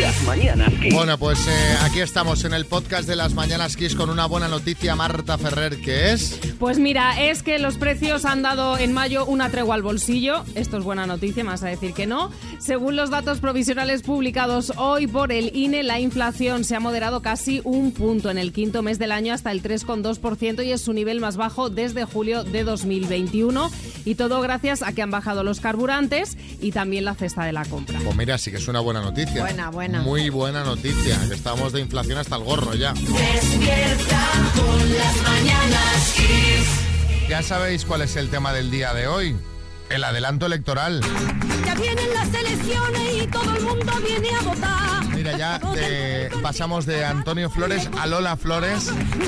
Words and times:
Las 0.00 0.22
mañanas 0.22 0.72
Kiss. 0.80 0.94
Bueno, 0.94 1.18
pues 1.18 1.38
eh, 1.48 1.76
aquí 1.82 2.00
estamos 2.00 2.44
en 2.44 2.54
el 2.54 2.66
podcast 2.66 3.08
de 3.08 3.16
las 3.16 3.34
Mañanas 3.34 3.76
Kiss 3.76 3.94
con 3.96 4.10
una 4.10 4.26
buena 4.26 4.46
noticia, 4.46 4.94
Marta 4.94 5.38
Ferrer, 5.38 5.80
que 5.80 6.12
es... 6.12 6.38
Pues 6.60 6.78
mira, 6.78 7.20
es 7.20 7.42
que 7.42 7.58
los 7.58 7.78
precios 7.78 8.24
han 8.24 8.42
dado 8.42 8.78
en 8.78 8.92
mayo 8.92 9.26
una 9.26 9.50
tregua 9.50 9.74
al 9.74 9.82
bolsillo. 9.82 10.44
Esto 10.54 10.78
es 10.78 10.84
buena 10.84 11.06
noticia, 11.06 11.42
más 11.42 11.64
a 11.64 11.68
decir 11.68 11.94
que 11.94 12.06
no. 12.06 12.30
Según 12.60 12.94
los 12.94 13.10
datos 13.10 13.40
provisionales 13.40 14.02
publicados 14.02 14.72
hoy 14.76 15.08
por 15.08 15.32
el 15.32 15.54
INE, 15.56 15.82
la 15.82 15.98
inflación 15.98 16.62
se 16.62 16.76
ha 16.76 16.80
moderado 16.80 17.20
casi 17.20 17.60
un 17.64 17.92
punto 17.92 18.30
en 18.30 18.38
el 18.38 18.52
quinto 18.52 18.82
mes 18.82 19.00
del 19.00 19.10
año 19.10 19.34
hasta 19.34 19.50
el 19.50 19.62
3,2% 19.62 20.64
y 20.64 20.70
es 20.70 20.80
su 20.80 20.92
nivel 20.92 21.18
más 21.20 21.36
bajo 21.36 21.70
desde 21.70 22.04
julio 22.04 22.44
de 22.44 22.62
2021. 22.62 23.70
Y 24.04 24.14
todo 24.14 24.40
gracias 24.40 24.82
a 24.82 24.92
que 24.92 25.02
han 25.02 25.10
bajado 25.10 25.42
los 25.42 25.60
carburantes 25.60 26.36
y 26.60 26.70
también 26.70 27.04
la 27.04 27.14
cesta 27.14 27.44
de 27.44 27.52
la 27.52 27.64
compra. 27.64 27.98
Pues 28.04 28.16
mira, 28.16 28.38
sí 28.38 28.50
que 28.52 28.58
es 28.58 28.68
una 28.68 28.80
buena 28.80 29.00
noticia. 29.00 29.42
Buena, 29.42 29.71
buena. 29.72 30.02
Muy 30.02 30.30
buena 30.30 30.62
noticia, 30.62 31.18
que 31.28 31.34
estamos 31.34 31.72
de 31.72 31.80
inflación 31.80 32.18
hasta 32.18 32.36
el 32.36 32.44
gorro 32.44 32.74
ya. 32.74 32.92
Despierta 32.92 34.30
con 34.54 34.94
las 34.96 35.22
mañanas 35.22 36.14
Kiss. 36.14 37.28
Ya 37.28 37.42
sabéis 37.42 37.84
cuál 37.84 38.02
es 38.02 38.14
el 38.16 38.28
tema 38.28 38.52
del 38.52 38.70
día 38.70 38.92
de 38.94 39.08
hoy. 39.08 39.36
El 39.92 40.04
adelanto 40.04 40.46
electoral. 40.46 41.00
Ya 41.66 41.74
vienen 41.74 42.12
las 42.14 42.28
elecciones 42.34 43.22
y 43.22 43.26
todo 43.26 43.54
el 43.56 43.62
mundo 43.62 43.92
viene 44.06 44.30
a 44.34 44.40
votar. 44.42 45.04
Mira, 45.14 45.36
ya 45.36 45.58
de- 45.58 46.30
pasamos 46.42 46.84
de 46.86 47.04
Antonio 47.04 47.48
Flores 47.50 47.88
a 48.00 48.06
Lola 48.06 48.36
Flores 48.36 48.86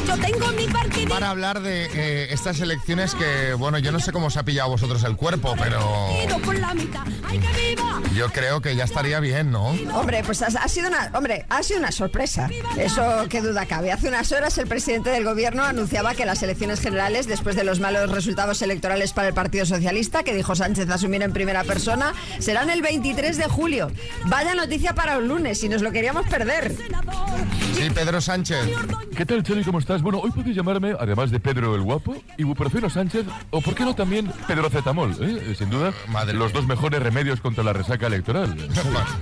Yo 0.08 0.16
tengo 0.18 0.48
mi 0.52 0.66
partido. 0.66 1.08
para 1.08 1.30
hablar 1.30 1.60
de 1.60 1.84
eh, 1.94 2.28
estas 2.32 2.58
elecciones 2.60 3.14
que, 3.14 3.54
bueno, 3.54 3.78
yo 3.78 3.92
no 3.92 4.00
sé 4.00 4.10
cómo 4.10 4.26
os 4.26 4.36
ha 4.36 4.44
pillado 4.44 4.68
a 4.68 4.72
vosotros 4.72 5.04
el 5.04 5.14
cuerpo, 5.16 5.54
pero 5.58 6.08
por 6.44 6.58
la 6.58 6.74
mitad. 6.74 7.02
¡Ay, 7.28 7.38
que 7.38 7.46
viva! 7.74 8.00
yo 8.16 8.28
creo 8.30 8.60
que 8.60 8.74
ya 8.74 8.84
estaría 8.84 9.20
bien, 9.20 9.52
¿no? 9.52 9.66
Hombre, 9.94 10.22
pues 10.24 10.42
ha, 10.42 10.46
ha 10.46 10.68
sido 10.68 10.88
una, 10.88 11.10
hombre, 11.14 11.46
ha 11.48 11.62
sido 11.62 11.78
una 11.78 11.92
sorpresa. 11.92 12.48
Eso 12.76 13.26
qué 13.28 13.40
duda 13.40 13.66
cabe. 13.66 13.92
Hace 13.92 14.08
unas 14.08 14.32
horas 14.32 14.56
el 14.58 14.66
presidente 14.66 15.10
del 15.10 15.24
gobierno 15.24 15.62
anunciaba 15.64 16.14
que 16.14 16.24
las 16.26 16.42
elecciones 16.42 16.80
generales, 16.80 17.26
después 17.28 17.54
de 17.56 17.62
los 17.64 17.78
malos 17.80 18.10
resultados 18.10 18.62
electorales 18.62 19.12
para 19.12 19.28
el 19.28 19.34
Partido 19.34 19.64
Socialista, 19.66 20.22
que 20.24 20.34
dijo 20.34 20.53
Sánchez 20.54 20.88
asumir 20.90 21.22
en 21.22 21.32
primera 21.32 21.64
persona, 21.64 22.12
serán 22.38 22.70
el 22.70 22.82
23 22.82 23.36
de 23.36 23.44
julio. 23.44 23.90
Vaya 24.26 24.54
noticia 24.54 24.94
para 24.94 25.18
un 25.18 25.28
lunes, 25.28 25.58
si 25.60 25.68
nos 25.68 25.82
lo 25.82 25.92
queríamos 25.92 26.26
perder. 26.28 26.74
Sí, 27.74 27.90
Pedro 27.90 28.20
Sánchez. 28.20 28.68
¿Qué 29.16 29.26
tal, 29.26 29.42
Xavi? 29.44 29.64
¿Cómo 29.64 29.78
estás? 29.80 30.00
Bueno, 30.00 30.20
hoy 30.20 30.30
podéis 30.30 30.56
llamarme, 30.56 30.94
además 30.98 31.30
de 31.30 31.40
Pedro 31.40 31.74
el 31.74 31.82
Guapo, 31.82 32.16
Ibuprofeno 32.38 32.88
Sánchez, 32.88 33.26
o 33.50 33.60
por 33.60 33.74
qué 33.74 33.84
no 33.84 33.94
también 33.94 34.30
Pedro 34.46 34.70
Cetamol, 34.70 35.16
¿eh? 35.20 35.54
Sin 35.58 35.70
duda, 35.70 35.92
Madre 36.08 36.34
los 36.34 36.52
dos 36.52 36.66
mejores 36.66 37.02
remedios 37.02 37.40
contra 37.40 37.64
la 37.64 37.72
resaca 37.72 38.06
electoral. 38.06 38.56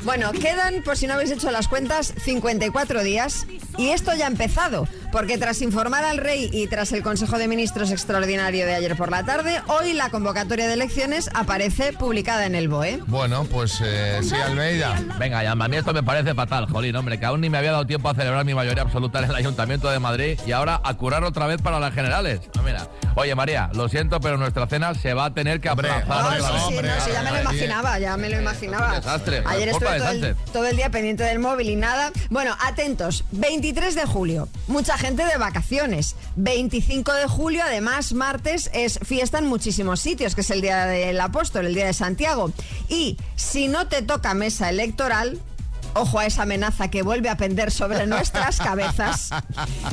Bueno, 0.05 0.33
quedan, 0.33 0.83
por 0.83 0.97
si 0.97 1.07
no 1.07 1.15
habéis 1.15 1.31
hecho 1.31 1.51
las 1.51 1.69
cuentas, 1.69 2.13
54 2.19 3.03
días 3.03 3.47
y 3.79 3.89
esto 3.91 4.15
ya 4.15 4.27
ha 4.27 4.29
empezado, 4.29 4.87
porque 5.13 5.39
tras 5.39 5.63
informar 5.63 6.05
al 6.05 6.19
rey 6.19 6.51
y 6.53 6.67
tras 6.67 6.93
el 6.93 7.03
Consejo 7.03 7.39
de 7.39 7.49
Ministros 7.49 7.91
extraordinario 7.91 8.67
de 8.67 8.75
ayer 8.75 8.97
por 8.97 9.11
la 9.11 9.25
tarde, 9.25 9.63
hoy 9.69 9.93
la 9.93 10.11
convocatoria 10.11 10.67
de 10.67 10.75
elecciones 10.75 11.31
aparece 11.35 11.93
publicada 11.93 12.47
en 12.47 12.55
el 12.55 12.69
BOE. 12.69 13.01
Bueno, 13.07 13.45
pues 13.45 13.81
eh, 13.83 14.19
sí, 14.23 14.35
Almeida. 14.35 15.01
Venga, 15.19 15.43
ya, 15.43 15.53
a 15.53 15.69
mí 15.69 15.77
esto 15.77 15.93
me 15.93 16.03
parece 16.03 16.35
fatal, 16.35 16.67
jolín, 16.67 16.97
hombre, 16.97 17.19
que 17.19 17.27
aún 17.27 17.41
ni 17.41 17.49
me 17.49 17.59
había 17.59 17.73
dado 17.73 17.87
tiempo 17.87 18.09
a 18.09 18.15
celebrar 18.15 18.42
mi 18.45 18.55
mayoría 18.55 18.83
absoluta 18.83 19.19
en 19.21 19.27
el 19.27 19.35
Ayuntamiento 19.35 19.91
de 19.91 19.99
Madrid 19.99 20.39
y 20.47 20.53
ahora 20.53 20.81
a 20.85 20.95
curar 20.95 21.25
otra 21.25 21.47
vez 21.47 21.61
para 21.61 21.79
las 21.81 21.95
generales. 21.95 22.41
Ah, 22.57 22.63
Mira, 22.65 22.89
oye 23.15 23.35
María, 23.35 23.71
lo 23.75 23.89
siento, 23.89 24.21
pero 24.21 24.37
nuestra 24.37 24.67
cena 24.67 24.95
se 24.95 25.15
va 25.15 25.27
a 25.27 25.35
tener 25.35 25.61
que 25.61 25.69
Hombre, 25.71 25.91
aplazar 25.91 26.39
otra 26.39 26.49
sí, 26.49 26.55
sí, 26.59 26.65
hombre, 26.77 26.89
no, 26.89 27.05
sí, 27.05 27.11
ya 27.13 27.23
me 27.23 27.31
lo 27.33 27.41
imaginaba, 27.41 27.99
ya 27.99 28.17
me 28.17 28.29
lo 28.31 28.41
imaginaba. 28.41 28.95
desastre, 28.95 29.43
Ayer 29.47 29.69
estuve 29.69 29.91
de 29.93 29.99
todo 29.99 30.11
el, 30.11 30.21
Sánchez. 30.21 30.53
todo 30.53 30.67
el 30.67 30.77
día 30.77 30.91
pendiente 30.91 31.25
del 31.25 31.39
móvil 31.39 31.71
y 31.71 31.77
nada. 31.77 32.11
Bueno, 32.31 32.57
atentos, 32.61 33.25
23 33.33 33.95
de 33.95 34.05
julio, 34.07 34.49
mucha 34.69 34.97
gente 34.99 35.25
de 35.25 35.37
vacaciones. 35.39 36.17
25 36.37 37.13
de 37.15 37.27
julio, 37.27 37.63
además, 37.65 38.13
martes, 38.13 38.71
es 38.73 38.99
fiesta 39.03 39.39
en 39.39 39.47
muchísimos 39.47 40.01
sitios, 40.01 40.35
que 40.35 40.41
es 40.43 40.51
el 40.51 40.61
Día 40.61 40.87
del 40.87 41.21
Apóstol, 41.21 41.67
el 41.67 41.75
Día 41.75 41.87
de 41.87 41.93
Santiago. 41.95 42.53
Y 42.89 43.17
si 43.37 43.69
no 43.69 43.87
te 43.89 44.03
toca 44.03 44.35
mesa 44.35 44.69
electoral... 44.71 45.39
Ojo 45.95 46.19
a 46.19 46.27
esa 46.27 46.43
amenaza 46.43 46.89
que 46.89 47.03
vuelve 47.03 47.29
a 47.29 47.37
pender 47.37 47.71
sobre 47.71 48.07
nuestras 48.07 48.59
cabezas. 48.59 49.31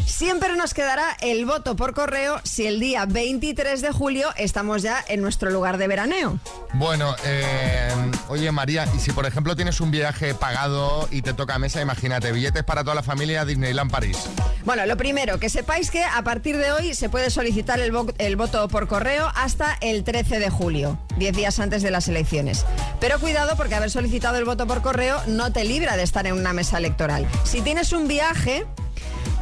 Siempre 0.06 0.56
nos 0.56 0.74
quedará 0.74 1.18
el 1.22 1.46
voto 1.46 1.76
por 1.76 1.94
correo 1.94 2.40
si 2.44 2.68
el 2.68 2.80
día 2.80 3.06
23 3.06 3.82
de 3.82 3.92
julio 3.92 4.30
estamos 4.38 4.82
ya 4.82 5.04
en 5.08 5.22
nuestro 5.22 5.50
lugar 5.52 5.78
de 5.78 5.88
veraneo. 5.88 6.40
Bueno, 6.74 7.16
eh, 7.26 7.92
oye 8.30 8.52
María, 8.52 8.88
y 8.96 9.00
si 9.00 9.12
por 9.12 9.26
ejemplo 9.26 9.56
tienes 9.56 9.82
un 9.82 9.92
viaje 9.92 10.34
pagado 10.36 11.08
y 11.12 11.22
te 11.22 11.34
toca 11.34 11.58
mesa, 11.60 11.82
imagínate, 11.82 12.32
billetes 12.32 12.64
para 12.64 12.84
toda 12.84 12.96
la 12.96 13.04
familia 13.04 13.42
a 13.42 13.46
Disneyland 13.46 13.92
París. 13.92 14.18
Bueno, 14.66 14.86
lo 14.86 14.98
primero, 14.98 15.40
que 15.40 15.50
sepáis 15.50 15.90
que 15.92 16.04
a 16.04 16.22
partir 16.24 16.58
de 16.58 16.72
hoy 16.72 16.94
se 16.94 17.10
puede 17.10 17.30
solicitar 17.30 17.80
el, 17.80 17.92
vo- 17.94 18.14
el 18.18 18.36
voto 18.36 18.68
por 18.68 18.88
correo 18.88 19.32
hasta 19.36 19.78
el 19.82 20.04
13 20.04 20.40
de 20.40 20.50
julio, 20.50 21.00
10 21.18 21.36
días 21.36 21.60
antes 21.60 21.82
de 21.82 21.92
las 21.92 22.08
elecciones. 22.08 22.66
Pero 23.00 23.20
cuidado 23.20 23.56
porque 23.56 23.76
haber 23.76 23.90
solicitado 23.90 24.38
el 24.38 24.46
voto 24.46 24.68
por 24.68 24.82
correo 24.82 25.22
no 25.28 25.52
te 25.52 25.64
libra 25.64 25.89
de 25.98 26.04
estar 26.04 26.26
en 26.28 26.34
una 26.34 26.54
mesa 26.54 26.78
electoral. 26.78 27.28
Si 27.44 27.62
tienes 27.62 27.94
un 27.94 28.08
viaje, 28.08 28.66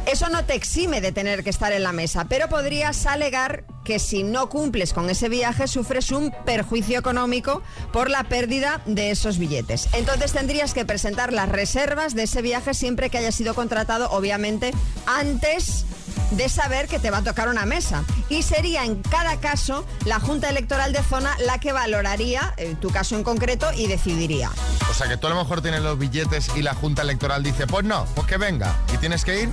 eso 0.06 0.30
no 0.30 0.44
te 0.44 0.54
exime 0.54 1.00
de 1.00 1.12
tener 1.12 1.44
que 1.44 1.50
estar 1.50 1.70
en 1.72 1.82
la 1.82 1.92
mesa, 1.92 2.24
pero 2.24 2.48
podrías 2.48 3.04
alegar 3.04 3.64
que 3.84 3.98
si 3.98 4.22
no 4.22 4.48
cumples 4.48 4.92
con 4.92 5.10
ese 5.10 5.28
viaje 5.28 5.68
sufres 5.68 6.12
un 6.12 6.32
perjuicio 6.46 6.98
económico 6.98 7.62
por 7.92 8.08
la 8.08 8.24
pérdida 8.24 8.80
de 8.86 9.10
esos 9.10 9.38
billetes. 9.38 9.88
Entonces 9.92 10.32
tendrías 10.32 10.72
que 10.72 10.84
presentar 10.84 11.32
las 11.32 11.48
reservas 11.48 12.14
de 12.14 12.22
ese 12.22 12.42
viaje 12.42 12.72
siempre 12.72 13.10
que 13.10 13.18
haya 13.18 13.32
sido 13.32 13.54
contratado, 13.54 14.10
obviamente, 14.10 14.72
antes 15.06 15.84
de 16.30 16.48
saber 16.48 16.88
que 16.88 16.98
te 16.98 17.10
va 17.10 17.18
a 17.18 17.22
tocar 17.22 17.48
una 17.48 17.64
mesa. 17.64 18.04
Y 18.28 18.42
sería 18.42 18.84
en 18.84 19.02
cada 19.02 19.38
caso 19.40 19.84
la 20.04 20.20
Junta 20.20 20.48
Electoral 20.50 20.92
de 20.92 21.02
Zona 21.02 21.36
la 21.44 21.58
que 21.58 21.72
valoraría 21.72 22.54
eh, 22.56 22.76
tu 22.80 22.90
caso 22.90 23.16
en 23.16 23.24
concreto 23.24 23.72
y 23.74 23.86
decidiría. 23.86 24.50
O 24.90 24.94
sea 24.94 25.08
que 25.08 25.16
tú 25.16 25.26
a 25.26 25.30
lo 25.30 25.36
mejor 25.36 25.62
tienes 25.62 25.80
los 25.80 25.98
billetes 25.98 26.50
y 26.56 26.62
la 26.62 26.74
Junta 26.74 27.02
Electoral 27.02 27.42
dice, 27.42 27.66
pues 27.66 27.84
no, 27.84 28.06
pues 28.14 28.26
que 28.26 28.36
venga. 28.36 28.76
¿Y 28.94 28.98
tienes 28.98 29.24
que 29.24 29.42
ir? 29.42 29.50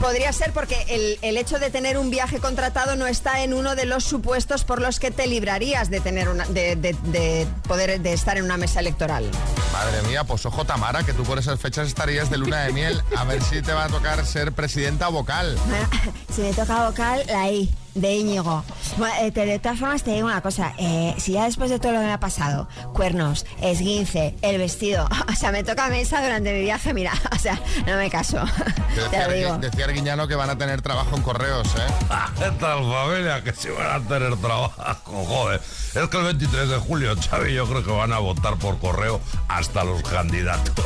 Podría 0.00 0.32
ser 0.32 0.52
porque 0.52 0.76
el, 0.88 1.18
el 1.22 1.36
hecho 1.36 1.58
de 1.58 1.70
tener 1.70 1.96
un 1.96 2.10
viaje 2.10 2.38
contratado 2.38 2.96
no 2.96 3.06
está 3.06 3.42
en 3.42 3.54
uno 3.54 3.74
de 3.76 3.86
los 3.86 4.04
supuestos 4.04 4.64
por 4.64 4.80
los 4.82 4.98
que 5.00 5.10
te 5.10 5.26
librarías 5.26 5.88
de 5.90 6.00
tener 6.00 6.28
una, 6.28 6.44
de, 6.46 6.76
de- 6.76 6.96
de 7.04 7.46
poder 7.66 8.00
de 8.00 8.12
estar 8.12 8.36
en 8.36 8.44
una 8.44 8.56
mesa 8.56 8.80
electoral. 8.80 9.24
Madre 9.72 10.02
mía, 10.08 10.24
pues 10.24 10.44
ojo 10.46 10.64
Tamara, 10.64 11.02
que 11.02 11.12
tú 11.12 11.22
por 11.22 11.38
esas 11.38 11.58
fechas 11.60 11.88
estarías 11.88 12.30
de 12.30 12.38
luna 12.38 12.64
de 12.64 12.72
miel. 12.72 13.02
A 13.16 13.24
ver 13.24 13.42
si 13.42 13.62
te 13.62 13.72
va 13.72 13.84
a 13.84 13.88
tocar 13.88 14.24
ser 14.26 14.52
presidenta 14.52 15.08
vocal. 15.08 15.56
Si 16.34 16.42
me 16.42 16.52
toca 16.52 16.86
vocal, 16.88 17.22
la 17.28 17.48
I 17.50 17.70
de 17.96 18.14
Íñigo. 18.14 18.64
Bueno, 18.98 19.14
eh, 19.20 19.30
te- 19.32 19.46
de 19.46 19.58
todas 19.58 19.78
formas 19.78 20.02
te 20.02 20.12
digo 20.12 20.26
una 20.26 20.40
cosa, 20.40 20.72
eh, 20.78 21.14
si 21.18 21.32
ya 21.32 21.44
después 21.44 21.70
de 21.70 21.78
todo 21.78 21.92
lo 21.92 21.98
que 22.00 22.06
me 22.06 22.12
ha 22.12 22.20
pasado, 22.20 22.68
cuernos, 22.92 23.44
esguince, 23.60 24.36
el 24.42 24.58
vestido, 24.58 25.08
o 25.28 25.34
sea, 25.34 25.50
me 25.52 25.64
toca 25.64 25.88
mesa 25.88 26.22
durante 26.22 26.52
mi 26.52 26.60
viaje, 26.60 26.94
mira, 26.94 27.12
o 27.32 27.38
sea, 27.38 27.60
no 27.86 27.96
me 27.96 28.10
caso, 28.10 28.38
te 28.94 29.00
Decía, 29.02 29.28
lo 29.28 29.34
digo. 29.34 29.58
Decía 29.58 29.84
Arguiñano 29.86 30.28
que 30.28 30.34
van 30.34 30.50
a 30.50 30.56
tener 30.58 30.82
trabajo 30.82 31.16
en 31.16 31.22
correos, 31.22 31.66
¿eh? 31.76 31.92
¿Qué 32.38 32.50
tal 32.60 32.80
familia? 32.90 33.42
Que 33.42 33.52
si 33.52 33.68
van 33.70 34.02
a 34.02 34.06
tener 34.08 34.36
trabajo, 34.36 35.24
joder. 35.24 35.60
Es 35.94 36.08
que 36.10 36.18
el 36.18 36.24
23 36.24 36.68
de 36.68 36.76
julio, 36.76 37.14
Xavi, 37.18 37.54
yo 37.54 37.66
creo 37.66 37.82
que 37.84 37.90
van 37.90 38.12
a 38.12 38.18
votar 38.18 38.56
por 38.58 38.78
correo 38.78 39.18
hasta 39.48 39.82
los 39.84 40.02
candidatos. 40.02 40.84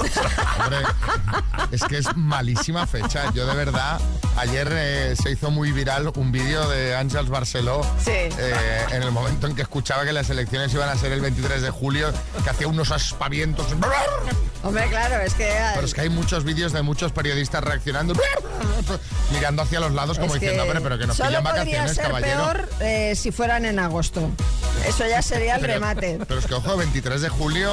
Hombre, 0.63 0.79
es 1.73 1.83
que 1.83 1.99
es 1.99 2.17
malísima 2.17 2.87
fecha. 2.87 3.33
Yo 3.35 3.45
de 3.47 3.55
verdad, 3.57 4.01
ayer 4.37 4.69
eh, 4.71 5.15
se 5.21 5.33
hizo 5.33 5.51
muy 5.51 5.73
viral 5.73 6.13
un 6.17 6.31
vídeo 6.31 6.69
de 6.69 6.95
Ángels 7.01 7.29
Barceló 7.31 7.83
Sí. 8.05 8.11
eh, 8.13 8.85
en 8.93 9.03
el 9.03 9.11
momento 9.11 9.47
en 9.47 9.55
que 9.57 9.63
escuchaba 9.63 10.05
que 10.05 10.13
las 10.13 10.29
elecciones 10.31 10.73
iban 10.75 10.89
a 10.89 10.97
ser 10.97 11.13
el 11.13 11.21
23 11.21 11.63
de 11.63 11.71
julio, 11.71 12.13
que 12.45 12.51
hacía 12.51 12.69
unos 12.69 12.91
aspavientos. 12.93 13.67
Hombre, 14.63 14.87
claro, 14.91 15.17
es 15.23 15.33
que... 15.35 15.51
Pero 15.75 15.87
es 15.87 15.95
que 15.95 16.03
hay 16.03 16.11
muchos 16.11 16.45
vídeos 16.45 16.73
de 16.73 16.83
muchos 16.83 17.13
periodistas 17.13 17.65
reaccionando, 17.65 18.13
mirando 19.33 19.63
hacia 19.63 19.81
los 19.81 19.93
lados 19.93 20.19
como 20.19 20.35
es 20.35 20.41
diciendo, 20.41 20.65
hombre, 20.65 20.81
pero 20.83 20.99
que 20.99 21.07
nos 21.07 21.17
solo 21.17 21.29
pillan 21.31 21.45
vacaciones, 21.45 21.95
ser 21.95 22.05
caballero. 22.07 22.37
peor 22.45 22.69
eh, 22.81 23.15
si 23.17 23.33
fueran 23.33 23.65
en 23.65 23.79
agosto. 23.79 24.29
Eso 24.87 25.07
ya 25.07 25.21
sería 25.23 25.55
el 25.57 25.61
Pero- 25.61 25.75
remate. 25.75 26.19
Pero 26.27 26.41
es 26.41 26.47
que, 26.47 26.55
ojo, 26.55 26.77
23 26.77 27.21
de 27.23 27.29
julio 27.29 27.71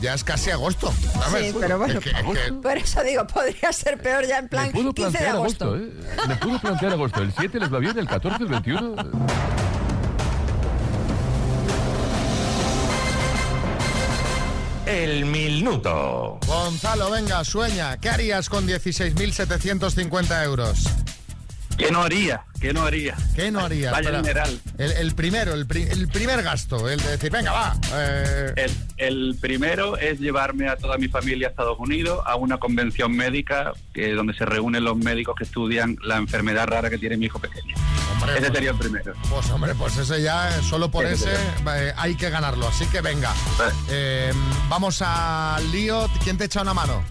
ya 0.00 0.14
es 0.14 0.24
casi 0.24 0.50
agosto, 0.50 0.92
¿sabes? 1.14 1.52
Sí, 1.52 1.56
pero 1.60 1.78
bueno, 1.78 1.98
Es 1.98 2.04
que- 2.04 2.10
es 2.10 2.16
que- 2.46 2.52
por 2.54 2.76
eso 2.76 3.02
digo, 3.02 3.26
podría 3.26 3.72
ser 3.72 3.98
peor 3.98 4.26
ya 4.26 4.38
en 4.38 4.48
plan 4.48 4.70
puedo 4.70 4.92
15 4.94 5.18
de 5.18 5.26
agosto. 5.28 5.64
agosto, 5.66 5.84
¿eh? 5.84 6.26
Me 6.28 6.36
puedo 6.36 6.58
plantear 6.58 6.92
agosto. 6.92 7.20
¿El 7.22 7.32
7 7.38 7.58
les 7.60 7.72
va 7.72 7.78
bien? 7.78 7.98
¿El 7.98 8.06
14, 8.08 8.37
el 8.40 8.48
21? 8.48 8.94
El 14.86 15.26
minuto. 15.26 16.38
Gonzalo, 16.46 17.10
venga, 17.10 17.44
sueña. 17.44 17.98
¿Qué 17.98 18.08
harías 18.08 18.48
con 18.48 18.66
16.750 18.66 20.44
euros? 20.44 20.84
¿Qué 21.78 21.90
no 21.92 22.02
haría? 22.02 22.42
¿Qué 22.60 22.72
no 22.72 22.82
haría? 22.84 23.14
¿Qué 23.36 23.52
no 23.52 23.60
harías? 23.60 23.92
Vaya 23.92 24.08
Espera. 24.10 24.20
dineral. 24.22 24.60
El, 24.78 24.90
el 24.92 25.14
primero, 25.14 25.54
el, 25.54 25.64
pri- 25.66 25.86
el 25.88 26.08
primer 26.08 26.42
gasto, 26.42 26.88
el 26.88 26.98
de 27.00 27.10
decir, 27.10 27.30
venga, 27.30 27.52
va. 27.52 27.76
eh, 27.94 28.52
El, 28.56 28.72
el 28.96 29.36
primero 29.40 29.96
es 29.96 30.18
llevarme 30.18 30.68
a 30.68 30.76
toda 30.76 30.98
mi 30.98 31.06
familia 31.06 31.46
a 31.46 31.50
Estados 31.50 31.78
Unidos 31.78 32.20
a 32.26 32.34
una 32.34 32.58
convención 32.58 33.12
médica 33.12 33.72
que, 33.94 34.12
donde 34.12 34.34
se 34.34 34.44
reúnen 34.44 34.82
los 34.82 34.96
médicos 34.96 35.36
que 35.38 35.44
estudian 35.44 35.96
la 36.02 36.16
enfermedad 36.16 36.66
rara 36.66 36.90
que 36.90 36.98
tiene 36.98 37.16
mi 37.16 37.26
hijo 37.26 37.38
pequeño. 37.38 37.76
hombre, 38.12 38.32
Ese 38.32 38.40
pues- 38.40 38.52
sería 38.54 38.70
el 38.72 38.76
primero. 38.78 39.12
Pues 39.30 39.50
hombre, 39.50 39.74
pues 39.76 39.96
ese 39.98 40.20
ya, 40.20 40.48
eh, 40.58 40.62
solo 40.68 40.90
por 40.90 41.06
Ese 41.06 41.32
ese 41.32 41.42
eh, 41.76 41.92
hay 41.96 42.16
que 42.16 42.28
ganarlo. 42.28 42.66
Así 42.66 42.86
que 42.86 43.00
venga. 43.00 43.32
Eh, 43.88 44.32
vamos 44.68 45.00
al 45.00 45.70
lío. 45.70 46.10
¿Quién 46.24 46.36
te 46.36 46.46
echa 46.46 46.62
una 46.62 46.74
mano? 46.74 47.04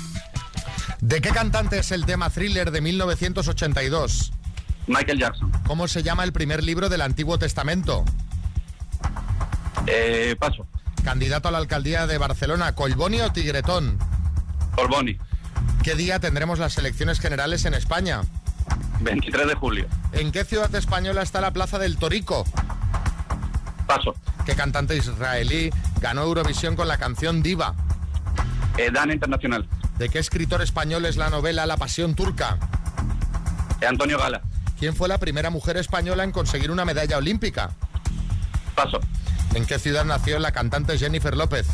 ¿de 1.01 1.21
qué 1.21 1.31
cantante 1.31 1.79
es 1.79 1.93
el 1.93 2.05
tema 2.05 2.31
thriller 2.31 2.73
de 2.73 2.81
1982? 2.81 4.33
Michael 4.89 5.21
Jackson. 5.21 5.53
¿Cómo 5.69 5.87
se 5.87 6.03
llama 6.03 6.25
el 6.25 6.33
primer 6.33 6.65
libro 6.65 6.89
del 6.89 7.03
Antiguo 7.03 7.39
Testamento? 7.39 8.05
Eh, 9.87 10.37
paso. 10.39 10.67
Candidato 11.05 11.49
a 11.49 11.51
la 11.51 11.59
alcaldía 11.59 12.07
de 12.07 12.19
Barcelona, 12.19 12.75
¿Colboni 12.75 13.21
o 13.21 13.33
Tigretón? 13.33 13.99
Corboni. 14.75 15.17
¿Qué 15.83 15.95
día 15.95 16.21
tendremos 16.21 16.59
las 16.59 16.77
elecciones 16.79 17.21
generales 17.21 17.65
en 17.65 17.75
España? 17.75 18.23
23 19.01 19.49
de 19.49 19.55
julio. 19.55 19.87
¿En 20.13 20.31
qué 20.31 20.45
ciudad 20.45 20.75
española 20.75 21.23
está 21.23 21.41
la 21.41 21.53
Plaza 21.53 21.79
del 21.79 21.97
Torico? 21.97 22.45
Paso. 23.87 24.15
¿Qué 24.45 24.55
cantante 24.55 24.97
israelí 24.97 25.71
ganó 26.01 26.23
Eurovisión 26.23 26.77
con 26.77 26.87
la 26.87 26.99
canción 26.99 27.43
Diva? 27.43 27.75
Eh, 28.77 28.91
Dana 28.93 29.15
Internacional. 29.15 29.69
¿De 29.99 30.09
qué 30.09 30.19
escritor 30.19 30.63
español 30.63 31.05
es 31.07 31.17
la 31.17 31.31
novela 31.31 31.67
La 31.67 31.77
Pasión 31.77 32.15
Turca? 32.15 32.59
Eh, 33.81 33.87
Antonio 33.87 34.19
Gala. 34.19 34.43
¿Quién 34.79 34.95
fue 34.95 35.09
la 35.09 35.19
primera 35.19 35.51
mujer 35.51 35.77
española 35.77 36.25
en 36.25 36.33
conseguir 36.33 36.71
una 36.71 36.85
medalla 36.85 37.19
olímpica? 37.19 37.71
Paso. 38.75 39.01
¿En 39.55 39.67
qué 39.67 39.79
ciudad 39.79 40.05
nació 40.05 40.39
la 40.39 40.53
cantante 40.53 40.97
Jennifer 40.99 41.37
López? 41.37 41.67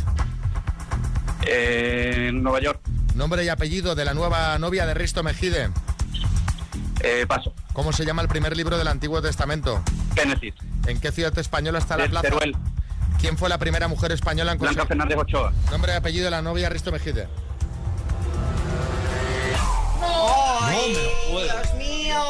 Eh, 1.47 2.31
Nueva 2.33 2.61
York. 2.61 2.81
Nombre 3.15 3.45
y 3.45 3.49
apellido 3.49 3.95
de 3.95 4.05
la 4.05 4.15
nueva 4.15 4.59
novia 4.59 4.87
de 4.87 4.95
Risto 4.95 5.23
Mejide. 5.23 5.71
Eh, 7.01 7.25
paso. 7.29 7.53
¿Cómo 7.73 7.93
se 7.93 8.05
llama 8.05 8.23
el 8.23 8.29
primer 8.29 8.57
libro 8.57 8.79
del 8.79 8.89
Antiguo 8.89 9.21
Testamento? 9.23 9.83
Génesis. 10.15 10.55
¿En 10.87 10.99
qué 11.01 11.13
ciudad 11.13 11.37
española 11.39 11.79
está 11.79 11.97
la 11.97 12.05
Eh, 12.07 12.09
plaza? 12.09 12.29
Teruel. 12.29 12.57
¿Quién 13.21 13.37
fue 13.39 13.49
la 13.49 13.59
primera 13.59 13.89
mujer 13.89 14.13
española 14.13 14.53
en 14.53 14.59
Blanca. 14.59 14.87
Fernández 14.87 15.17
Ochoa. 15.19 15.53
Nombre 15.71 15.93
y 15.93 15.97
apellido 15.97 16.25
de 16.27 16.31
la 16.31 16.43
novia 16.43 16.69
Risto 16.69 16.93
Mejide. 16.93 17.29
¡Dios 21.37 21.75
mío! 21.75 22.23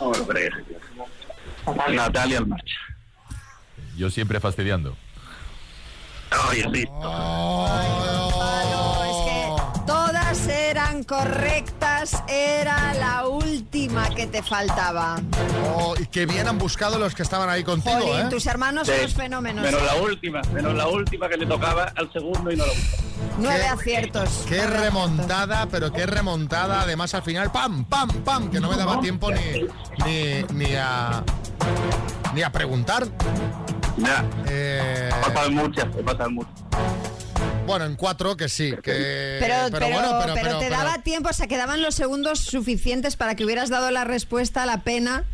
Hombre. 0.00 0.50
Natalia 1.90 2.38
Almarcha. 2.38 2.74
Yo 4.02 4.10
siempre 4.10 4.40
fastidiando. 4.40 4.96
Ay, 6.32 6.60
es 6.62 6.66
que 6.66 6.88
todas 9.86 10.48
eran 10.48 11.04
correctas, 11.04 12.20
era 12.26 12.94
la 12.94 13.28
última 13.28 14.10
que 14.10 14.26
te 14.26 14.42
faltaba. 14.42 15.20
Oh, 15.76 15.94
y 15.96 16.06
qué 16.06 16.26
bien 16.26 16.48
han 16.48 16.58
buscado 16.58 16.98
los 16.98 17.14
que 17.14 17.22
estaban 17.22 17.48
ahí 17.48 17.62
contigo, 17.62 17.94
Jolín, 18.00 18.26
¿eh? 18.26 18.28
tus 18.28 18.44
hermanos 18.46 18.88
Sí. 18.88 18.92
son 18.94 19.02
los 19.02 19.14
fenómenos. 19.14 19.64
Menos 19.64 19.82
la 19.84 19.94
última, 19.94 20.40
menos 20.52 20.74
la 20.74 20.88
última 20.88 21.28
que 21.28 21.36
le 21.36 21.46
tocaba 21.46 21.92
al 21.94 22.12
segundo 22.12 22.50
y 22.50 22.56
no 22.56 22.66
lo 22.66 22.72
Nueve 23.38 23.68
aciertos. 23.68 24.44
Qué 24.48 24.66
remontada, 24.66 25.68
pero 25.70 25.92
qué 25.92 26.06
remontada. 26.06 26.82
Además, 26.82 27.14
al 27.14 27.22
final, 27.22 27.52
¡pam, 27.52 27.84
pam, 27.84 28.08
pam! 28.24 28.50
Que 28.50 28.58
no 28.58 28.68
me 28.68 28.76
daba 28.76 29.00
tiempo 29.00 29.30
ni, 29.30 29.68
ni, 30.04 30.42
ni 30.54 30.74
a 30.74 31.22
ni 32.34 32.42
a 32.42 32.50
preguntar. 32.50 33.06
Ya. 33.98 34.24
Eh, 34.48 35.08
He 35.10 35.20
pasado 35.30 35.50
muchas, 35.50 35.86
he 35.98 36.02
pasado 36.02 36.30
muchas. 36.30 36.52
bueno, 37.66 37.84
en 37.84 37.94
cuatro 37.96 38.36
que 38.36 38.48
sí. 38.48 38.70
Que, 38.82 39.36
Pero, 39.40 39.54
pero, 39.70 39.86
bueno, 39.88 40.18
pero, 40.20 40.34
pero 40.34 40.34
pero- 40.34 40.58
te 40.58 40.66
pero- 40.66 40.76
daba 40.78 41.02
tiempo, 41.02 41.28
o 41.30 41.32
sea, 41.32 41.46
quedaban 41.46 41.82
los 41.82 41.94
segundos 41.94 42.40
suficientes 42.40 43.16
para 43.16 43.34
que 43.34 43.44
hubieras 43.44 43.68
dado 43.70 43.90
la 43.90 44.04
respuesta 44.04 44.62
a 44.62 44.66
la 44.66 44.78
pena. 44.82 45.24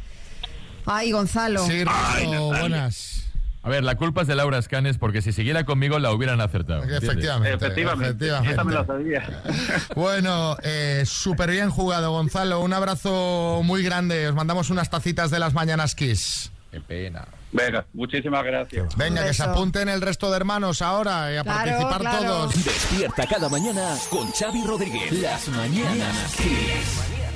Ay, 0.87 1.13
Gonzalo. 1.13 1.65
Sí, 1.67 1.85
Ay, 1.87 2.27
buenas. 2.27 3.15
A 3.63 3.69
ver, 3.71 3.83
la 3.85 3.97
culpa 3.97 4.23
es 4.23 4.29
de 4.29 4.35
Laura 4.35 4.57
Escanes 4.57 4.97
porque 4.99 5.21
si 5.21 5.33
siguiera 5.33 5.65
conmigo 5.65 5.99
la 5.99 6.11
hubieran 6.13 6.41
acertado. 6.41 6.85
Efectivamente. 6.85 7.55
Efectivamente. 7.57 8.29
Esa 8.51 8.65
me 8.65 8.73
la 8.73 8.87
sabía. 8.87 9.43
Bueno, 9.95 10.57
eh, 10.63 11.03
súper 11.07 11.51
bien 11.51 11.69
jugado, 11.69 12.13
Gonzalo. 12.13 12.61
Un 12.61 12.73
abrazo 12.73 13.61
muy 13.65 13.83
grande. 13.83 14.29
Os 14.29 14.35
mandamos 14.35 14.71
unas 14.71 14.89
tacitas 14.89 15.31
de 15.31 15.39
las 15.41 15.53
mañanas 15.55 15.95
Kiss. 15.95 16.51
Qué 16.71 16.81
pena. 16.81 17.27
Venga, 17.53 17.87
muchísimas 17.95 18.45
gracias. 18.45 18.95
Venga, 18.97 19.25
que 19.25 19.33
se 19.35 19.43
apunten 19.43 19.89
el 19.89 20.01
resto 20.03 20.31
de 20.31 20.37
hermanos 20.37 20.83
ahora 20.83 21.33
y 21.33 21.37
a 21.37 21.43
Claro, 21.43 21.59
participar 21.59 22.01
claro. 22.01 22.27
todos. 22.27 22.65
Despierta 22.65 23.27
cada 23.27 23.49
mañana 23.49 23.97
con 24.11 24.31
Xavi 24.31 24.65
Rodríguez. 24.67 25.13
Las 25.13 25.49
mañanas 25.49 26.35
Kiss. 26.37 27.28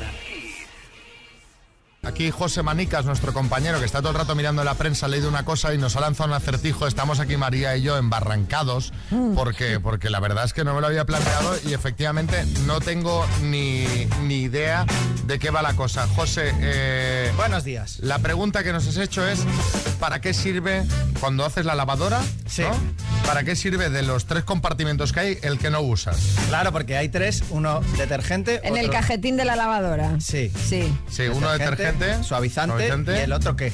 Aquí 2.05 2.33
José 2.33 2.65
Manicas, 2.65 3.05
nuestro 3.05 3.33
compañero, 3.33 3.79
que 3.79 3.85
está 3.85 4.01
todo 4.01 4.11
el 4.11 4.19
rato 4.19 4.35
mirando 4.35 4.65
la 4.65 4.75
prensa, 4.75 5.07
ha 5.07 5.09
leído 5.09 5.29
una 5.29 5.45
cosa 5.45 5.73
y 5.73 5.79
nos 5.79 5.95
ha 5.95 6.01
lanzado 6.01 6.31
un 6.31 6.35
acertijo. 6.35 6.89
Estamos 6.89 7.21
aquí 7.21 7.37
María 7.37 7.77
y 7.77 7.83
yo 7.83 7.97
embarrancados, 7.97 8.93
porque, 9.37 9.79
porque 9.79 10.11
la 10.11 10.19
verdad 10.19 10.45
es 10.45 10.53
que 10.53 10.65
no 10.65 10.75
me 10.75 10.81
lo 10.81 10.89
había 10.89 11.05
planteado 11.05 11.55
y 11.65 11.75
efectivamente 11.75 12.45
no 12.67 12.81
tengo 12.81 13.25
ni, 13.43 13.87
ni 14.25 14.43
idea 14.43 14.85
de 15.27 15.39
qué 15.39 15.51
va 15.51 15.63
la 15.63 15.75
cosa. 15.75 16.09
José, 16.09 16.53
eh, 16.61 17.31
Buenos 17.37 17.63
días. 17.63 18.01
la 18.01 18.19
pregunta 18.19 18.65
que 18.65 18.73
nos 18.73 18.89
has 18.89 18.97
hecho 18.97 19.25
es, 19.25 19.39
¿para 20.01 20.21
qué 20.21 20.35
sirve 20.35 20.83
cuando 21.21 21.45
haces 21.45 21.65
la 21.65 21.77
lavadora? 21.77 22.21
Sí. 22.49 22.63
¿no? 22.63 22.77
¿Para 23.29 23.45
qué 23.45 23.55
sirve 23.55 23.89
de 23.91 24.03
los 24.03 24.27
tres 24.27 24.43
compartimentos 24.43 25.13
que 25.13 25.21
hay 25.21 25.39
el 25.43 25.56
que 25.61 25.71
no 25.71 25.81
usas? 25.81 26.17
Claro, 26.49 26.73
porque 26.73 26.97
hay 26.97 27.09
tres, 27.09 27.44
uno 27.51 27.81
detergente. 27.97 28.61
En 28.65 28.77
el 28.77 28.91
cajetín 28.91 29.37
de 29.37 29.44
la 29.44 29.55
lavadora. 29.55 30.19
Sí. 30.21 30.51
Sí. 30.69 30.93
Sí, 31.09 31.29
uno 31.32 31.53
detergente, 31.53 31.92
suavizante, 31.99 32.25
suavizante. 32.25 33.17
y 33.17 33.20
el 33.20 33.32
otro 33.32 33.56
qué. 33.56 33.72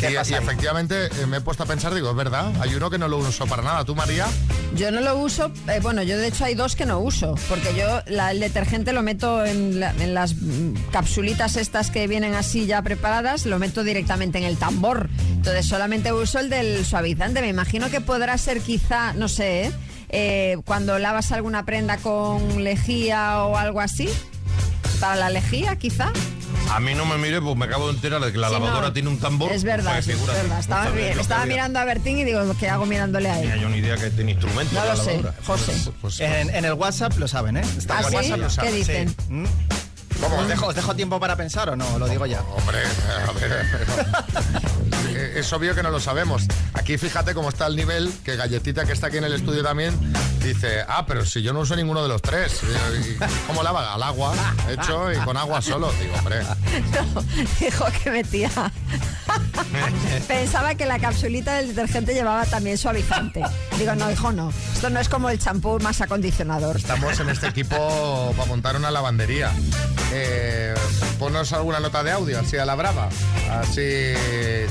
¿Qué 0.00 0.10
Y, 0.10 0.14
pasa 0.14 0.30
y 0.32 0.34
ahí? 0.34 0.42
efectivamente 0.44 1.06
eh, 1.06 1.26
me 1.26 1.38
he 1.38 1.40
puesto 1.40 1.62
a 1.62 1.66
pensar, 1.66 1.94
digo, 1.94 2.10
es 2.10 2.16
verdad, 2.16 2.52
hay 2.60 2.74
uno 2.74 2.90
que 2.90 2.98
no 2.98 3.08
lo 3.08 3.16
uso 3.16 3.46
para 3.46 3.62
nada. 3.62 3.82
¿Tú, 3.86 3.94
María? 3.94 4.26
Yo 4.74 4.90
no 4.90 5.00
lo 5.00 5.16
uso, 5.16 5.50
eh, 5.68 5.78
bueno, 5.80 6.02
yo 6.02 6.18
de 6.18 6.26
hecho 6.28 6.44
hay 6.44 6.54
dos 6.54 6.76
que 6.76 6.84
no 6.84 6.98
uso, 6.98 7.34
porque 7.48 7.74
yo 7.74 8.02
la- 8.06 8.30
el 8.30 8.40
detergente 8.40 8.92
lo 8.92 9.02
meto 9.02 9.42
en, 9.46 9.80
la- 9.80 9.92
en 9.92 10.12
las 10.12 10.34
capsulitas 10.92 11.56
estas 11.56 11.90
que 11.90 12.06
vienen 12.08 12.34
así 12.34 12.66
ya 12.66 12.82
preparadas, 12.82 13.46
lo 13.46 13.58
meto 13.58 13.84
directamente 13.84 14.36
en 14.36 14.44
el 14.44 14.58
tambor. 14.58 15.08
Entonces 15.30 15.64
solamente 15.66 16.12
uso 16.12 16.40
el 16.40 16.50
del 16.50 16.84
suavizante. 16.84 17.40
Me 17.40 17.48
imagino 17.48 17.88
que 17.88 18.02
podrá 18.02 18.36
ser 18.36 18.60
quizá, 18.60 19.14
no 19.14 19.28
sé, 19.28 19.64
¿eh? 19.66 19.72
Eh, 20.10 20.58
cuando 20.66 20.98
lavas 20.98 21.32
alguna 21.32 21.64
prenda 21.64 21.96
con 21.96 22.62
lejía 22.62 23.42
o 23.44 23.56
algo 23.56 23.80
así. 23.80 24.10
Para 25.00 25.16
la 25.16 25.30
lejía, 25.30 25.76
quizá. 25.76 26.12
A 26.70 26.80
mí 26.80 26.94
no 26.94 27.04
me 27.06 27.16
mire, 27.16 27.40
pues 27.40 27.56
me 27.56 27.64
acabo 27.64 27.86
de 27.88 27.94
enterar 27.94 28.20
de 28.20 28.32
que 28.32 28.38
la 28.38 28.48
Sí, 28.48 28.52
lavadora 28.54 28.88
no. 28.88 28.92
tiene 28.92 29.08
un 29.08 29.18
tambor. 29.18 29.52
Es 29.52 29.64
verdad, 29.64 29.90
Joder, 29.90 30.04
sí, 30.04 30.10
es 30.10 30.16
figúrate. 30.16 30.42
verdad. 30.42 30.58
Estaba, 31.20 31.46
mirando 31.46 31.78
a 31.78 31.84
Bertín 31.84 32.18
y 32.18 32.24
digo, 32.24 32.40
¿qué 32.58 32.68
hago 32.68 32.86
mirándole 32.86 33.30
a 33.30 33.34
Tenía 33.36 33.54
él? 33.54 33.60
yo 33.60 33.68
ni 33.68 33.78
idea 33.78 33.96
que 33.96 34.10
tiene 34.10 34.32
instrumento 34.32 34.74
No 34.74 34.84
la 34.84 34.94
lo 34.94 35.02
sé, 35.02 35.10
lavadora. 35.16 35.34
José. 35.46 35.72
Pues, 36.00 36.20
En, 36.20 36.50
en 36.54 36.64
el 36.64 36.72
WhatsApp 36.74 37.16
lo 37.18 37.28
saben, 37.28 37.56
¿eh? 37.56 37.62
Está 37.78 37.98
¿Ah, 37.98 38.00
en 38.00 38.04
el 38.04 38.24
sí? 38.24 38.30
WhatsApp 38.32 38.64
lo 38.64 38.70
¿Qué 38.70 38.76
dicen? 38.76 39.08
sí. 39.08 39.14
¿Mm? 39.28 39.44
¿Cómo? 40.20 40.38
¿Os 40.38 40.48
dejo, 40.48 40.66
os 40.68 40.74
dejo 40.74 40.96
tiempo 40.96 41.20
para 41.20 41.36
pensar 41.36 41.68
o 41.70 41.76
no? 41.76 41.98
Lo 41.98 42.08
digo 42.08 42.24
ya. 42.26 42.40
Hombre, 42.42 42.78
a 43.28 43.32
ver, 43.32 43.38
pero- 43.40 44.56
Eh, 45.18 45.34
es 45.40 45.52
obvio 45.54 45.74
que 45.74 45.82
no 45.82 45.90
lo 45.90 45.98
sabemos. 46.00 46.42
Aquí 46.74 46.98
fíjate 46.98 47.32
cómo 47.32 47.48
está 47.48 47.66
el 47.66 47.76
nivel, 47.76 48.12
que 48.22 48.36
Galletita, 48.36 48.84
que 48.84 48.92
está 48.92 49.06
aquí 49.06 49.16
en 49.16 49.24
el 49.24 49.32
estudio 49.32 49.62
también, 49.62 49.94
dice, 50.46 50.84
ah, 50.88 51.04
pero 51.06 51.24
si 51.24 51.42
yo 51.42 51.52
no 51.52 51.60
uso 51.60 51.74
ninguno 51.76 52.02
de 52.02 52.08
los 52.08 52.22
tres. 52.22 52.60
Y- 52.62 53.16
¿Cómo 53.46 53.62
lava? 53.62 53.94
Al 53.94 54.02
agua, 54.02 54.34
hecho, 54.70 55.12
y 55.12 55.16
con 55.18 55.36
agua 55.36 55.60
solo. 55.62 55.92
Digo, 56.00 56.14
hombre, 56.18 56.42
No, 57.14 57.22
dijo 57.60 57.84
que 58.02 58.10
metía. 58.10 58.50
Pensaba 60.28 60.74
que 60.74 60.86
la 60.86 60.98
capsulita 60.98 61.54
del 61.56 61.68
detergente 61.68 62.14
llevaba 62.14 62.44
también 62.46 62.78
suavizante. 62.78 63.42
Digo, 63.78 63.94
no, 63.94 64.10
hijo, 64.10 64.32
no. 64.32 64.52
Esto 64.74 64.90
no 64.90 65.00
es 65.00 65.08
como 65.08 65.28
el 65.30 65.38
champú 65.38 65.78
más 65.80 66.00
acondicionador. 66.00 66.76
estamos 66.76 67.18
en 67.20 67.28
este 67.30 67.48
equipo 67.48 68.32
para 68.36 68.48
montar 68.48 68.76
una 68.76 68.90
lavandería. 68.90 69.52
Eh, 70.12 70.74
ponos 71.18 71.52
alguna 71.52 71.80
nota 71.80 72.02
de 72.02 72.12
audio, 72.12 72.40
así 72.40 72.56
a 72.56 72.64
la 72.64 72.74
brava. 72.74 73.08
Así... 73.50 74.14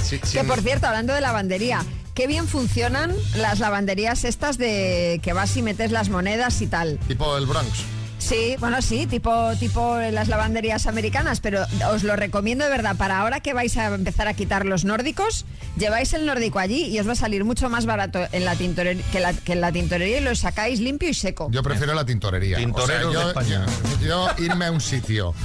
sí- 0.04 0.20
Que 0.20 0.26
sin- 0.28 0.48
por 0.48 0.62
cierto, 0.62 0.88
hablando 0.88 1.14
de 1.14 1.22
lavandería, 1.22 1.84
qué 2.16 2.26
bien 2.26 2.48
funcionan 2.48 3.14
las 3.36 3.60
lavanderías 3.60 4.24
estas 4.24 4.58
de 4.58 5.20
que 5.22 5.34
vas 5.34 5.56
y 5.58 5.62
metes 5.62 5.92
las 5.92 6.10
monedas 6.10 6.62
y 6.62 6.68
tal. 6.68 6.98
Tipo 7.08 7.38
el 7.38 7.46
Bronx. 7.46 7.95
Sí, 8.26 8.56
bueno, 8.60 8.82
sí, 8.82 9.06
tipo, 9.06 9.52
tipo 9.60 9.98
las 10.12 10.30
lavanderías 10.30 10.88
americanas, 10.88 11.42
pero 11.42 11.64
os 11.92 12.02
lo 12.02 12.16
recomiendo 12.16 12.64
de 12.64 12.72
verdad. 12.72 12.96
Para 12.96 13.20
ahora 13.20 13.40
que 13.40 13.54
vais 13.54 13.78
a 13.78 13.94
empezar 13.94 14.28
a 14.28 14.34
quitar 14.34 14.66
los 14.66 14.84
nórdicos, 14.84 15.46
lleváis 15.78 16.12
el 16.14 16.26
nórdico 16.26 16.58
allí 16.58 16.86
y 16.86 16.98
os 17.00 17.08
va 17.08 17.12
a 17.12 17.16
salir 17.16 17.44
mucho 17.46 17.70
más 17.70 17.86
barato 17.86 18.26
en 18.32 18.44
la 18.44 18.56
tintorería, 18.56 19.04
que, 19.12 19.20
la, 19.20 19.32
que 19.34 19.54
en 19.54 19.62
la 19.62 19.72
tintorería 19.72 20.18
y 20.18 20.22
lo 20.24 20.34
sacáis 20.36 20.80
limpio 20.80 21.08
y 21.08 21.14
seco. 21.14 21.50
Yo 21.52 21.62
prefiero 21.62 21.94
la 21.94 22.04
tintorería. 22.04 22.58
O 22.74 22.88
sea, 22.88 22.98
de 22.98 23.14
yo, 23.14 23.28
España. 23.28 23.64
yo 24.02 24.28
irme 24.40 24.66
a 24.66 24.72
un 24.72 24.82
sitio, 24.82 25.36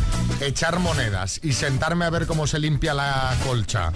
echar 0.40 0.78
monedas 0.78 1.38
y 1.42 1.52
sentarme 1.52 2.06
a 2.06 2.10
ver 2.10 2.26
cómo 2.26 2.46
se 2.46 2.58
limpia 2.58 2.94
la 2.94 3.34
colcha. 3.46 3.92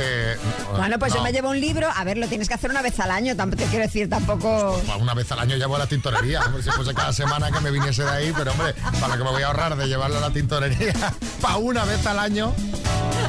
eh, 0.00 0.36
Bueno, 0.76 0.98
pues 0.98 1.14
yo 1.14 1.22
me 1.22 1.30
llevo 1.32 1.50
un 1.50 1.60
libro. 1.60 1.88
A 1.94 2.02
ver, 2.02 2.18
lo 2.18 2.26
tienes 2.26 2.48
que 2.48 2.54
hacer 2.54 2.70
una 2.70 2.82
vez 2.82 2.98
al 2.98 3.12
año. 3.12 3.36
Tampoco 3.36 3.62
te 3.62 3.68
quiero 3.68 3.84
decir, 3.84 4.10
tampoco. 4.10 4.82
Una 5.00 5.14
vez 5.14 5.30
al 5.30 5.38
año 5.38 5.54
llevo 5.56 5.76
a 5.76 5.78
la 5.78 5.86
tintorería. 5.86 6.40
Si 6.64 6.70
fuese 6.70 6.92
cada 6.94 7.12
semana 7.12 7.52
que 7.52 7.60
me 7.60 7.70
viniese 7.70 8.02
de 8.02 8.10
ahí, 8.10 8.23
pero 8.36 8.52
hombre, 8.52 8.74
para 9.00 9.08
lo 9.08 9.18
que 9.18 9.24
me 9.24 9.30
voy 9.30 9.42
a 9.42 9.46
ahorrar 9.48 9.76
de 9.76 9.86
llevarlo 9.86 10.18
a 10.18 10.20
la 10.20 10.30
tintorería 10.30 10.92
para 11.40 11.56
una 11.56 11.84
vez 11.84 12.04
al 12.06 12.18
año. 12.18 12.52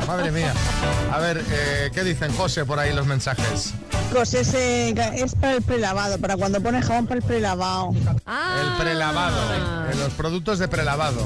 Madre 0.07 0.31
mía. 0.31 0.53
A 1.11 1.17
ver, 1.19 1.43
eh, 1.49 1.91
¿qué 1.93 2.03
dicen 2.03 2.33
José 2.35 2.65
por 2.65 2.79
ahí 2.79 2.93
los 2.93 3.07
mensajes? 3.07 3.73
José 4.13 4.41
es 4.41 5.35
para 5.35 5.53
el 5.53 5.61
prelavado, 5.61 6.19
para 6.19 6.37
cuando 6.37 6.61
pones 6.61 6.85
jabón 6.85 7.07
para 7.07 7.19
el 7.19 7.25
prelavado. 7.25 7.91
El 7.93 8.77
prelavado. 8.79 9.37
eh, 9.53 9.95
los 9.97 10.13
productos 10.13 10.59
de 10.59 10.67
prelavado. 10.67 11.25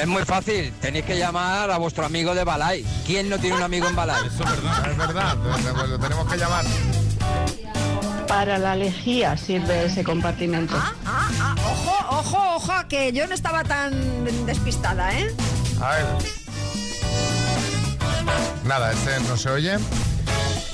Es 0.00 0.06
muy 0.06 0.24
fácil, 0.24 0.72
tenéis 0.80 1.04
que 1.04 1.18
llamar 1.18 1.70
a 1.70 1.78
vuestro 1.78 2.04
amigo 2.06 2.34
de 2.34 2.44
Balay. 2.44 2.84
¿Quién 3.06 3.28
no 3.28 3.38
tiene 3.38 3.56
un 3.56 3.62
amigo 3.62 3.86
en 3.88 3.96
Balay? 3.96 4.26
Eso 4.26 4.42
es 4.44 4.50
verdad. 4.50 4.90
Es 4.90 4.96
verdad, 4.96 5.36
pues 5.42 5.88
lo 5.88 5.98
tenemos 5.98 6.30
que 6.30 6.38
llamar. 6.38 6.64
Para 8.26 8.58
la 8.58 8.74
lejía 8.76 9.36
sirve 9.36 9.86
ese 9.86 10.02
compartimento. 10.04 10.74
Ah, 10.76 10.92
ah, 11.06 11.54
ojo, 12.26 12.36
ojo, 12.56 12.72
ojo, 12.72 12.88
que 12.88 13.12
yo 13.12 13.26
no 13.26 13.34
estaba 13.34 13.64
tan 13.64 14.24
despistada, 14.46 15.16
¿eh? 15.18 15.34
A 15.80 15.96
ver. 15.96 16.06
Nada, 18.64 18.92
este 18.92 19.20
no 19.20 19.36
se 19.36 19.50
oye. 19.50 19.76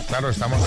Claro, 0.09 0.30
estamos. 0.30 0.61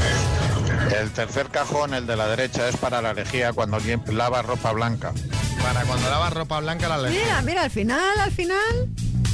El 0.97 1.11
tercer 1.11 1.47
cajón, 1.47 1.93
el 1.93 2.05
de 2.07 2.15
la 2.15 2.27
derecha, 2.27 2.67
es 2.67 2.77
para 2.77 3.01
la 3.01 3.13
lejía 3.13 3.53
cuando 3.53 3.77
alguien 3.77 4.01
lava 4.07 4.41
ropa 4.41 4.71
blanca. 4.71 5.13
Para 5.61 5.81
cuando 5.85 6.09
lavas 6.09 6.33
ropa 6.33 6.59
blanca 6.59 6.87
la 6.87 6.97
lejía. 6.99 7.21
Mira, 7.21 7.41
mira, 7.41 7.63
al 7.63 7.71
final, 7.71 8.19
al 8.19 8.31
final. 8.31 8.89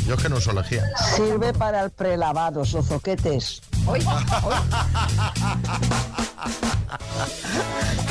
Yo 0.08 0.16
es 0.16 0.22
que 0.22 0.30
no 0.30 0.38
uso 0.38 0.52
lejía. 0.52 0.84
Sirve 1.16 1.54
para 1.54 1.82
el 1.84 1.92
prelavado, 1.92 2.66
sozoquetes. 2.66 3.62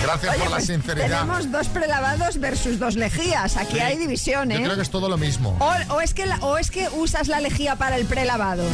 Gracias 0.02 0.32
Oye, 0.34 0.40
por 0.42 0.50
la 0.50 0.56
pues 0.56 0.66
sinceridad. 0.66 1.20
Tenemos 1.20 1.50
dos 1.52 1.68
prelavados 1.68 2.38
versus 2.38 2.78
dos 2.78 2.94
lejías. 2.96 3.56
Aquí 3.56 3.74
Sí. 3.74 3.80
hay 3.80 3.96
división, 3.96 4.50
¿eh? 4.50 4.56
Yo 4.58 4.64
creo 4.64 4.76
que 4.76 4.82
es 4.82 4.90
todo 4.90 5.08
lo 5.08 5.16
mismo. 5.16 5.56
O, 5.60 5.94
o 5.94 6.00
es 6.00 6.14
que 6.14 6.26
la- 6.26 6.38
o 6.38 6.56
es 6.58 6.70
que 6.70 6.88
usas 6.90 7.28
la 7.28 7.40
lejía 7.40 7.76
para 7.76 7.96
el 7.96 8.06
prelavado. 8.06 8.64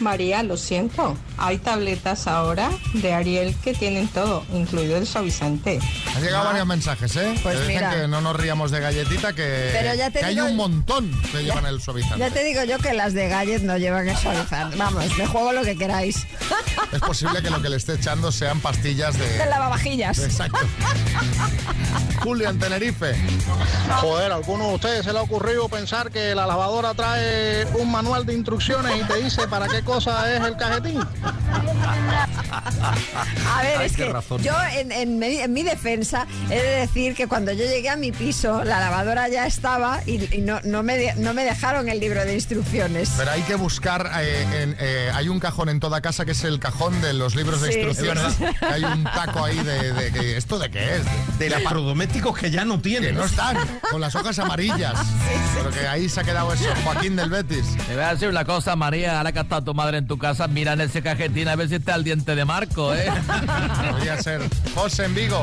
María, 0.00 0.42
lo 0.42 0.56
siento. 0.56 1.16
Hay 1.38 1.58
tabletas 1.58 2.26
ahora 2.26 2.70
de 2.94 3.12
Ariel 3.12 3.54
que 3.62 3.74
tienen 3.74 4.08
todo, 4.08 4.44
incluido 4.52 4.96
el 4.96 5.06
suavizante. 5.06 5.78
Han 6.14 6.22
llegado 6.22 6.44
varios 6.44 6.66
mensajes, 6.66 7.16
¿eh? 7.16 7.34
Pues 7.42 7.56
que 7.56 7.62
dicen 7.62 7.76
mira. 7.76 7.90
que 7.90 8.08
no 8.08 8.20
nos 8.20 8.36
ríamos 8.36 8.70
de 8.70 8.80
galletita, 8.80 9.32
que, 9.32 9.70
Pero 9.72 9.94
ya 9.94 10.10
te 10.10 10.20
que 10.20 10.26
hay 10.26 10.40
un 10.40 10.56
montón 10.56 11.10
que 11.32 11.42
llevan 11.42 11.66
el 11.66 11.80
suavizante. 11.80 12.18
Ya 12.18 12.30
te 12.30 12.44
digo 12.44 12.64
yo 12.64 12.78
que 12.78 12.92
las 12.94 13.14
de 13.14 13.28
Gallet 13.28 13.62
no 13.62 13.76
llevan 13.76 14.06
que 14.06 14.16
suavizar. 14.16 14.76
Vamos, 14.76 15.04
me 15.16 15.26
juego 15.26 15.52
lo 15.52 15.62
que 15.62 15.76
queráis. 15.76 16.26
Es 16.92 17.00
posible 17.00 17.42
que 17.42 17.50
lo 17.50 17.62
que 17.62 17.68
le 17.68 17.76
esté 17.76 17.94
echando 17.94 18.32
sean 18.32 18.60
pastillas 18.60 19.18
de... 19.18 19.28
De 19.38 19.46
lavavajillas. 19.46 20.18
Exacto. 20.18 20.58
Julio 22.22 22.50
en 22.50 22.58
Tenerife. 22.58 23.14
Joder, 24.00 24.32
a 24.32 24.36
alguno 24.36 24.68
de 24.68 24.74
ustedes 24.74 25.04
se 25.04 25.12
le 25.12 25.18
ha 25.18 25.22
ocurrido 25.22 25.68
pensar 25.68 26.10
que 26.10 26.34
la 26.34 26.46
lavadora 26.46 26.94
trae 26.94 27.64
un 27.78 27.90
manual 27.90 28.26
de 28.26 28.34
instrucciones 28.34 29.00
y 29.00 29.04
te 29.04 29.22
dice 29.22 29.48
para 29.48 29.68
qué 29.68 29.82
cosa 29.90 30.32
es 30.32 30.40
el 30.44 30.56
cajetín. 30.56 31.00
A 32.52 33.62
ver, 33.62 33.76
Ay, 33.78 33.86
es 33.86 33.96
que 33.96 34.06
razón. 34.06 34.42
yo 34.42 34.52
en, 34.76 34.92
en 34.92 35.18
mi, 35.18 35.36
en 35.38 35.52
mi 35.52 35.62
defensa 35.62 36.26
he 36.50 36.54
de 36.60 36.76
decir 36.80 37.14
que 37.14 37.26
cuando 37.26 37.52
yo 37.52 37.64
llegué 37.64 37.88
a 37.88 37.96
mi 37.96 38.12
piso 38.12 38.64
la 38.64 38.80
lavadora 38.80 39.28
ya 39.28 39.46
estaba 39.46 40.00
y, 40.06 40.34
y 40.34 40.40
no, 40.40 40.60
no, 40.64 40.82
me, 40.82 40.96
de- 40.96 41.14
no 41.16 41.34
me 41.34 41.44
dejaron 41.44 41.88
el 41.88 42.00
libro 42.00 42.24
de 42.24 42.34
instrucciones. 42.34 43.10
Pero 43.16 43.30
hay 43.30 43.42
que 43.42 43.54
buscar, 43.54 44.10
eh, 44.20 44.46
en- 44.62 44.76
eh, 44.78 45.10
hay 45.14 45.28
un 45.28 45.40
cajón 45.40 45.68
en 45.68 45.80
toda 45.80 46.00
casa 46.00 46.24
que 46.24 46.32
es 46.32 46.44
el 46.44 46.58
cajón 46.58 47.00
de 47.02 47.12
los 47.12 47.34
libros 47.34 47.60
de 47.60 47.68
instrucciones. 47.72 48.32
sí, 48.34 48.44
sí. 48.48 48.54
Que 48.58 48.66
Hay 48.66 48.84
un 48.84 49.04
taco 49.04 49.44
ahí 49.44 49.58
de, 49.62 49.92
de 49.92 50.12
que, 50.12 50.36
¿esto 50.36 50.58
de 50.58 50.70
qué 50.70 50.96
es? 50.96 51.38
De 51.38 51.46
electrodomésticos 51.46 52.36
que 52.38 52.50
ya 52.50 52.64
no 52.64 52.76
Que 52.76 52.82
tienen. 52.90 53.14
no 53.14 53.24
están, 53.24 53.56
con 53.90 54.00
las 54.00 54.14
hojas 54.14 54.38
amarillas. 54.38 54.94
Pero 55.54 55.70
que 55.70 55.86
ahí 55.86 56.08
se 56.08 56.20
ha 56.20 56.24
quedado 56.24 56.52
eso. 56.52 56.64
Joaquín 56.84 57.16
del 57.16 57.30
Betis. 57.30 57.76
Te 57.86 57.94
voy 57.94 58.04
a 58.04 58.12
decir 58.14 58.28
una 58.28 58.44
cosa, 58.44 58.76
María, 58.76 59.18
ahora 59.18 59.32
que 59.32 59.40
estado 59.40 59.62
tu 59.64 59.74
madre 59.74 59.98
en 59.98 60.06
tu 60.06 60.18
casa, 60.18 60.46
mira 60.48 60.72
en 60.74 60.80
ese 60.82 61.02
a 61.48 61.56
ver 61.56 61.68
si 61.68 61.76
está 61.76 61.94
el 61.94 62.04
diente 62.04 62.34
de 62.34 62.44
Marco, 62.44 62.94
¿eh? 62.94 63.10
Podría 63.90 64.22
ser. 64.22 64.42
José 64.74 65.06
en 65.06 65.14
Vigo. 65.14 65.40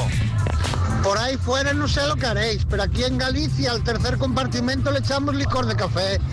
Por 1.04 1.18
ahí 1.18 1.38
fuera 1.38 1.74
no 1.74 1.88
sé 1.88 2.06
lo 2.08 2.16
que 2.16 2.26
haréis, 2.26 2.66
pero 2.70 2.84
aquí 2.84 3.04
en 3.04 3.18
Galicia 3.18 3.72
al 3.72 3.84
tercer 3.84 4.18
compartimento 4.18 4.92
le 4.92 5.00
echamos 5.00 5.36
licor 5.36 5.66
de 5.66 5.76
café. 5.76 6.20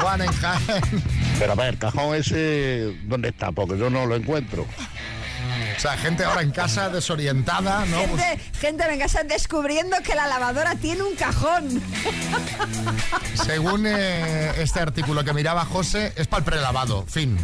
Juan 0.00 0.22
en 0.22 0.32
Jaén. 0.32 1.02
Pero 1.38 1.52
a 1.52 1.54
ver, 1.54 1.78
cajón 1.78 2.14
ese, 2.14 2.96
¿dónde 3.04 3.28
está? 3.28 3.52
Porque 3.52 3.78
yo 3.78 3.90
no 3.90 4.06
lo 4.06 4.16
encuentro. 4.16 4.66
O 5.76 5.80
sea, 5.80 5.96
gente 5.98 6.24
ahora 6.24 6.42
en 6.42 6.50
casa 6.50 6.88
desorientada, 6.88 7.84
¿no? 7.86 8.02
Pues 8.04 8.22
Gente, 8.22 8.42
gente 8.60 8.84
en 8.92 8.98
casa 8.98 9.24
descubriendo 9.24 9.96
que 10.02 10.14
la 10.14 10.26
lavadora 10.26 10.74
tiene 10.76 11.02
un 11.02 11.14
cajón. 11.16 11.82
según 13.34 13.86
eh, 13.86 14.52
este 14.58 14.80
artículo 14.80 15.24
que 15.24 15.32
miraba 15.32 15.64
José, 15.64 16.12
es 16.16 16.26
para 16.26 16.38
el 16.38 16.44
prelavado, 16.44 17.04
fin. 17.06 17.36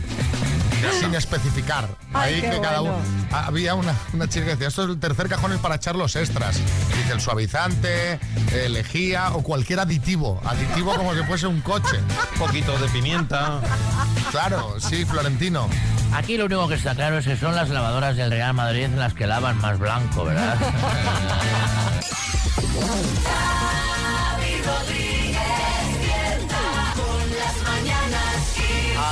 Sin 0.99 1.15
especificar. 1.15 1.89
Ay, 2.13 2.35
Ahí 2.35 2.41
que 2.41 2.61
cada 2.61 2.81
bueno. 2.81 2.97
uno. 2.97 3.37
Había 3.37 3.75
una, 3.77 3.95
una 4.15 4.29
chica 4.29 4.47
que 4.47 4.51
decía, 4.53 4.67
esto 4.67 4.83
es 4.83 4.89
el 4.91 4.99
tercer 4.99 5.29
cajón 5.29 5.53
es 5.53 5.61
para 5.61 5.77
echar 5.77 5.95
los 5.95 6.17
extras. 6.17 6.57
Dice 6.57 7.13
el 7.13 7.21
suavizante, 7.21 8.19
eh, 8.51 8.69
lejía 8.69 9.31
o 9.33 9.45
cualquier 9.45 9.79
aditivo. 9.79 10.41
Aditivo 10.45 10.97
como 10.97 11.15
si 11.15 11.23
fuese 11.23 11.47
un 11.47 11.61
coche. 11.61 11.99
Un 12.33 12.39
poquito 12.39 12.77
de 12.79 12.89
pimienta. 12.89 13.61
Claro, 14.33 14.81
sí, 14.81 15.05
Florentino. 15.05 15.69
Aquí 16.15 16.37
lo 16.37 16.45
único 16.45 16.69
que 16.69 16.75
está 16.75 16.95
claro 16.95 17.19
es 17.19 17.27
que 17.27 17.37
son 17.37 17.55
las 17.57 17.71
lavadoras 17.71 18.17
del 18.17 18.31
Real 18.31 18.53
Madrid 18.55 18.89
las 18.97 19.15
que 19.15 19.27
lavan 19.27 19.59
más 19.59 19.79
blanco, 19.79 20.25
¿verdad? 20.25 20.57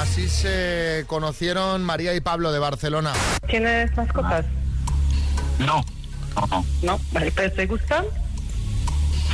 Así 0.00 0.28
se 0.28 1.04
conocieron 1.06 1.82
María 1.84 2.14
y 2.14 2.20
Pablo 2.20 2.52
de 2.52 2.58
Barcelona. 2.58 3.12
¿Tienes 3.48 3.96
mascotas? 3.96 4.44
No, 5.58 5.84
no, 6.36 6.46
no. 6.46 6.64
No, 6.82 7.00
vale, 7.12 7.32
pero 7.34 7.52
¿te 7.52 7.66
gustan? 7.66 8.04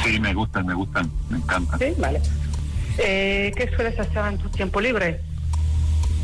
Sí, 0.05 0.21
me 0.21 0.35
gustan, 0.35 0.67
me 0.67 0.75
gustan, 0.75 1.11
me 1.29 1.39
encantan. 1.39 1.79
Sí, 1.79 1.95
vale. 1.99 2.21
Eh, 2.99 3.53
¿Qué 3.57 3.71
sueles 3.75 3.99
hacer 3.99 4.25
en 4.27 4.39
tu 4.39 4.49
tiempo 4.51 4.81
libre? 4.81 5.21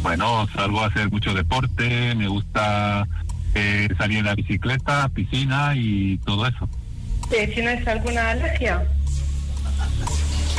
Bueno, 0.02 0.48
salgo 0.54 0.82
a 0.82 0.86
hacer 0.88 1.10
mucho 1.10 1.32
deporte, 1.32 2.14
me 2.16 2.26
gusta 2.28 3.06
eh, 3.54 3.88
salir 3.96 4.18
en 4.18 4.24
la 4.26 4.34
bicicleta, 4.34 5.08
piscina 5.10 5.74
y 5.76 6.18
todo 6.18 6.46
eso. 6.46 6.68
¿Tienes 7.30 7.86
alguna 7.86 8.30
alergia? 8.30 8.82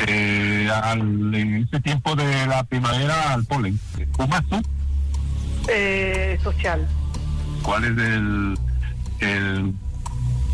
Eh, 0.07 0.69
al- 0.83 1.33
en 1.35 1.55
este 1.63 1.79
tiempo 1.81 2.15
de 2.15 2.47
la 2.47 2.63
primavera 2.63 3.33
al 3.33 3.43
polen. 3.45 3.79
¿Fumas 4.15 4.43
tú? 4.50 4.62
Eh, 5.67 6.39
social. 6.41 6.88
¿Cuál 7.62 7.83
es 7.83 7.89
el, 7.91 8.57
el- 9.19 9.73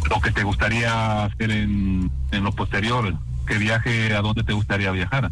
lo 0.10 0.20
que 0.22 0.32
te 0.32 0.44
gustaría 0.44 1.26
hacer 1.26 1.52
en, 1.52 2.12
en 2.32 2.44
lo 2.44 2.52
posterior? 2.52 3.14
¿Qué 3.48 3.58
viaje, 3.58 4.14
a 4.16 4.22
dónde 4.22 4.44
te 4.44 4.54
gustaría 4.54 4.92
viajar? 4.92 5.32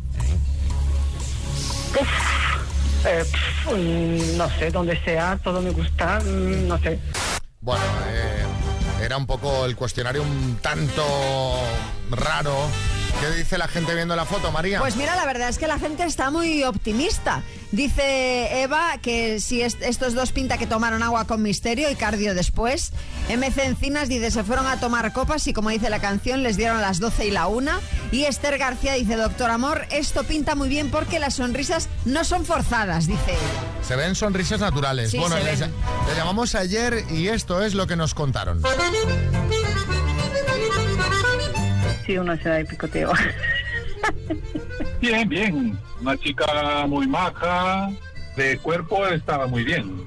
Eh, 3.06 3.24
no 4.36 4.50
sé, 4.58 4.72
donde 4.72 5.00
sea, 5.04 5.40
todo 5.44 5.62
me 5.62 5.72
gusta, 5.72 6.20
mm, 6.20 6.68
no 6.68 6.78
sé. 6.80 7.00
Bueno, 7.62 7.84
eh, 8.10 8.46
era 9.04 9.18
un 9.18 9.26
poco 9.26 9.66
el 9.66 9.76
cuestionario 9.76 10.24
un 10.24 10.58
tanto 10.62 11.04
raro. 12.10 12.54
¿Qué 13.20 13.32
dice 13.36 13.58
la 13.58 13.68
gente 13.68 13.96
viendo 13.96 14.16
la 14.16 14.26
foto, 14.26 14.52
María? 14.52 14.80
Pues 14.80 14.96
mira, 14.96 15.16
la 15.16 15.26
verdad 15.26 15.50
es 15.50 15.58
que 15.58 15.68
la 15.68 15.80
gente 15.80 16.04
está 16.04 16.30
muy 16.30 16.64
optimista. 16.64 17.42
Dice 17.72 18.62
Eva 18.62 18.98
que 19.02 19.40
si 19.42 19.62
est- 19.62 19.82
estos 19.82 20.14
dos 20.14 20.32
pinta 20.32 20.58
que 20.58 20.68
tomaron 20.68 21.02
agua 21.04 21.26
con 21.26 21.42
misterio 21.42 21.90
y 21.90 21.96
cardio 21.96 22.36
después. 22.36 22.92
MC 23.28 23.66
Encinas 23.66 24.08
dice 24.08 24.30
se 24.32 24.44
fueron 24.44 24.68
a 24.68 24.80
tomar 24.80 25.12
copas 25.14 25.48
y 25.48 25.54
como 25.54 25.70
dice 25.72 25.90
la 25.90 26.00
canción 26.00 26.44
les 26.44 26.58
dieron 26.58 26.80
las 26.80 27.00
12 27.00 27.26
y 27.26 27.32
la 27.32 27.48
1. 27.48 27.72
Y 28.12 28.26
Esther 28.26 28.58
García 28.60 28.94
dice, 28.94 29.16
doctor 29.16 29.50
Amor, 29.50 29.86
esto 29.90 30.24
pinta 30.24 30.54
muy 30.56 30.70
bien 30.70 30.92
porque 30.92 31.18
las 31.20 31.36
sonrisas 31.36 31.90
no 32.06 32.24
son 32.24 32.46
forzadas, 32.46 33.08
dice 33.08 33.32
ella. 33.32 33.84
Se 33.86 33.96
ven 33.96 34.14
sonrisas 34.16 34.60
naturales. 34.60 35.10
Sí, 35.12 35.18
bueno, 35.18 35.36
le 35.38 36.16
llamamos 36.16 36.54
ayer 36.56 37.04
y 37.10 37.28
esto 37.30 37.64
es 37.64 37.74
lo 37.74 37.88
que 37.88 37.96
nos 37.96 38.14
contaron. 38.14 38.62
Sí, 42.08 42.18
una 42.18 42.38
ciudad 42.38 42.56
de 42.56 42.66
picoteo. 42.66 43.12
Bien, 45.02 45.28
bien. 45.28 45.78
Una 46.02 46.18
chica 46.18 46.86
muy 46.88 47.06
maja. 47.06 47.92
De 48.36 48.58
cuerpo 48.60 49.06
estaba 49.08 49.46
muy 49.46 49.64
bien. 49.64 50.06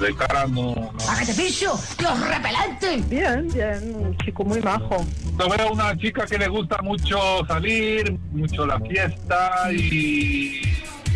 De 0.00 0.14
cara 0.14 0.46
no. 0.46 0.74
no. 0.74 0.92
¡Págate 1.06 1.32
piso! 1.32 1.78
¡Dios 1.98 2.20
repelente! 2.28 3.02
Bien, 3.08 3.48
bien, 3.48 3.94
un 3.94 4.16
chico 4.18 4.44
muy 4.44 4.60
majo. 4.60 5.06
Yo 5.38 5.48
veo 5.48 5.72
una 5.72 5.96
chica 5.96 6.26
que 6.26 6.36
le 6.36 6.48
gusta 6.48 6.82
mucho 6.82 7.18
salir, 7.46 8.18
mucho 8.32 8.66
la 8.66 8.78
fiesta 8.80 9.72
y 9.72 10.60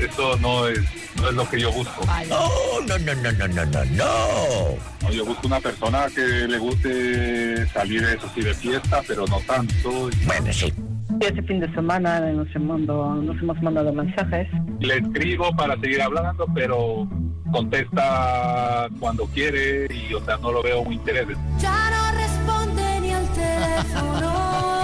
eso 0.04 0.36
no 0.38 0.66
es, 0.66 0.80
no 1.16 1.28
es 1.28 1.34
lo 1.34 1.48
que 1.48 1.60
yo 1.60 1.72
busco. 1.72 2.04
No, 2.28 2.80
no, 2.86 2.98
no, 2.98 3.14
no, 3.14 3.32
no, 3.32 3.64
no, 3.66 3.84
no, 3.84 5.10
Yo 5.10 5.24
busco 5.24 5.46
una 5.46 5.60
persona 5.60 6.06
que 6.14 6.22
le 6.22 6.58
guste 6.58 7.66
salir, 7.68 8.02
eso 8.04 8.30
sí, 8.34 8.42
de 8.42 8.54
fiesta, 8.54 9.02
pero 9.06 9.26
no 9.26 9.40
tanto. 9.40 10.10
Bueno, 10.26 10.52
sí. 10.52 10.72
Este 11.20 11.42
fin 11.42 11.60
de 11.60 11.72
semana 11.74 12.20
nos 12.20 12.48
hemos, 12.54 12.78
mandado, 12.78 13.14
nos 13.16 13.42
hemos 13.42 13.62
mandado 13.62 13.92
mensajes. 13.92 14.48
Le 14.80 14.98
escribo 14.98 15.54
para 15.54 15.78
seguir 15.78 16.00
hablando, 16.00 16.46
pero 16.54 17.08
contesta 17.52 18.88
cuando 18.98 19.26
quiere 19.26 19.86
y, 19.92 20.14
o 20.14 20.24
sea, 20.24 20.38
no 20.38 20.52
lo 20.52 20.62
veo 20.62 20.84
muy 20.84 20.94
interés. 20.94 21.26
Ya 21.58 21.90
no 21.90 22.16
responde 22.16 23.00
ni 23.00 23.12
al 23.12 23.28
teléfono. 23.32 24.79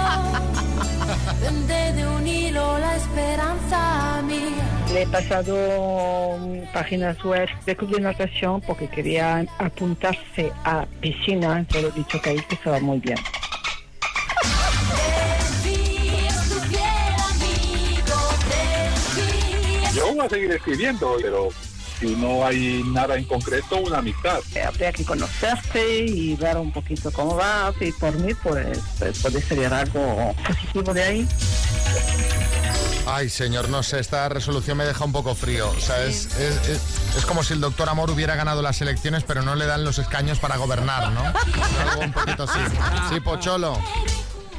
Vende 1.34 1.92
de 1.92 2.06
un 2.06 2.26
hilo 2.26 2.78
la 2.78 2.96
esperanza 2.96 4.22
mía. 4.22 4.64
Le 4.92 5.02
he 5.02 5.06
pasado 5.06 6.38
mm, 6.38 6.72
páginas 6.72 7.22
web 7.24 7.48
de 7.66 7.76
club 7.76 7.96
de 7.96 8.00
natación 8.00 8.60
porque 8.60 8.88
quería 8.88 9.44
apuntarse 9.58 10.52
a 10.64 10.86
piscina, 11.00 11.66
pero 11.72 11.88
he 11.88 11.92
dicho 11.92 12.20
que 12.22 12.30
ahí 12.30 12.40
que 12.48 12.54
estaba 12.54 12.78
muy 12.78 13.00
bien. 13.00 13.18
Desvías 15.64 16.48
tu 16.48 16.60
fiel 16.70 17.14
amigo. 17.32 18.18
Desvías 19.16 19.94
Yo 19.94 20.14
voy 20.14 20.26
a 20.26 20.28
seguir 20.28 20.52
escribiendo, 20.52 21.16
pero 21.20 21.48
si 21.98 22.14
no 22.16 22.44
hay 22.46 22.82
nada 22.86 23.16
en 23.16 23.24
concreto, 23.24 23.76
una 23.78 23.98
amistad. 23.98 24.40
Eh, 24.54 24.62
Habría 24.62 24.92
que 24.92 25.04
conocerte 25.04 26.04
y 26.06 26.34
ver 26.36 26.56
un 26.56 26.72
poquito 26.72 27.10
cómo 27.10 27.36
vas 27.36 27.74
y 27.80 27.92
por 27.92 28.14
mí 28.18 28.34
pues, 28.34 28.78
pues 28.98 29.18
puede 29.20 29.40
salir 29.42 29.66
algo 29.72 30.34
positivo 30.46 30.92
de 30.94 31.02
ahí. 31.02 31.28
Ay, 33.08 33.28
señor, 33.30 33.68
no 33.68 33.82
sé, 33.84 34.00
esta 34.00 34.28
resolución 34.28 34.76
me 34.76 34.84
deja 34.84 35.04
un 35.04 35.12
poco 35.12 35.34
frío. 35.36 35.70
O 35.70 35.80
sea, 35.80 36.02
es, 36.04 36.26
es- 36.38 36.68
es- 36.68 36.80
es 37.18 37.24
como 37.24 37.44
si 37.44 37.52
el 37.54 37.60
doctor 37.60 37.88
Amor 37.88 38.10
hubiera 38.10 38.34
ganado 38.34 38.62
las 38.62 38.80
elecciones, 38.80 39.22
pero 39.24 39.42
no 39.42 39.54
le 39.54 39.64
dan 39.66 39.84
los 39.84 39.98
escaños 39.98 40.38
para 40.40 40.56
gobernar, 40.56 41.12
¿no? 41.12 41.20
Algo 41.90 42.02
un 42.02 42.12
poquito 42.12 42.42
así. 42.42 42.58
Sí, 43.12 43.20
Pocholo. 43.20 43.78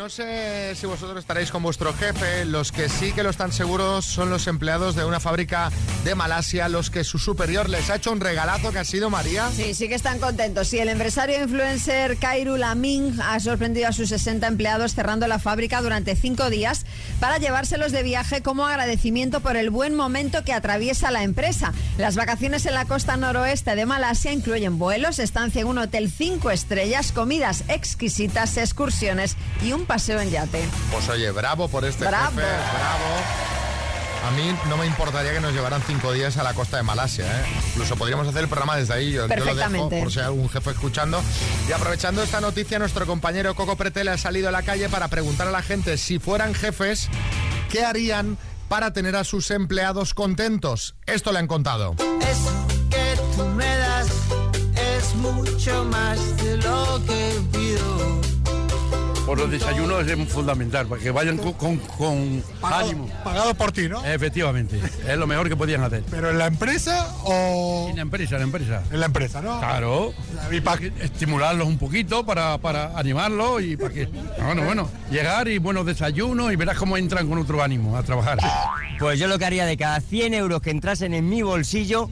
No 0.01 0.09
sé 0.09 0.75
si 0.77 0.87
vosotros 0.87 1.19
estaréis 1.19 1.51
con 1.51 1.63
vuestro 1.63 1.93
jefe, 1.93 2.47
los 2.47 2.73
que 2.73 2.89
sí 2.89 3.13
que 3.13 3.23
lo 3.23 3.29
están 3.29 3.53
seguros 3.53 4.07
son 4.07 4.31
los 4.31 4.47
empleados 4.47 4.95
de 4.95 5.05
una 5.05 5.21
fábrica 5.21 5.71
de 6.05 6.15
Malasia, 6.15 6.71
los 6.71 6.89
que 6.89 7.05
su 7.05 7.19
superior 7.19 7.69
les 7.69 7.91
ha 7.91 7.97
hecho 7.97 8.11
un 8.11 8.19
regalazo 8.19 8.73
que 8.73 8.79
ha 8.79 8.85
sido 8.87 9.11
María. 9.11 9.51
Sí, 9.55 9.75
sí 9.75 9.91
que 9.91 9.95
están 9.95 10.19
contentos. 10.19 10.69
Sí, 10.69 10.79
el 10.79 10.89
empresario 10.89 11.43
influencer 11.43 12.17
Kairul 12.17 12.63
Amin 12.63 13.21
ha 13.21 13.39
sorprendido 13.41 13.89
a 13.89 13.93
sus 13.93 14.09
60 14.09 14.47
empleados 14.47 14.95
cerrando 14.95 15.27
la 15.27 15.39
fábrica 15.39 15.83
durante 15.83 16.17
cinco 16.17 16.49
días 16.49 16.87
para 17.21 17.37
llevárselos 17.37 17.93
de 17.93 18.03
viaje 18.03 18.41
como 18.41 18.67
agradecimiento 18.67 19.41
por 19.41 19.59
el 19.59 19.69
buen 19.69 19.95
momento 19.95 20.45
que 20.45 20.55
atraviesa 20.55 21.11
la 21.11 21.25
empresa. 21.25 21.75
Las 21.99 22.17
vacaciones 22.17 22.65
en 22.65 22.73
la 22.73 22.87
costa 22.87 23.19
noroeste 23.19 23.77
de 23.77 23.85
Malasia 23.85 24.33
incluyen 24.33 24.79
vuelos, 24.79 25.19
estancia 25.19 25.61
en 25.61 25.67
un 25.67 25.77
hotel 25.77 26.11
cinco 26.11 26.51
estrellas, 26.51 27.13
comidas 27.13 27.65
exquisitas, 27.69 28.57
excursiones 28.57 29.37
y 29.63 29.73
un 29.73 29.90
paseo 29.91 30.21
en 30.21 30.31
yate. 30.31 30.69
Pues 30.93 31.09
oye, 31.09 31.33
bravo 31.33 31.67
por 31.67 31.85
este 31.85 32.05
Bravo. 32.07 32.31
jefe, 32.37 32.43
bravo. 32.47 33.11
A 34.25 34.31
mí 34.31 34.57
no 34.69 34.77
me 34.77 34.87
importaría 34.87 35.33
que 35.33 35.41
nos 35.41 35.53
llevaran 35.53 35.83
cinco 35.85 36.13
días 36.13 36.37
a 36.37 36.45
la 36.45 36.55
costa 36.55 36.77
de 36.77 36.85
Malasia. 36.85 37.25
¿eh? 37.27 37.45
Incluso 37.71 37.97
podríamos 37.97 38.29
hacer 38.29 38.43
el 38.43 38.49
programa 38.49 38.77
desde 38.77 38.95
ahí. 38.95 39.11
Yo, 39.11 39.23
yo 39.23 39.23
lo 39.23 39.29
dejo 39.35 39.45
Perfectamente. 39.47 40.01
por 40.01 40.13
si 40.13 40.21
hay 40.21 40.27
algún 40.27 40.49
jefe 40.49 40.71
escuchando. 40.71 41.21
Y 41.69 41.73
aprovechando 41.73 42.23
esta 42.23 42.41
noticia, 42.41 42.79
nuestro 42.79 43.05
compañero 43.05 43.57
Coco 43.57 43.75
Pretele 43.75 44.13
ha 44.13 44.17
salido 44.19 44.49
a 44.49 44.53
la 44.53 44.63
calle 44.63 44.89
para 44.89 45.09
preguntar 45.09 45.49
a 45.49 45.51
la 45.51 45.63
gente 45.63 45.99
si 45.99 46.21
fueran 46.21 46.55
jefes, 46.55 47.09
¿qué 47.69 47.85
harían 47.85 48.39
para 48.69 48.93
tener 48.93 49.17
a 49.17 49.25
sus 49.25 49.51
empleados 49.51 50.15
contentos? 50.15 50.95
Esto 51.07 51.33
le 51.33 51.41
han 51.41 51.49
contado. 51.49 51.97
Es 52.21 52.39
que 52.91 53.19
tú 53.37 53.45
me 53.57 53.77
das 53.77 54.07
es 54.97 55.15
mucho 55.17 55.85
más 55.87 56.37
de 56.37 56.59
lo 56.59 57.03
que. 57.09 57.60
Por 59.27 59.39
los 59.39 59.51
desayunos 59.51 60.07
es 60.09 60.29
fundamental, 60.33 60.87
para 60.89 61.01
que 61.01 61.11
vayan 61.13 61.37
con, 61.39 61.53
con- 61.53 61.77
con 61.79 62.43
ánimo. 62.63 63.09
Pagado 63.23 63.55
por 63.55 63.71
ti, 63.71 63.89
¿no? 63.89 64.05
Efectivamente, 64.05 64.81
es 65.07 65.17
lo 65.17 65.27
mejor 65.29 65.49
que 65.49 65.57
podían 65.57 65.85
hacer. 65.85 66.03
¿Pero 66.11 66.31
en 66.31 66.39
la 66.39 66.47
empresa 66.47 67.15
o...? 67.23 67.87
En 67.91 67.97
la 67.97 68.03
empresa, 68.03 68.35
en 68.37 68.41
la 68.41 68.45
empresa. 68.47 68.83
En 68.91 68.99
la 69.01 69.07
empresa, 69.07 69.41
¿no? 69.41 69.59
Claro. 69.61 70.13
Y 70.51 70.61
para 70.61 70.85
estimularlos 71.01 71.69
un 71.69 71.79
poquito, 71.79 72.27
para, 72.27 72.59
para 72.59 72.99
animarlos 72.99 73.63
y 73.63 73.77
para 73.77 73.95
que... 73.95 74.07
Bueno, 74.43 74.65
bueno, 74.65 74.89
llegar 75.13 75.47
y 75.47 75.59
buenos 75.59 75.87
desayunos 75.87 76.53
y 76.53 76.57
verás 76.57 76.77
cómo 76.77 76.97
entran 76.97 77.29
con 77.29 77.39
otro 77.39 77.63
ánimo 77.63 77.97
a 77.97 78.03
trabajar. 78.03 78.39
Pues 78.99 79.21
yo 79.21 79.29
lo 79.29 79.39
que 79.39 79.45
haría 79.45 79.65
de 79.65 79.77
cada 79.77 80.01
100 80.01 80.35
euros 80.35 80.61
que 80.61 80.71
entrasen 80.71 81.15
en 81.15 81.29
mi 81.29 81.43
bolsillo, 81.43 82.11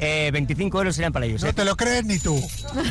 eh, 0.00 0.30
25 0.32 0.78
euros 0.78 0.94
serían 0.94 1.12
para 1.12 1.26
ellos. 1.26 1.42
No 1.42 1.50
¿eh? 1.50 1.52
te 1.52 1.64
lo 1.64 1.76
crees 1.76 2.04
ni 2.04 2.18
tú. 2.18 2.40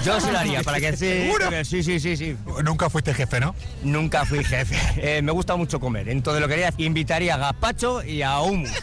Yo 0.04 0.22
se 0.22 0.32
lo 0.32 0.38
haría, 0.38 0.64
para 0.64 0.80
que 0.80 0.96
sí. 0.96 1.32
Sí, 1.64 1.84
sí, 1.84 2.00
sí, 2.00 2.16
sí. 2.16 2.38
Nunca 2.64 2.90
fuiste 2.90 3.14
jefe, 3.14 3.40
¿no? 3.40 3.56
Nunca 3.84 4.26
fui 4.26 4.44
jefe. 4.44 4.78
Eh, 5.02 5.22
me 5.22 5.32
gusta 5.32 5.56
mucho 5.56 5.80
comer. 5.80 6.10
Entonces 6.10 6.42
lo 6.42 6.48
que 6.48 6.54
haría, 6.56 6.74
invitaría 6.78 7.36
a 7.36 7.38
gazpacho 7.38 8.04
y 8.04 8.22
a 8.22 8.40
humus. 8.40 8.70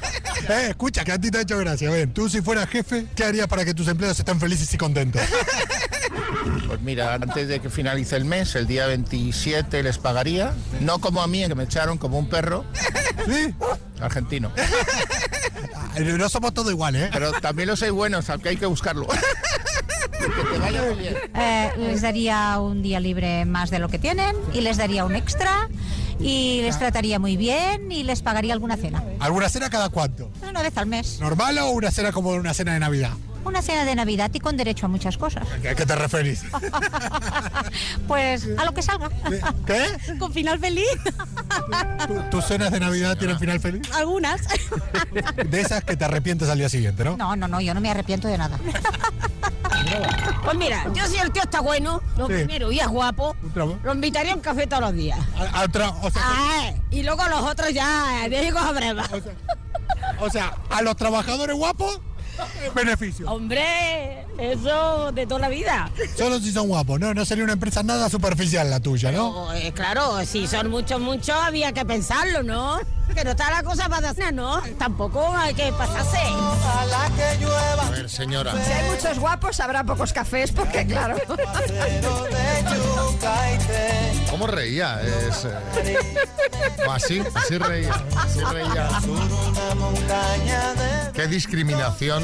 Eh, 0.48 0.66
escucha, 0.68 1.02
que 1.02 1.12
a 1.12 1.18
ti 1.18 1.30
te 1.30 1.38
ha 1.38 1.40
hecho 1.40 1.58
gracia. 1.58 1.90
Ven, 1.90 2.12
tú 2.12 2.28
si 2.28 2.40
fueras 2.40 2.68
jefe, 2.68 3.06
¿qué 3.16 3.24
harías 3.24 3.48
para 3.48 3.64
que 3.64 3.74
tus 3.74 3.88
empleados 3.88 4.18
estén 4.18 4.38
felices 4.38 4.72
y 4.72 4.76
contentos? 4.76 5.22
Pues 6.66 6.80
mira, 6.82 7.14
antes 7.14 7.48
de 7.48 7.58
que 7.58 7.70
finalice 7.70 8.16
el 8.16 8.26
mes, 8.26 8.54
el 8.54 8.66
día 8.66 8.86
27 8.86 9.82
les 9.82 9.98
pagaría. 9.98 10.52
No 10.80 11.00
como 11.00 11.22
a 11.22 11.26
mí, 11.26 11.46
que 11.48 11.54
me 11.54 11.64
echaron 11.64 11.98
como 11.98 12.18
un 12.18 12.28
perro. 12.28 12.64
¿Sí? 13.26 13.54
Argentino. 14.00 14.52
No 15.98 16.28
somos 16.28 16.54
todos 16.54 16.70
iguales, 16.70 17.04
¿eh? 17.04 17.10
Pero 17.12 17.32
también 17.32 17.68
los 17.68 17.82
hay 17.82 17.90
buenos, 17.90 18.28
aunque 18.30 18.50
hay 18.50 18.56
que 18.56 18.66
buscarlo. 18.66 19.06
que 20.18 20.52
te 20.52 20.58
vaya 20.58 20.82
muy 20.82 20.94
bien. 20.94 21.14
Eh, 21.34 21.72
les 21.78 22.02
daría 22.02 22.58
un 22.60 22.82
día 22.82 23.00
libre 23.00 23.44
más 23.44 23.70
de 23.70 23.78
lo 23.78 23.88
que 23.88 23.98
tienen 23.98 24.36
y 24.52 24.60
les 24.60 24.76
daría 24.76 25.04
un 25.04 25.14
extra 25.14 25.68
y 26.18 26.60
les 26.62 26.78
trataría 26.78 27.18
muy 27.18 27.36
bien 27.36 27.90
y 27.92 28.02
les 28.02 28.22
pagaría 28.22 28.52
alguna 28.52 28.76
cena. 28.76 29.02
¿Alguna 29.20 29.48
cena 29.48 29.70
cada 29.70 29.88
cuánto? 29.88 30.30
Una 30.48 30.62
vez 30.62 30.76
al 30.76 30.86
mes. 30.86 31.18
¿Normal 31.20 31.58
o 31.58 31.70
una 31.70 31.90
cena 31.90 32.12
como 32.12 32.30
una 32.30 32.54
cena 32.54 32.74
de 32.74 32.80
Navidad? 32.80 33.12
Una 33.46 33.62
cena 33.62 33.84
de 33.84 33.94
Navidad 33.94 34.30
y 34.34 34.40
con 34.40 34.56
derecho 34.56 34.86
a 34.86 34.88
muchas 34.88 35.16
cosas. 35.16 35.46
¿A 35.52 35.74
qué 35.74 35.86
te 35.86 35.94
referís? 35.96 36.42
Pues 38.08 38.46
a 38.58 38.64
lo 38.64 38.72
que 38.72 38.82
salga. 38.82 39.08
¿Qué? 39.66 40.16
Con 40.18 40.32
final 40.32 40.58
feliz. 40.58 40.86
¿Tus 42.30 42.44
cenas 42.44 42.70
de 42.70 42.80
Navidad 42.80 43.16
tienen 43.18 43.38
final 43.38 43.60
feliz? 43.60 43.82
Algunas. 43.94 44.42
De 45.50 45.60
esas 45.60 45.84
que 45.84 45.96
te 45.96 46.04
arrepientes 46.04 46.48
al 46.48 46.58
día 46.58 46.68
siguiente, 46.68 47.04
¿no? 47.04 47.16
No, 47.16 47.34
no, 47.36 47.48
no, 47.48 47.60
yo 47.60 47.74
no 47.74 47.80
me 47.80 47.90
arrepiento 47.90 48.28
de 48.28 48.38
nada. 48.38 48.58
Pues 50.44 50.56
mira, 50.58 50.84
yo 50.94 51.06
si 51.06 51.16
el 51.16 51.30
tío 51.32 51.42
está 51.42 51.60
bueno, 51.60 52.00
lo 52.16 52.26
Sí. 52.28 52.34
primero 52.34 52.70
y 52.72 52.78
es 52.80 52.86
guapo, 52.88 53.36
lo 53.82 53.94
invitaría 53.94 54.32
a 54.32 54.36
un 54.36 54.40
café 54.40 54.66
todos 54.66 54.82
los 54.82 54.94
días. 54.94 55.18
A- 55.38 55.62
a 55.62 55.64
o 56.02 56.10
sea, 56.10 56.22
Ah, 56.24 56.72
y 56.90 57.02
luego 57.02 57.26
los 57.28 57.40
otros 57.42 57.72
ya, 57.72 58.28
de 58.28 58.48
a 58.48 58.72
breva. 58.72 59.04
O 60.20 60.30
sea, 60.30 60.54
a 60.70 60.82
los 60.82 60.96
trabajadores 60.96 61.54
guapos, 61.56 62.00
beneficio. 62.74 63.30
Hombre, 63.30 64.24
eso 64.38 65.12
de 65.12 65.26
toda 65.26 65.40
la 65.40 65.48
vida. 65.48 65.90
Solo 66.16 66.38
si 66.40 66.52
son 66.52 66.68
guapos, 66.68 67.00
¿no? 67.00 67.14
No 67.14 67.24
sería 67.24 67.44
una 67.44 67.54
empresa 67.54 67.82
nada 67.82 68.08
superficial 68.08 68.68
la 68.70 68.80
tuya, 68.80 69.12
¿no? 69.12 69.52
Eh, 69.54 69.72
claro, 69.72 70.24
si 70.24 70.46
son 70.46 70.70
muchos, 70.70 71.00
muchos, 71.00 71.36
había 71.36 71.72
que 71.72 71.84
pensarlo, 71.84 72.42
¿no? 72.42 72.78
Que 73.14 73.24
no 73.24 73.30
está 73.30 73.50
la 73.50 73.62
cosa 73.62 73.88
para 73.88 74.10
hacer, 74.10 74.34
¿no? 74.34 74.60
Tampoco 74.78 75.26
hay 75.34 75.54
que 75.54 75.72
pasarse. 75.72 76.18
A 76.18 77.90
ver, 77.90 78.10
señora. 78.10 78.52
Si 78.64 78.72
hay 78.72 78.90
muchos 78.90 79.18
guapos, 79.18 79.60
habrá 79.60 79.84
pocos 79.84 80.12
cafés, 80.12 80.52
porque 80.52 80.86
claro. 80.86 81.16
¿Cómo 84.30 84.46
reía? 84.46 85.00
Es, 85.02 85.44
eh, 85.44 85.98
o 86.86 86.90
así, 86.90 87.22
así 87.34 87.58
reía. 87.58 87.94
Así 88.16 88.40
reía. 88.40 88.88
Qué 91.16 91.26
discriminación. 91.26 92.22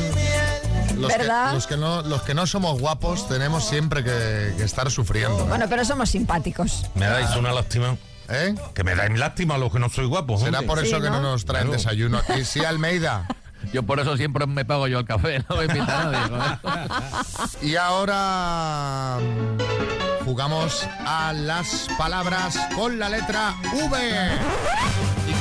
Los 0.96 1.10
que, 1.10 1.18
¿Verdad? 1.18 1.54
los, 1.54 1.66
que 1.66 1.76
no, 1.76 2.02
los 2.02 2.22
que 2.22 2.34
no 2.34 2.46
somos 2.46 2.78
guapos 2.78 3.26
tenemos 3.26 3.64
siempre 3.66 4.04
que, 4.04 4.54
que 4.56 4.62
estar 4.62 4.90
sufriendo. 4.90 5.40
¿eh? 5.40 5.46
Bueno, 5.48 5.66
pero 5.68 5.84
somos 5.84 6.10
simpáticos. 6.10 6.84
Me 6.94 7.06
dais 7.06 7.34
una 7.36 7.52
lástima. 7.52 7.96
¿Eh? 8.28 8.54
Que 8.74 8.84
me 8.84 8.94
dais 8.94 9.18
lástima 9.18 9.54
a 9.56 9.58
los 9.58 9.72
que 9.72 9.78
no 9.78 9.88
soy 9.88 10.04
guapo. 10.06 10.38
Será 10.38 10.60
hombre. 10.60 10.66
por 10.66 10.84
eso 10.84 11.00
que 11.00 11.08
no 11.10 11.20
nos 11.20 11.44
traen 11.44 11.64
Claro. 11.66 11.78
desayuno 11.78 12.18
aquí. 12.18 12.44
Sí, 12.44 12.64
Almeida. 12.64 13.26
Yo 13.72 13.82
por 13.84 14.00
eso 14.00 14.16
siempre 14.16 14.46
me 14.46 14.64
pago 14.64 14.86
yo 14.88 14.98
el 14.98 15.04
café, 15.06 15.42
no 15.48 15.56
me 15.56 15.64
invita 15.64 16.00
a 16.00 16.04
nadie. 16.04 16.28
joder. 16.28 17.62
Y 17.62 17.76
ahora 17.76 19.18
mm, 19.20 20.24
jugamos 20.24 20.86
a 21.06 21.32
las 21.32 21.86
palabras 21.96 22.58
con 22.74 22.98
la 22.98 23.08
letra 23.08 23.54
V. 23.72 24.30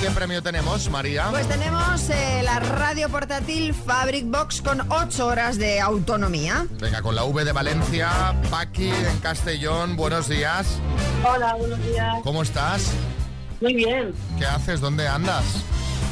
¿Y 0.02 0.04
qué 0.04 0.12
premio 0.12 0.42
tenemos, 0.42 0.90
María? 0.90 1.28
Pues 1.30 1.48
tenemos 1.48 2.10
eh, 2.10 2.42
la 2.44 2.60
radio 2.60 3.08
portátil 3.10 3.72
Fabric 3.74 4.26
Box 4.26 4.62
con 4.62 4.82
8 4.92 5.28
horas 5.28 5.60
de 5.60 5.80
autonomía. 5.80 6.66
Venga, 6.80 7.04
con 7.04 7.14
la 7.14 7.24
V 7.24 7.46
de 7.46 7.52
Valencia, 7.52 8.10
Paqui 8.50 8.90
en 8.90 9.20
Castellón, 9.20 9.96
buenos 9.96 10.28
días. 10.28 10.80
Hola, 11.24 11.54
buenos 11.56 11.84
días. 11.86 12.16
¿Cómo 12.24 12.42
estás? 12.42 12.92
Muy 13.60 13.76
bien. 13.76 14.12
¿Qué 14.40 14.46
haces? 14.46 14.82
¿Dónde 14.82 15.08
andas? 15.08 15.46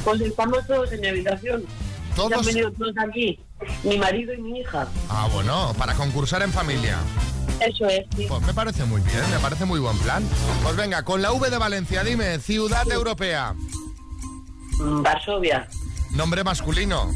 Pues 0.04 0.22
estamos 0.22 0.68
todos 0.68 0.92
en 0.92 1.02
mi 1.02 1.08
habitación. 1.08 1.66
¿Todos? 2.16 2.30
Ya 2.30 2.38
han 2.38 2.46
venido 2.46 2.72
todos 2.74 2.94
aquí. 2.98 3.40
Mi 3.84 3.98
marido 3.98 4.34
y 4.34 4.38
mi 4.38 4.60
hija. 4.60 4.88
Ah, 5.10 5.28
bueno, 5.34 5.74
para 5.80 5.96
concursar 5.96 6.44
en 6.44 6.52
familia. 6.52 6.98
Eso 7.60 7.88
es, 7.88 8.06
sí. 8.16 8.26
Pues 8.30 8.42
me 8.44 8.54
parece 8.54 8.86
muy 8.86 9.02
bien, 9.02 9.30
me 9.32 9.40
parece 9.40 9.66
muy 9.66 9.80
buen 9.80 9.98
plan. 9.98 10.24
Pues 10.64 10.76
venga, 10.76 11.04
con 11.04 11.22
la 11.22 11.32
V 11.34 11.50
de 11.50 11.58
Valencia, 11.58 12.04
dime, 12.04 12.40
ciudad 12.40 12.90
europea. 12.92 13.56
Mm, 14.80 15.02
Varsovia. 15.04 15.68
Nombre 16.12 16.44
masculino. 16.44 17.12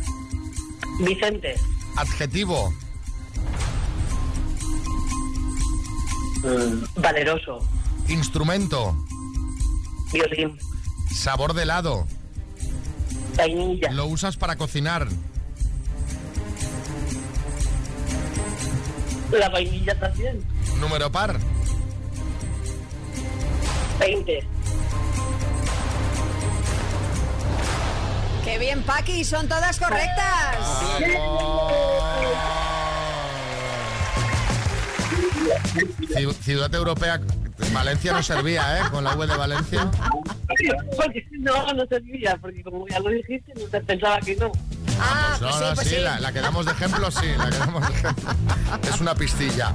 Vicente. 0.99 1.55
Adjetivo. 1.95 2.73
Mm, 6.43 7.01
Valeroso. 7.01 7.59
Instrumento. 8.09 8.95
Violín. 10.11 10.57
Sabor 11.13 11.53
de 11.53 11.63
helado. 11.63 12.05
Vainilla. 13.37 13.91
Lo 13.91 14.05
usas 14.07 14.37
para 14.37 14.55
cocinar. 14.57 15.07
La 19.31 19.49
vainilla 19.49 19.99
también. 19.99 20.43
Número 20.79 21.11
par. 21.11 21.39
20. 23.99 24.45
¡Qué 28.43 28.57
bien, 28.59 28.81
Paqui! 28.83 29.23
Son 29.23 29.47
todas 29.47 29.79
correctas. 29.79 30.57
Ci- 36.13 36.33
Ciudad 36.41 36.73
europea. 36.73 37.19
Valencia 37.71 38.11
no 38.13 38.21
servía, 38.23 38.79
¿eh? 38.79 38.81
Con 38.91 39.03
la 39.03 39.15
V 39.15 39.25
de 39.27 39.37
Valencia. 39.37 39.89
Porque 40.95 41.25
no, 41.39 41.73
no 41.73 41.85
servía, 41.87 42.37
porque 42.41 42.61
como 42.63 42.85
ya 42.87 42.99
lo 42.99 43.09
dijiste, 43.09 43.53
no 43.55 43.65
te 43.67 43.79
pensaba 43.81 44.19
que 44.19 44.35
no. 44.35 44.51
Ah, 44.99 45.37
No, 45.41 45.59
no, 45.59 45.75
sí, 45.77 45.95
La, 45.97 46.19
la 46.19 46.31
que 46.31 46.41
damos 46.41 46.65
de 46.65 46.71
ejemplo, 46.73 47.09
sí, 47.09 47.25
la 47.37 47.49
que 47.49 47.57
damos 47.57 47.87
de 47.87 47.93
ejemplo. 47.93 48.31
Es 48.91 49.01
una 49.01 49.15
pistilla. 49.15 49.71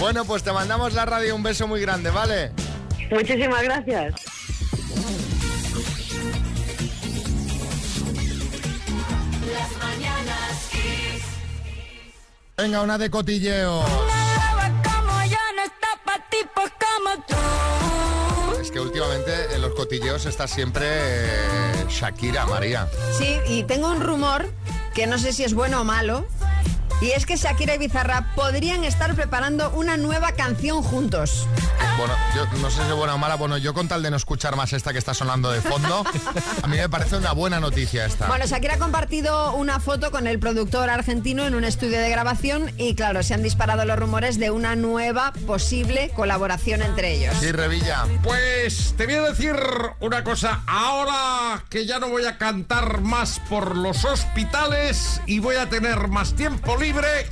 Bueno, 0.00 0.24
pues 0.24 0.42
te 0.42 0.52
mandamos 0.52 0.94
la 0.94 1.04
radio 1.04 1.34
un 1.36 1.42
beso 1.42 1.66
muy 1.66 1.80
grande, 1.80 2.10
¿vale? 2.10 2.52
Muchísimas 3.10 3.62
gracias. 3.62 4.14
Venga, 12.62 12.80
una 12.80 12.96
de 12.96 13.10
cotilleo. 13.10 13.82
Es 18.60 18.70
que 18.70 18.78
últimamente 18.78 19.32
en 19.52 19.62
los 19.62 19.74
cotilleos 19.74 20.26
está 20.26 20.46
siempre 20.46 20.86
eh, 20.86 21.86
Shakira, 21.88 22.46
María. 22.46 22.88
Sí, 23.18 23.36
y 23.48 23.64
tengo 23.64 23.90
un 23.90 24.00
rumor 24.00 24.48
que 24.94 25.08
no 25.08 25.18
sé 25.18 25.32
si 25.32 25.42
es 25.42 25.54
bueno 25.54 25.80
o 25.80 25.84
malo. 25.84 26.24
Y 27.00 27.10
es 27.10 27.26
que 27.26 27.34
Shakira 27.34 27.74
y 27.74 27.78
Bizarra 27.78 28.32
podrían 28.36 28.84
estar 28.84 29.12
preparando 29.16 29.70
una 29.70 29.96
nueva 29.96 30.30
canción 30.30 30.84
juntos. 30.84 31.48
Bueno, 31.98 32.14
yo 32.34 32.46
no 32.58 32.70
sé 32.70 32.82
si 32.82 32.88
es 32.88 32.94
buena 32.94 33.14
o 33.14 33.18
mala. 33.18 33.36
Bueno, 33.36 33.58
yo 33.58 33.74
con 33.74 33.88
tal 33.88 34.02
de 34.02 34.10
no 34.10 34.16
escuchar 34.16 34.56
más 34.56 34.72
esta 34.72 34.92
que 34.92 34.98
está 34.98 35.14
sonando 35.14 35.50
de 35.50 35.60
fondo, 35.60 36.04
a 36.62 36.66
mí 36.66 36.76
me 36.76 36.88
parece 36.88 37.16
una 37.16 37.32
buena 37.32 37.60
noticia 37.60 38.06
esta. 38.06 38.26
Bueno, 38.26 38.46
Shakira 38.46 38.74
ha 38.74 38.78
compartido 38.78 39.52
una 39.52 39.78
foto 39.80 40.10
con 40.10 40.26
el 40.26 40.38
productor 40.38 40.90
argentino 40.90 41.46
en 41.46 41.54
un 41.54 41.64
estudio 41.64 42.00
de 42.00 42.10
grabación 42.10 42.70
y 42.78 42.94
claro, 42.94 43.22
se 43.22 43.34
han 43.34 43.42
disparado 43.42 43.84
los 43.84 43.98
rumores 43.98 44.38
de 44.38 44.50
una 44.50 44.74
nueva 44.76 45.32
posible 45.46 46.10
colaboración 46.14 46.82
entre 46.82 47.12
ellos. 47.12 47.34
Sí, 47.40 47.52
Revilla. 47.52 48.04
Pues 48.22 48.94
te 48.96 49.06
voy 49.06 49.14
a 49.16 49.22
decir 49.22 49.56
una 50.00 50.24
cosa. 50.24 50.62
Ahora 50.66 51.64
que 51.68 51.86
ya 51.86 51.98
no 51.98 52.08
voy 52.08 52.26
a 52.26 52.38
cantar 52.38 53.00
más 53.02 53.40
por 53.48 53.76
los 53.76 54.04
hospitales 54.04 55.20
y 55.26 55.38
voy 55.38 55.56
a 55.56 55.68
tener 55.68 56.08
más 56.08 56.34
tiempo 56.34 56.76
libre, 56.76 57.26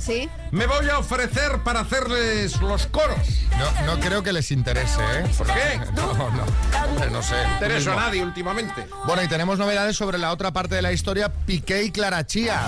me 0.51 0.65
voy 0.67 0.89
a 0.89 0.99
ofrecer 0.99 1.59
para 1.63 1.81
hacerles 1.81 2.59
los 2.61 2.87
coros. 2.87 3.17
No, 3.57 3.85
no 3.85 3.99
creo 3.99 4.23
que 4.23 4.33
les 4.33 4.51
interese, 4.51 4.99
¿eh? 4.99 5.25
¿Por 5.37 5.47
qué? 5.47 5.79
No, 5.93 6.13
no. 6.13 7.09
No 7.09 7.23
sé. 7.23 7.35
No 7.35 7.53
intereso 7.53 7.93
a 7.93 7.95
nadie 7.95 8.23
últimamente. 8.23 8.87
Bueno, 9.05 9.23
y 9.23 9.27
tenemos 9.27 9.57
novedades 9.57 9.95
sobre 9.95 10.17
la 10.17 10.31
otra 10.31 10.51
parte 10.51 10.75
de 10.75 10.81
la 10.81 10.91
historia, 10.91 11.31
Piqué 11.45 11.83
y 11.83 11.91
Clara 11.91 12.25
Chía. 12.25 12.61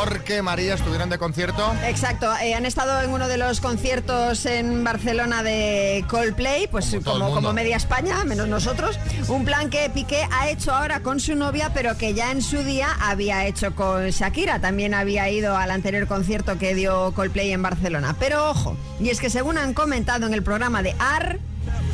Porque 0.00 0.40
María 0.40 0.74
estuvieron 0.74 1.10
de 1.10 1.18
concierto. 1.18 1.74
Exacto, 1.84 2.26
eh, 2.42 2.54
han 2.54 2.64
estado 2.64 3.02
en 3.02 3.10
uno 3.10 3.28
de 3.28 3.36
los 3.36 3.60
conciertos 3.60 4.46
en 4.46 4.82
Barcelona 4.82 5.42
de 5.42 6.06
Coldplay, 6.08 6.68
pues 6.68 6.96
como, 7.04 7.18
mundo. 7.18 7.34
como 7.34 7.52
media 7.52 7.76
España, 7.76 8.24
menos 8.24 8.48
nosotros. 8.48 8.98
Un 9.28 9.44
plan 9.44 9.68
que 9.68 9.90
Piqué 9.90 10.26
ha 10.32 10.48
hecho 10.48 10.72
ahora 10.72 11.00
con 11.00 11.20
su 11.20 11.34
novia, 11.34 11.72
pero 11.74 11.98
que 11.98 12.14
ya 12.14 12.32
en 12.32 12.40
su 12.40 12.62
día 12.64 12.96
había 12.98 13.46
hecho 13.46 13.74
con 13.74 14.08
Shakira. 14.08 14.58
También 14.58 14.94
había 14.94 15.28
ido 15.28 15.54
al 15.54 15.70
anterior 15.70 16.06
concierto 16.06 16.56
que 16.56 16.74
dio 16.74 17.12
Coldplay 17.12 17.52
en 17.52 17.60
Barcelona. 17.60 18.16
Pero 18.18 18.48
ojo, 18.48 18.78
y 19.00 19.10
es 19.10 19.20
que 19.20 19.28
según 19.28 19.58
han 19.58 19.74
comentado 19.74 20.26
en 20.26 20.32
el 20.32 20.42
programa 20.42 20.82
de 20.82 20.94
AR, 20.98 21.38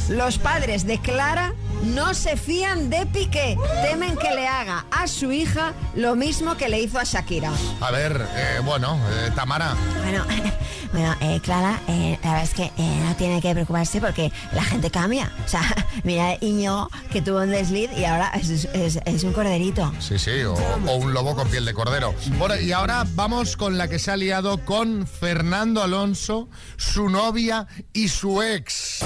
los 0.09 0.39
padres 0.39 0.87
de 0.87 0.99
Clara 1.01 1.53
no 1.85 2.15
se 2.15 2.37
fían 2.37 2.89
de 2.91 3.05
Piqué. 3.07 3.57
Temen 3.83 4.17
que 4.17 4.31
le 4.35 4.47
haga 4.49 4.87
a 4.91 5.07
su 5.07 5.31
hija 5.33 5.73
lo 5.95 6.17
mismo 6.17 6.57
que 6.57 6.69
le 6.69 6.81
hizo 6.81 6.99
a 6.99 7.05
Shakira. 7.05 7.53
A 7.81 7.91
ver, 7.91 8.27
eh, 8.35 8.61
bueno, 8.65 8.99
eh, 9.11 9.31
Tamara. 9.35 9.75
Bueno, 10.03 10.25
bueno 10.93 11.15
eh, 11.21 11.41
Clara, 11.43 11.79
eh, 11.89 12.19
la 12.23 12.31
verdad 12.31 12.45
es 12.45 12.55
que 12.55 12.65
eh, 12.79 13.01
no 13.07 13.15
tiene 13.17 13.41
que 13.43 13.53
preocuparse 13.53 14.01
porque 14.01 14.33
la 14.53 14.63
gente 14.65 14.91
cambia. 14.91 15.31
O 15.45 15.49
sea, 15.49 15.63
mira 16.05 16.37
Iño 16.41 16.89
que 17.13 17.21
tuvo 17.21 17.39
un 17.41 17.51
desliz 17.51 17.91
y 17.97 18.05
ahora 18.05 18.31
es, 18.35 18.49
es- 18.73 18.99
es 19.05 19.25
un 19.25 19.33
corderito. 19.33 19.93
Sí, 19.99 20.19
sí, 20.19 20.43
o, 20.43 20.55
o 20.55 20.95
un 20.97 21.13
lobo 21.13 21.35
con 21.37 21.49
piel 21.49 21.65
de 21.65 21.75
cordero. 21.75 22.15
Bueno, 22.39 22.57
y 22.57 22.73
ahora 22.73 23.05
vamos 23.15 23.57
con 23.57 23.77
la 23.77 23.89
que 23.89 23.99
se 23.99 24.11
ha 24.11 24.17
liado 24.17 24.65
con 24.65 25.07
Fernando 25.07 25.83
Alonso, 25.83 26.49
su 26.77 27.09
novia 27.11 27.67
y 27.93 28.09
su 28.09 28.43
ex. 28.43 29.01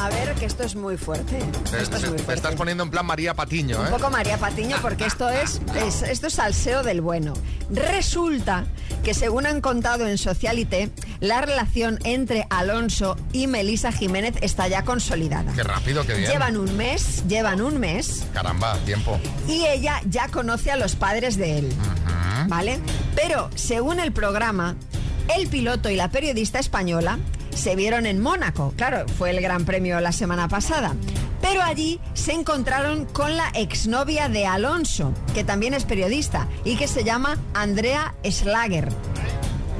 A 0.00 0.08
ver, 0.08 0.34
que 0.34 0.46
esto 0.46 0.62
es 0.62 0.74
muy 0.76 0.96
fuerte. 0.96 1.38
Te, 1.70 1.82
Esto 1.82 1.96
es 1.98 2.02
muy 2.08 2.16
te 2.16 2.22
fuerte. 2.22 2.34
estás 2.34 2.54
poniendo 2.54 2.82
en 2.84 2.90
plan 2.90 3.04
María 3.04 3.34
Patiño, 3.34 3.78
Un 3.80 3.86
¿eh? 3.86 3.90
poco 3.90 4.08
María 4.10 4.38
Patiño, 4.38 4.76
porque 4.80 5.04
esto 5.04 5.28
es, 5.28 5.60
es- 5.74 6.02
esto 6.02 6.26
es 6.28 6.32
salseo 6.34 6.82
del 6.82 7.02
bueno. 7.02 7.34
Resulta 7.68 8.64
que 9.04 9.12
según 9.12 9.46
han 9.46 9.60
contado 9.60 10.06
en 10.06 10.16
Socialite, 10.16 10.90
la 11.20 11.42
relación 11.42 11.98
entre 12.04 12.46
Alonso 12.48 13.16
y 13.32 13.46
Melisa 13.46 13.92
Jiménez 13.92 14.36
está 14.40 14.68
ya 14.68 14.84
consolidada. 14.84 15.52
Qué 15.52 15.62
rápido, 15.62 16.04
qué 16.06 16.14
bien. 16.14 16.30
Llevan 16.30 16.56
un 16.56 16.76
mes, 16.76 17.24
llevan 17.28 17.60
un 17.60 17.78
mes 17.78 18.24
Caramba, 18.32 18.78
tiempo. 18.86 19.18
y 19.48 19.66
ella 19.66 20.00
ya 20.06 20.28
conoce 20.28 20.70
a 20.70 20.76
los 20.76 20.96
padres 20.96 21.36
de 21.36 21.58
él. 21.58 21.72
¿Vale? 22.48 22.80
Pero 23.14 23.50
según 23.54 24.00
el 24.00 24.12
programa, 24.12 24.76
el 25.36 25.46
piloto 25.48 25.90
y 25.90 25.96
la 25.96 26.10
periodista 26.10 26.58
española 26.58 27.18
se 27.54 27.76
vieron 27.76 28.06
en 28.06 28.20
Mónaco. 28.20 28.72
Claro, 28.76 29.06
fue 29.18 29.30
el 29.30 29.40
gran 29.40 29.64
premio 29.64 30.00
la 30.00 30.12
semana 30.12 30.48
pasada. 30.48 30.94
Pero 31.40 31.62
allí 31.62 32.00
se 32.14 32.32
encontraron 32.32 33.06
con 33.06 33.36
la 33.36 33.48
exnovia 33.54 34.28
de 34.28 34.46
Alonso, 34.46 35.12
que 35.34 35.44
también 35.44 35.74
es 35.74 35.84
periodista 35.84 36.48
y 36.64 36.76
que 36.76 36.86
se 36.86 37.04
llama 37.04 37.38
Andrea 37.54 38.14
Schlager. 38.28 38.88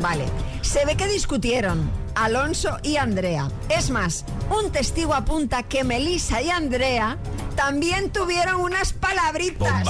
Vale. 0.00 0.24
Se 0.62 0.84
ve 0.84 0.96
que 0.96 1.08
discutieron 1.08 1.90
Alonso 2.14 2.78
y 2.82 2.96
Andrea. 2.96 3.48
Es 3.68 3.90
más, 3.90 4.24
un 4.50 4.70
testigo 4.70 5.14
apunta 5.14 5.62
que 5.62 5.84
Melissa 5.84 6.42
y 6.42 6.50
Andrea 6.50 7.18
también 7.56 8.10
tuvieron 8.10 8.60
unas 8.60 8.92
palabritas. 8.92 9.86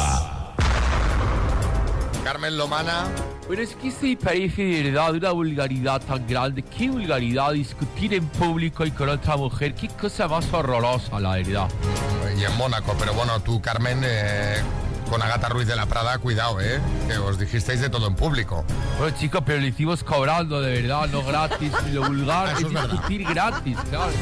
Carmen 2.25 2.57
Lomana. 2.57 3.07
Pero 3.51 3.63
es 3.63 3.75
que 3.75 3.91
se 3.91 4.17
parece 4.17 4.63
de 4.63 4.93
verdad 4.93 5.13
una 5.13 5.33
vulgaridad 5.33 6.01
tan 6.01 6.25
grande. 6.25 6.63
Qué 6.63 6.89
vulgaridad 6.89 7.51
discutir 7.51 8.15
en 8.15 8.25
público 8.29 8.87
y 8.87 8.93
con 8.93 9.09
otra 9.09 9.37
mujer. 9.37 9.75
Qué 9.75 9.89
cosa 9.89 10.29
más 10.29 10.47
horrorosa, 10.53 11.19
la 11.19 11.33
verdad. 11.33 11.69
Y 12.39 12.45
en 12.45 12.57
Mónaco, 12.57 12.95
pero 12.97 13.13
bueno, 13.13 13.41
tú, 13.41 13.61
Carmen, 13.61 14.03
eh, 14.05 14.59
con 15.11 15.21
Agata 15.23 15.49
Ruiz 15.49 15.67
de 15.67 15.75
la 15.75 15.87
Prada, 15.87 16.17
cuidado, 16.19 16.61
¿eh? 16.61 16.81
Que 17.09 17.19
os 17.19 17.37
dijisteis 17.37 17.81
de 17.81 17.91
todo 17.91 18.07
en 18.07 18.15
público. 18.15 18.65
Bueno, 18.97 19.15
chicos, 19.19 19.43
pero 19.45 19.59
lo 19.59 19.67
hicimos 19.67 20.05
cobrando, 20.05 20.61
de 20.63 20.81
verdad, 20.83 21.09
no 21.09 21.25
gratis. 21.25 21.73
Y 21.89 21.93
lo 21.93 22.07
vulgar 22.07 22.47
Eso 22.51 22.59
es 22.59 22.65
es 22.67 22.73
verdad. 22.73 22.89
discutir 22.91 23.25
gratis, 23.25 23.77
claro. 23.91 24.13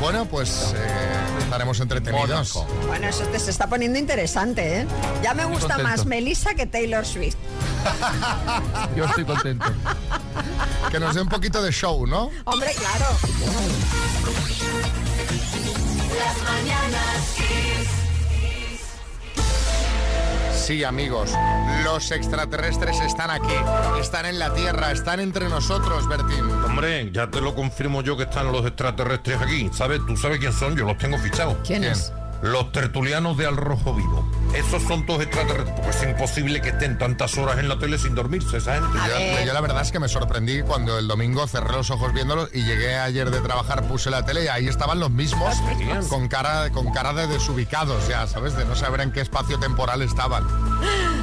Bueno, 0.00 0.24
pues 0.24 0.74
eh, 0.76 1.14
estaremos 1.38 1.78
entretenidos. 1.78 2.64
Bueno, 2.88 3.06
eso 3.06 3.24
te 3.26 3.38
se 3.38 3.52
está 3.52 3.68
poniendo 3.68 3.96
interesante, 3.96 4.80
¿eh? 4.80 4.86
Ya 5.22 5.34
me 5.34 5.44
gusta 5.44 5.76
contento. 5.76 5.88
más 5.88 6.04
Melissa 6.04 6.54
que 6.54 6.66
Taylor 6.66 7.06
Swift. 7.06 7.36
Yo 8.96 9.04
estoy 9.04 9.24
contento. 9.24 9.66
Que 10.90 11.00
nos 11.00 11.14
dé 11.14 11.22
un 11.22 11.28
poquito 11.28 11.60
de 11.62 11.72
show, 11.72 12.06
¿no? 12.06 12.30
Hombre, 12.44 12.72
claro. 12.76 13.06
Las 16.18 16.42
mañanas 16.44 18.03
Sí, 20.64 20.82
amigos, 20.82 21.30
los 21.84 22.10
extraterrestres 22.10 22.98
están 23.00 23.30
aquí, 23.30 23.52
están 24.00 24.24
en 24.24 24.38
la 24.38 24.54
Tierra, 24.54 24.92
están 24.92 25.20
entre 25.20 25.50
nosotros, 25.50 26.08
Bertín. 26.08 26.50
Hombre, 26.64 27.10
ya 27.12 27.28
te 27.28 27.42
lo 27.42 27.54
confirmo 27.54 28.00
yo 28.00 28.16
que 28.16 28.22
están 28.22 28.50
los 28.50 28.64
extraterrestres 28.64 29.42
aquí. 29.42 29.68
¿Sabes? 29.74 30.00
¿Tú 30.06 30.16
sabes 30.16 30.38
quién 30.38 30.54
son? 30.54 30.74
Yo 30.74 30.86
los 30.86 30.96
tengo 30.96 31.18
fichados. 31.18 31.58
¿Quiénes? 31.66 32.14
Los 32.44 32.72
tertulianos 32.72 33.38
de 33.38 33.46
Al 33.46 33.56
Rojo 33.56 33.94
Vivo. 33.94 34.22
Esos 34.54 34.82
son 34.82 35.06
todos 35.06 35.22
extraterrestres. 35.22 35.74
Porque 35.80 35.96
es 35.96 36.02
imposible 36.02 36.60
que 36.60 36.68
estén 36.68 36.98
tantas 36.98 37.38
horas 37.38 37.58
en 37.58 37.70
la 37.70 37.78
tele 37.78 37.96
sin 37.96 38.14
dormirse, 38.14 38.58
esa 38.58 38.74
gente. 38.74 38.98
Yo, 39.08 39.46
yo 39.46 39.52
la 39.54 39.62
verdad 39.62 39.80
es 39.80 39.90
que 39.90 39.98
me 39.98 40.08
sorprendí 40.08 40.60
cuando 40.60 40.98
el 40.98 41.08
domingo 41.08 41.46
cerré 41.46 41.72
los 41.72 41.90
ojos 41.90 42.12
viéndolos 42.12 42.50
y 42.52 42.62
llegué 42.62 42.96
ayer 42.96 43.30
de 43.30 43.40
trabajar, 43.40 43.88
puse 43.88 44.10
la 44.10 44.26
tele 44.26 44.44
y 44.44 44.48
ahí 44.48 44.68
estaban 44.68 45.00
los 45.00 45.10
mismos 45.10 45.56
con 46.10 46.28
cara, 46.28 46.68
con 46.68 46.92
cara 46.92 47.14
de 47.14 47.28
desubicados, 47.28 48.06
ya, 48.08 48.26
¿sabes? 48.26 48.54
De 48.54 48.66
no 48.66 48.76
saber 48.76 49.00
en 49.00 49.10
qué 49.10 49.22
espacio 49.22 49.58
temporal 49.58 50.02
estaban. 50.02 50.44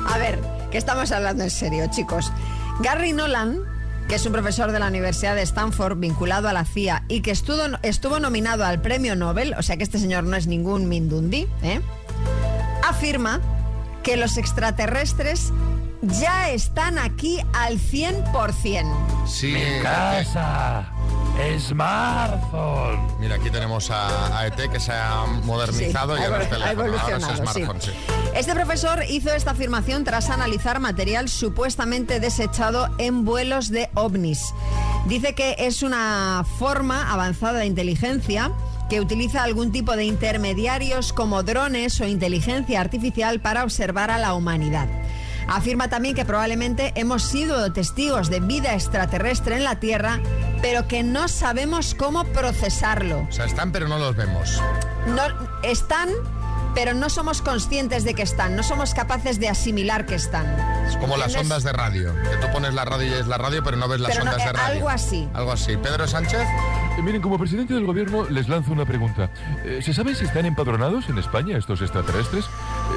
A 0.07 0.17
ver, 0.17 0.41
que 0.71 0.79
estamos 0.79 1.12
hablando 1.12 1.43
en 1.43 1.51
serio, 1.51 1.86
chicos. 1.91 2.31
Gary 2.79 3.13
Nolan, 3.13 3.60
que 4.07 4.15
es 4.15 4.25
un 4.25 4.33
profesor 4.33 4.71
de 4.71 4.79
la 4.79 4.87
Universidad 4.87 5.35
de 5.35 5.41
Stanford 5.41 5.97
vinculado 5.97 6.47
a 6.47 6.53
la 6.53 6.65
CIA 6.65 7.03
y 7.07 7.21
que 7.21 7.31
estuvo, 7.31 7.61
estuvo 7.81 8.19
nominado 8.19 8.65
al 8.65 8.81
premio 8.81 9.15
Nobel, 9.15 9.53
o 9.57 9.61
sea 9.63 9.77
que 9.77 9.83
este 9.83 9.99
señor 9.99 10.23
no 10.23 10.35
es 10.35 10.47
ningún 10.47 10.89
Mindundi, 10.89 11.47
¿eh? 11.63 11.81
afirma 12.87 13.39
que 14.03 14.17
los 14.17 14.37
extraterrestres 14.37 15.53
ya 16.01 16.49
están 16.49 16.97
aquí 16.97 17.39
al 17.53 17.79
100%. 17.79 19.27
Sí. 19.27 19.53
Mi 19.53 19.81
casa. 19.81 20.91
Smartphone. 21.60 23.19
Mira, 23.19 23.36
aquí 23.36 23.49
tenemos 23.49 23.89
a, 23.91 24.38
a 24.38 24.47
ET 24.47 24.56
que 24.71 24.80
se 24.80 24.91
ha 24.91 25.25
modernizado 25.43 26.15
Sí, 26.15 26.21
y 26.21 26.25
ha 26.25 26.27
ahora 26.27 26.49
teléfono, 26.49 26.97
ahora 26.99 27.17
es 27.17 27.23
sí. 27.23 27.36
smartphone, 27.38 27.82
sí. 27.82 27.91
Este 28.36 28.54
profesor 28.54 29.04
hizo 29.10 29.32
esta 29.34 29.51
afirmación 29.51 30.04
tras 30.04 30.30
analizar 30.30 30.80
material 30.80 31.30
supuestamente 31.30 32.19
desechado 32.19 32.89
en 32.97 33.25
vuelos 33.25 33.69
de 33.69 33.89
ovnis. 33.93 34.54
Dice 35.08 35.36
que 35.36 35.56
es 35.60 35.84
una 35.84 36.45
forma 36.58 37.12
avanzada 37.12 37.60
de 37.60 37.65
inteligencia 37.65 38.51
que 38.89 38.99
utiliza 38.99 39.43
algún 39.43 39.71
tipo 39.71 39.95
de 39.95 40.04
intermediarios 40.06 41.13
como 41.13 41.43
drones 41.43 41.99
o 42.01 42.08
inteligencia 42.08 42.82
artificial 42.82 43.39
para 43.39 43.63
observar 43.63 44.12
a 44.12 44.17
la 44.17 44.34
humanidad. 44.34 44.88
Afirma 45.47 45.89
también 45.89 46.15
que 46.15 46.23
probablemente 46.25 46.91
hemos 46.95 47.23
sido 47.23 47.71
testigos 47.73 48.30
de 48.30 48.39
vida 48.39 48.73
extraterrestre 48.73 49.56
en 49.58 49.63
la 49.63 49.80
Tierra, 49.80 50.19
pero 50.62 50.88
que 50.88 51.04
no 51.04 51.28
sabemos 51.28 51.95
cómo 51.95 52.24
procesarlo. 52.26 53.28
O 53.30 53.32
sea, 53.32 53.45
están 53.45 53.71
pero 53.71 53.88
no 53.88 53.97
los 53.97 54.15
vemos. 54.15 54.62
No, 55.08 55.24
están, 55.63 56.10
pero 56.76 56.93
no 56.93 57.10
somos 57.10 57.41
conscientes 57.41 58.04
de 58.04 58.13
que 58.13 58.21
están, 58.21 58.56
no 58.56 58.63
somos 58.63 58.93
capaces 58.93 59.39
de 59.39 59.50
asimilar 59.50 60.06
que 60.06 60.15
están. 60.15 60.45
Es 60.88 60.97
como 60.97 61.17
las 61.17 61.36
ondas 61.36 61.63
de 61.63 61.71
radio, 61.74 62.13
que 62.30 62.38
tú 62.38 62.52
pones 62.52 62.74
la 62.74 62.86
radio 62.86 63.08
y 63.08 63.13
es 63.19 63.28
la 63.28 63.38
radio, 63.38 63.63
pero 63.63 63.78
no 63.78 63.88
ves 63.88 64.00
las 64.00 64.12
Pero 64.12 64.26
no, 64.26 64.32
ondas 64.32 64.45
de 64.45 64.50
eh, 64.50 64.54
radio. 64.54 64.76
algo 64.76 64.89
así. 64.89 65.30
Algo 65.34 65.52
así. 65.52 65.78
Pedro 65.78 66.08
Sánchez. 66.08 66.41
Eh, 66.97 67.02
miren, 67.02 67.21
como 67.21 67.38
presidente 67.39 67.74
del 67.74 67.86
gobierno 67.86 68.30
les 68.30 68.47
lanzo 68.47 68.71
una 68.71 68.86
pregunta. 68.86 69.30
Eh, 69.65 69.80
¿Se 69.82 69.93
sabe 69.93 70.13
si 70.15 70.26
están 70.26 70.45
empadronados 70.45 71.10
en 71.10 71.17
España 71.17 71.58
estos 71.58 71.82
extraterrestres? 71.82 72.45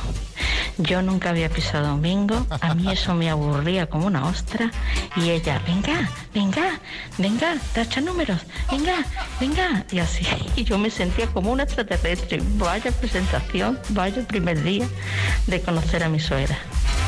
Yo 0.78 1.02
nunca 1.02 1.30
había 1.30 1.50
pisado 1.50 1.94
un 1.94 2.02
bingo, 2.02 2.46
a 2.50 2.76
mí 2.76 2.92
eso 2.92 3.14
me 3.14 3.30
aburría 3.30 3.88
como 3.88 4.08
una 4.08 4.28
ostra 4.28 4.72
y 5.16 5.30
ella, 5.30 5.62
venga, 5.66 6.10
venga, 6.34 6.80
venga, 7.18 7.56
tacha 7.74 8.02
números, 8.02 8.42
venga, 8.70 9.06
venga, 9.40 9.86
y 9.92 10.00
así. 10.00 10.26
Y 10.56 10.66
yo 10.66 10.78
me 10.78 10.90
sentía 10.90 11.28
como 11.28 11.52
una 11.52 11.64
extraterrestre. 11.64 12.42
Vaya 12.58 12.92
presentación, 12.92 13.80
vaya 13.90 14.22
primer 14.28 14.62
día 14.64 14.88
de 15.48 15.62
conocer 15.62 16.04
a 16.04 16.10
mi 16.10 16.20
suegra. 16.20 16.58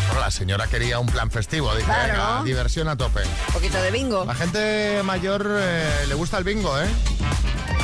Bueno, 0.07 0.21
la 0.21 0.31
señora 0.31 0.67
quería 0.67 0.99
un 0.99 1.07
plan 1.07 1.29
festivo. 1.31 1.71
Dice, 1.73 1.85
Claro. 1.85 2.13
venga, 2.13 2.43
diversión 2.43 2.87
a 2.87 2.95
tope. 2.95 3.21
Un 3.47 3.53
poquito 3.53 3.81
de 3.81 3.91
bingo. 3.91 4.25
La 4.25 4.35
gente 4.35 5.01
mayor 5.03 5.47
eh, 5.59 6.05
le 6.07 6.13
gusta 6.15 6.37
el 6.37 6.43
bingo, 6.43 6.79
¿eh? 6.79 6.87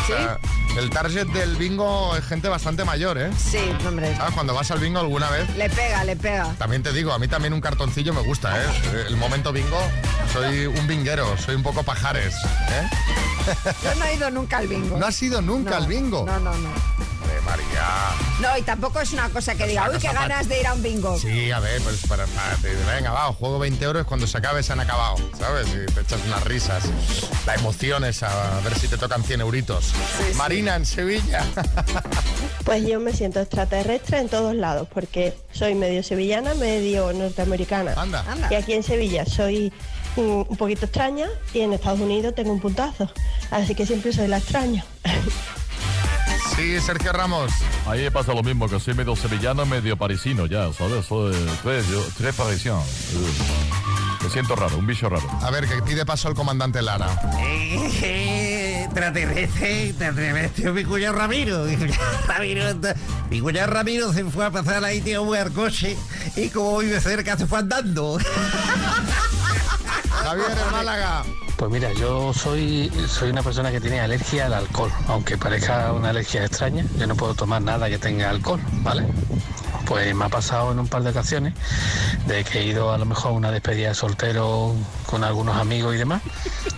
O 0.03 0.05
sea, 0.07 0.37
el 0.77 0.89
target 0.89 1.27
del 1.27 1.55
bingo 1.55 2.15
es 2.17 2.25
gente 2.25 2.49
bastante 2.49 2.83
mayor, 2.83 3.17
¿eh? 3.17 3.29
Sí, 3.37 3.59
hombre. 3.87 4.13
Ah, 4.19 4.29
Cuando 4.33 4.53
vas 4.53 4.69
al 4.71 4.79
bingo 4.79 4.99
alguna 4.99 5.29
vez, 5.29 5.49
Le 5.55 5.69
pega, 5.69 6.03
le 6.03 6.15
pega. 6.17 6.53
también 6.57 6.83
te 6.83 6.91
digo, 6.91 7.13
a 7.13 7.19
mí 7.19 7.27
también 7.29 7.53
un 7.53 7.61
cartoncillo 7.61 8.13
me 8.13 8.21
gusta, 8.21 8.53
¿eh? 8.61 8.65
El 9.07 9.15
momento 9.15 9.53
bingo, 9.53 9.79
soy 10.33 10.65
un 10.65 10.85
binguero, 10.87 11.37
soy 11.37 11.55
un 11.55 11.63
poco 11.63 11.83
pajares, 11.83 12.35
¿eh? 12.69 12.89
Yo 13.83 13.95
no 13.95 14.05
he 14.05 14.15
ido 14.15 14.29
nunca 14.31 14.57
al 14.57 14.67
bingo. 14.67 14.97
¿No 14.97 15.05
has 15.05 15.21
ido 15.21 15.41
nunca 15.41 15.71
No, 15.71 15.75
al 15.77 15.87
bingo? 15.87 16.25
No, 16.25 16.39
no, 16.39 16.53
no. 16.57 16.69
María. 17.45 17.87
No, 18.41 18.57
y 18.57 18.61
tampoco 18.61 18.99
es 19.01 19.11
una 19.13 19.29
cosa 19.29 19.55
que 19.55 19.67
diga, 19.67 19.89
uy, 19.91 19.97
qué 19.99 20.07
ganas 20.11 20.47
de 20.47 20.59
ir 20.59 20.67
a 20.67 20.73
un 20.73 20.81
bingo. 20.83 21.17
Sí, 21.19 21.51
a 21.51 21.59
ver, 21.59 21.81
pues 21.81 22.05
para, 22.07 22.25
para- 22.27 22.55
te- 22.57 22.73
venga, 22.93 23.11
va, 23.11 23.31
juego 23.33 23.59
20 23.59 23.83
euros, 23.85 24.05
cuando 24.07 24.27
se 24.27 24.37
acabe 24.37 24.63
se 24.63 24.73
han 24.73 24.79
acabado, 24.79 25.15
¿sabes? 25.37 25.67
Y 25.69 25.85
te 25.93 26.01
echas 26.01 26.19
unas 26.25 26.43
risas. 26.43 26.83
La 27.45 27.55
emoción 27.55 28.03
es 28.05 28.23
a 28.23 28.59
ver 28.63 28.77
si 28.79 28.87
te 28.87 28.97
tocan 28.97 29.23
100 29.23 29.41
euritos. 29.41 29.93
Marina, 30.35 30.75
en 30.75 30.85
Sevilla. 30.85 31.43
Pues 32.63 32.87
yo 32.87 32.97
me 33.01 33.11
siento 33.11 33.41
extraterrestre 33.41 34.19
en 34.19 34.29
todos 34.29 34.55
lados, 34.55 34.87
porque 34.93 35.37
soy 35.51 35.75
medio 35.75 36.01
sevillana, 36.01 36.53
medio 36.53 37.11
norteamericana. 37.11 37.93
Anda. 37.97 38.23
Y 38.49 38.55
aquí 38.55 38.71
en 38.71 38.83
Sevilla 38.83 39.25
soy 39.25 39.73
mm, 40.15 40.21
un 40.47 40.57
poquito 40.57 40.85
extraña 40.85 41.27
y 41.53 41.59
en 41.59 41.73
Estados 41.73 41.99
Unidos 41.99 42.33
tengo 42.35 42.53
un 42.53 42.61
puntazo. 42.61 43.11
Así 43.51 43.75
que 43.75 43.85
siempre 43.85 44.13
soy 44.13 44.27
la 44.29 44.37
extraña. 44.37 44.85
Sí, 46.55 46.79
Sergio 46.79 47.11
Ramos. 47.11 47.51
Ahí 47.87 48.09
pasa 48.09 48.33
lo 48.33 48.43
mismo, 48.43 48.69
que 48.69 48.79
soy 48.79 48.93
medio 48.93 49.15
sevillano, 49.15 49.65
medio 49.65 49.97
parisino 49.97 50.45
ya, 50.45 50.71
¿sabes? 50.73 51.05
Soy 51.05 51.33
tres, 51.63 51.87
yo, 51.89 51.99
tres 52.17 52.35
parisien. 52.35 52.75
Uh, 52.75 54.23
Me 54.23 54.29
siento 54.29 54.55
raro, 54.55 54.77
un 54.77 54.85
bicho 54.85 55.09
raro. 55.09 55.27
A 55.41 55.49
ver, 55.51 55.67
que 55.67 55.81
pide 55.81 56.05
paso 56.05 56.29
el 56.29 56.35
comandante 56.35 56.81
Lara. 56.81 57.07
Extraterrestre, 58.83 59.89
extraterrestre, 59.89 60.71
mi 60.71 60.83
cuñado 60.85 61.15
Ramiro. 61.17 61.65
Mi 61.65 61.75
cuñado 61.77 62.03
Ramiro, 62.27 62.63
mi 63.29 63.39
cuñado 63.41 63.67
Ramiro 63.73 64.13
se 64.13 64.23
fue 64.25 64.45
a 64.45 64.51
pasar 64.51 64.83
ahí, 64.83 65.01
tío, 65.01 65.33
al 65.33 65.51
coche. 65.51 65.97
Y 66.35 66.49
como 66.49 66.77
vive 66.77 67.01
cerca, 67.01 67.35
se 67.35 67.47
fue 67.47 67.59
andando. 67.59 68.19
Javier 70.23 70.57
en 70.65 70.71
Málaga. 70.71 71.23
Pues 71.63 71.71
mira, 71.71 71.93
yo 71.93 72.33
soy, 72.33 72.91
soy 73.07 73.29
una 73.29 73.41
persona 73.41 73.71
que 73.71 73.79
tiene 73.79 74.01
alergia 74.01 74.47
al 74.47 74.53
alcohol, 74.53 74.91
aunque 75.07 75.37
parezca 75.37 75.93
una 75.93 76.09
alergia 76.09 76.43
extraña, 76.43 76.83
yo 76.97 77.07
no 77.07 77.15
puedo 77.15 77.35
tomar 77.35 77.61
nada 77.61 77.87
que 77.87 77.97
tenga 77.97 78.29
alcohol, 78.29 78.59
¿vale? 78.81 79.05
Pues 79.85 80.13
me 80.13 80.25
ha 80.25 80.27
pasado 80.27 80.73
en 80.73 80.79
un 80.79 80.89
par 80.89 81.03
de 81.03 81.11
ocasiones 81.11 81.53
de 82.27 82.43
que 82.43 82.59
he 82.59 82.65
ido 82.65 82.91
a 82.91 82.97
lo 82.97 83.05
mejor 83.05 83.31
a 83.31 83.35
una 83.35 83.49
despedida 83.49 83.87
de 83.87 83.95
soltero 83.95 84.75
con 85.05 85.23
algunos 85.23 85.55
amigos 85.55 85.95
y 85.95 85.99
demás, 85.99 86.21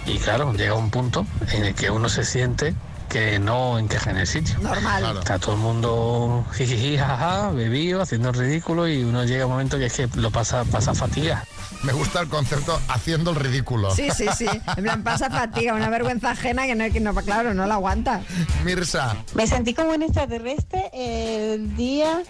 y 0.06 0.20
claro, 0.20 0.54
llega 0.54 0.76
un 0.76 0.92
punto 0.92 1.26
en 1.52 1.66
el 1.66 1.74
que 1.74 1.90
uno 1.90 2.08
se 2.08 2.24
siente 2.24 2.76
que 3.16 3.40
no 3.40 3.80
encaja 3.80 4.12
en 4.12 4.18
el 4.18 4.28
sitio. 4.28 4.60
Normal. 4.60 5.20
Está 5.20 5.40
todo 5.40 5.56
el 5.56 5.62
mundo 5.62 6.46
jijiji, 6.54 6.98
jaja, 6.98 7.50
bebido, 7.52 8.02
haciendo 8.02 8.28
el 8.28 8.36
ridículo 8.36 8.90
y 8.90 9.06
uno 9.06 9.24
llega 9.24 9.44
a 9.44 9.46
un 9.46 9.54
momento 9.54 9.78
que 9.78 9.86
es 9.86 9.94
que 9.94 10.10
lo 10.16 10.32
pasa, 10.32 10.66
pasa 10.66 10.94
fatiga. 10.94 11.46
Me 11.84 11.94
gusta 11.94 12.20
el 12.20 12.28
concepto 12.28 12.78
haciendo 12.90 13.32
el 13.32 13.38
ridículo. 13.38 13.90
Sí, 13.92 14.10
sí, 14.14 14.26
sí. 14.38 14.48
En 14.76 14.84
plan, 14.84 15.02
pasa 15.02 15.30
fatiga, 15.30 15.74
una 15.76 15.90
vergüenza 15.90 16.32
ajena 16.32 16.66
que 16.66 16.76
no, 16.76 16.92
que 16.92 17.00
no 17.00 17.16
claro, 17.16 17.54
no 17.54 17.66
la 17.66 17.76
aguanta. 17.76 18.20
Mirsa. 18.66 19.16
Me 19.34 19.48
sentí 19.48 19.74
como 19.74 19.92
un 19.92 20.04
extraterrestre 20.04 20.92
el 20.94 21.74
día 21.78 22.22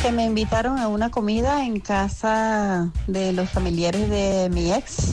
que 0.00 0.12
me 0.12 0.26
invitaron 0.26 0.78
a 0.78 0.86
una 0.86 1.10
comida 1.10 1.64
en 1.64 1.80
casa 1.80 2.88
de 3.08 3.32
los 3.32 3.50
familiares 3.50 4.08
de 4.08 4.48
mi 4.48 4.72
ex. 4.72 5.12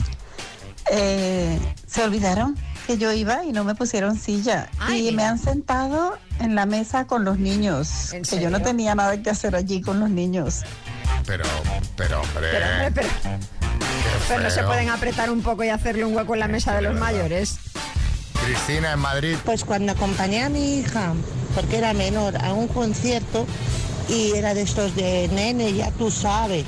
Eh, 0.92 1.58
se 1.88 2.04
olvidaron 2.04 2.56
que 2.88 2.96
yo 2.96 3.12
iba 3.12 3.44
y 3.44 3.52
no 3.52 3.64
me 3.64 3.74
pusieron 3.74 4.18
silla. 4.18 4.70
y 4.90 5.12
me 5.12 5.22
han 5.22 5.38
sentado 5.38 6.16
en 6.40 6.54
la 6.54 6.64
mesa 6.64 7.06
con 7.06 7.22
los 7.22 7.38
niños. 7.38 8.14
¿En 8.14 8.22
Que 8.22 8.40
yo 8.40 8.48
no 8.48 8.62
tenía 8.62 8.94
nada 8.94 9.22
que 9.22 9.28
hacer 9.28 9.54
allí 9.54 9.82
con 9.82 10.00
los 10.00 10.08
niños. 10.08 10.62
Pero, 11.26 11.44
pero, 11.96 12.22
hombre. 12.22 12.48
Pero, 12.50 12.66
hombre, 12.66 12.90
pero, 12.94 13.08
pero 14.26 14.40
no 14.40 14.48
se 14.48 14.62
pueden 14.62 14.88
apretar 14.88 15.30
un 15.30 15.42
poco 15.42 15.64
y 15.64 15.68
hacerle 15.68 16.06
un 16.06 16.16
hueco 16.16 16.32
en 16.32 16.40
la 16.40 16.48
mesa 16.48 16.74
de 16.76 16.80
los 16.80 16.98
mayores. 16.98 17.58
Cristina 18.42 18.94
en 18.94 19.00
Madrid. 19.00 19.36
Pues 19.44 19.66
cuando 19.66 19.92
acompañé 19.92 20.42
a 20.42 20.48
mi 20.48 20.78
hija, 20.78 21.12
porque 21.54 21.76
era 21.76 21.92
menor, 21.92 22.42
a 22.42 22.54
un 22.54 22.68
concierto 22.68 23.46
y 24.08 24.32
era 24.34 24.54
de 24.54 24.62
estos 24.62 24.94
de 24.94 25.28
nene, 25.28 25.74
ya 25.74 25.90
tú 25.92 26.10
sabes. 26.10 26.64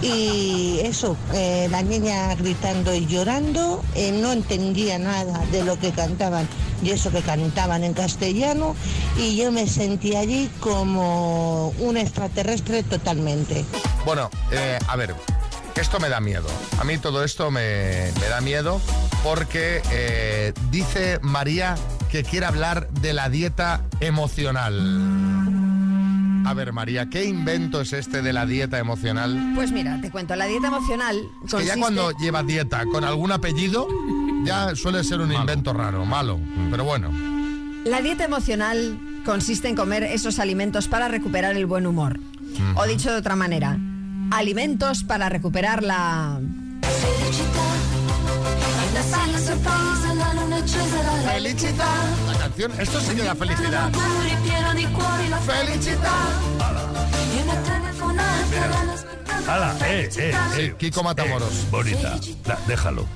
Y 0.00 0.80
eso, 0.82 1.16
eh, 1.32 1.68
la 1.70 1.82
niña 1.82 2.34
gritando 2.34 2.94
y 2.94 3.06
llorando, 3.06 3.82
eh, 3.94 4.12
no 4.12 4.32
entendía 4.32 4.98
nada 4.98 5.44
de 5.50 5.64
lo 5.64 5.78
que 5.78 5.92
cantaban. 5.92 6.48
Y 6.82 6.90
eso 6.90 7.10
que 7.10 7.22
cantaban 7.22 7.84
en 7.84 7.94
castellano, 7.94 8.74
y 9.16 9.36
yo 9.36 9.52
me 9.52 9.68
sentí 9.68 10.16
allí 10.16 10.50
como 10.58 11.68
un 11.78 11.96
extraterrestre 11.96 12.82
totalmente. 12.82 13.64
Bueno, 14.04 14.30
eh, 14.50 14.78
a 14.88 14.96
ver, 14.96 15.14
esto 15.76 16.00
me 16.00 16.08
da 16.08 16.20
miedo. 16.20 16.48
A 16.80 16.84
mí 16.84 16.98
todo 16.98 17.22
esto 17.22 17.52
me, 17.52 18.10
me 18.20 18.28
da 18.28 18.40
miedo 18.40 18.80
porque 19.22 20.52
dice 20.72 21.20
María 21.22 21.76
que 22.10 22.24
quiere 22.24 22.46
hablar 22.46 22.88
de 22.90 23.12
la 23.12 23.28
dieta 23.28 23.82
emocional. 24.00 25.41
A 26.44 26.54
ver, 26.54 26.72
María, 26.72 27.08
¿qué 27.08 27.24
invento 27.24 27.80
es 27.80 27.92
este 27.92 28.20
de 28.22 28.32
la 28.32 28.46
dieta 28.46 28.78
emocional? 28.78 29.52
Pues 29.54 29.70
mira, 29.72 30.00
te 30.00 30.10
cuento, 30.10 30.34
la 30.36 30.46
dieta 30.46 30.66
emocional 30.68 31.16
Es 31.44 31.54
que 31.54 31.64
ya 31.64 31.74
consiste- 31.74 31.80
cuando 31.80 32.10
lleva 32.18 32.42
dieta 32.42 32.84
con 32.86 33.04
algún 33.04 33.30
apellido, 33.32 33.86
ya 34.44 34.74
suele 34.74 35.04
ser 35.04 35.20
un 35.20 35.32
invento 35.32 35.72
raro, 35.72 36.04
malo. 36.04 36.40
Pero 36.70 36.84
bueno. 36.84 37.10
La 37.84 38.00
dieta 38.00 38.24
emocional 38.24 38.98
consiste 39.24 39.68
en 39.68 39.76
comer 39.76 40.02
esos 40.02 40.38
alimentos 40.40 40.88
para 40.88 41.08
recuperar 41.08 41.56
el 41.56 41.66
buen 41.66 41.86
humor. 41.86 42.18
O 42.74 42.86
dicho 42.86 43.10
de 43.10 43.16
otra 43.18 43.36
manera, 43.36 43.78
alimentos 44.30 45.04
para 45.04 45.28
recuperar 45.28 45.82
la... 45.82 46.38
Felicità. 51.32 51.86
Canción, 52.52 52.80
esto 52.80 53.00
sí 53.00 53.16
que 53.16 53.22
da 53.22 53.34
felicidad. 53.34 53.90
¡Hala! 59.48 59.74
¡Eh, 59.86 60.10
eh! 60.18 60.32
eh 60.58 60.74
Kiko 60.78 61.02
Matamoros. 61.02 61.48
Eh, 61.50 61.66
bonita. 61.70 62.18
Da- 62.44 62.58
déjalo. 62.66 63.06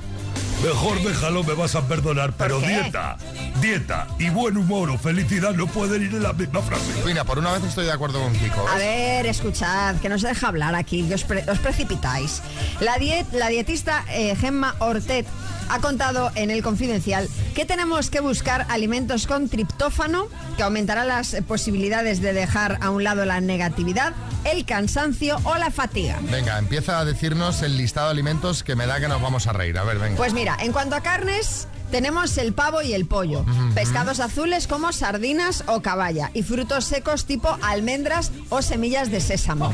Mejor 0.64 1.03
déjalo, 1.03 1.44
me 1.44 1.53
vas 1.53 1.75
a 1.75 1.87
perdonar, 1.87 2.33
pero 2.33 2.59
qué? 2.61 2.68
dieta, 2.68 3.18
dieta 3.61 4.07
y 4.18 4.31
buen 4.31 4.57
humor 4.57 4.88
o 4.88 4.96
felicidad 4.96 5.53
no 5.53 5.66
pueden 5.66 6.03
ir 6.03 6.14
en 6.14 6.22
la 6.22 6.33
misma 6.33 6.62
frase. 6.62 6.85
Mira, 7.05 7.25
por 7.25 7.38
una 7.38 7.53
vez 7.53 7.62
estoy 7.64 7.85
de 7.85 7.92
acuerdo 7.92 8.20
con 8.22 8.33
Kiko. 8.33 8.66
A 8.66 8.77
ver, 8.77 9.27
escuchad, 9.27 9.96
que 9.96 10.09
no 10.09 10.18
se 10.18 10.29
deja 10.29 10.49
hablar 10.49 10.75
aquí, 10.75 11.07
que 11.07 11.14
os, 11.14 11.25
pre- 11.25 11.44
os 11.51 11.59
precipitáis. 11.59 12.40
La, 12.81 12.96
diet, 12.96 13.27
la 13.33 13.49
dietista 13.49 14.03
eh, 14.09 14.35
Gemma 14.35 14.75
Ortet 14.79 15.27
ha 15.68 15.81
contado 15.81 16.31
en 16.35 16.50
el 16.50 16.62
Confidencial 16.62 17.29
que 17.55 17.64
tenemos 17.64 18.11
que 18.11 18.20
buscar 18.20 18.66
alimentos 18.68 19.26
con 19.26 19.48
triptófano, 19.48 20.29
que 20.57 20.62
aumentará 20.62 21.05
las 21.05 21.37
posibilidades 21.46 22.20
de 22.20 22.33
dejar 22.33 22.79
a 22.81 22.90
un 22.90 23.05
lado 23.05 23.24
la 23.24 23.40
negatividad, 23.40 24.14
el 24.44 24.64
cansancio 24.64 25.38
o 25.44 25.57
la 25.57 25.70
fatiga. 25.70 26.18
Venga, 26.31 26.59
empieza 26.59 26.98
a 26.98 27.05
decirnos 27.05 27.62
el 27.62 27.76
listado 27.76 28.09
de 28.09 28.12
alimentos 28.12 28.62
que 28.62 28.76
me 28.76 28.87
da 28.87 29.00
que 29.00 29.09
nos 29.09 29.20
vamos 29.22 29.46
a 29.46 29.52
reír. 29.52 29.79
A 29.79 29.85
ver, 29.85 29.98
venga. 29.98 30.16
Pues 30.16 30.33
mira, 30.33 30.57
en 30.61 30.72
cuanto 30.72 30.96
a 30.96 31.00
carnes, 31.00 31.68
tenemos 31.90 32.37
el 32.38 32.52
pavo 32.52 32.83
y 32.83 32.94
el 32.94 33.07
pollo. 33.07 33.44
Pescados 33.74 34.20
azules 34.20 34.66
como 34.66 34.92
sardinas 34.92 35.64
o 35.66 35.83
caballa. 35.83 36.31
Y 36.35 36.42
frutos 36.42 36.85
secos 36.85 37.24
tipo 37.24 37.57
almendras 37.62 38.33
o 38.48 38.62
semillas 38.62 39.11
de 39.11 39.20
sésamo. 39.20 39.72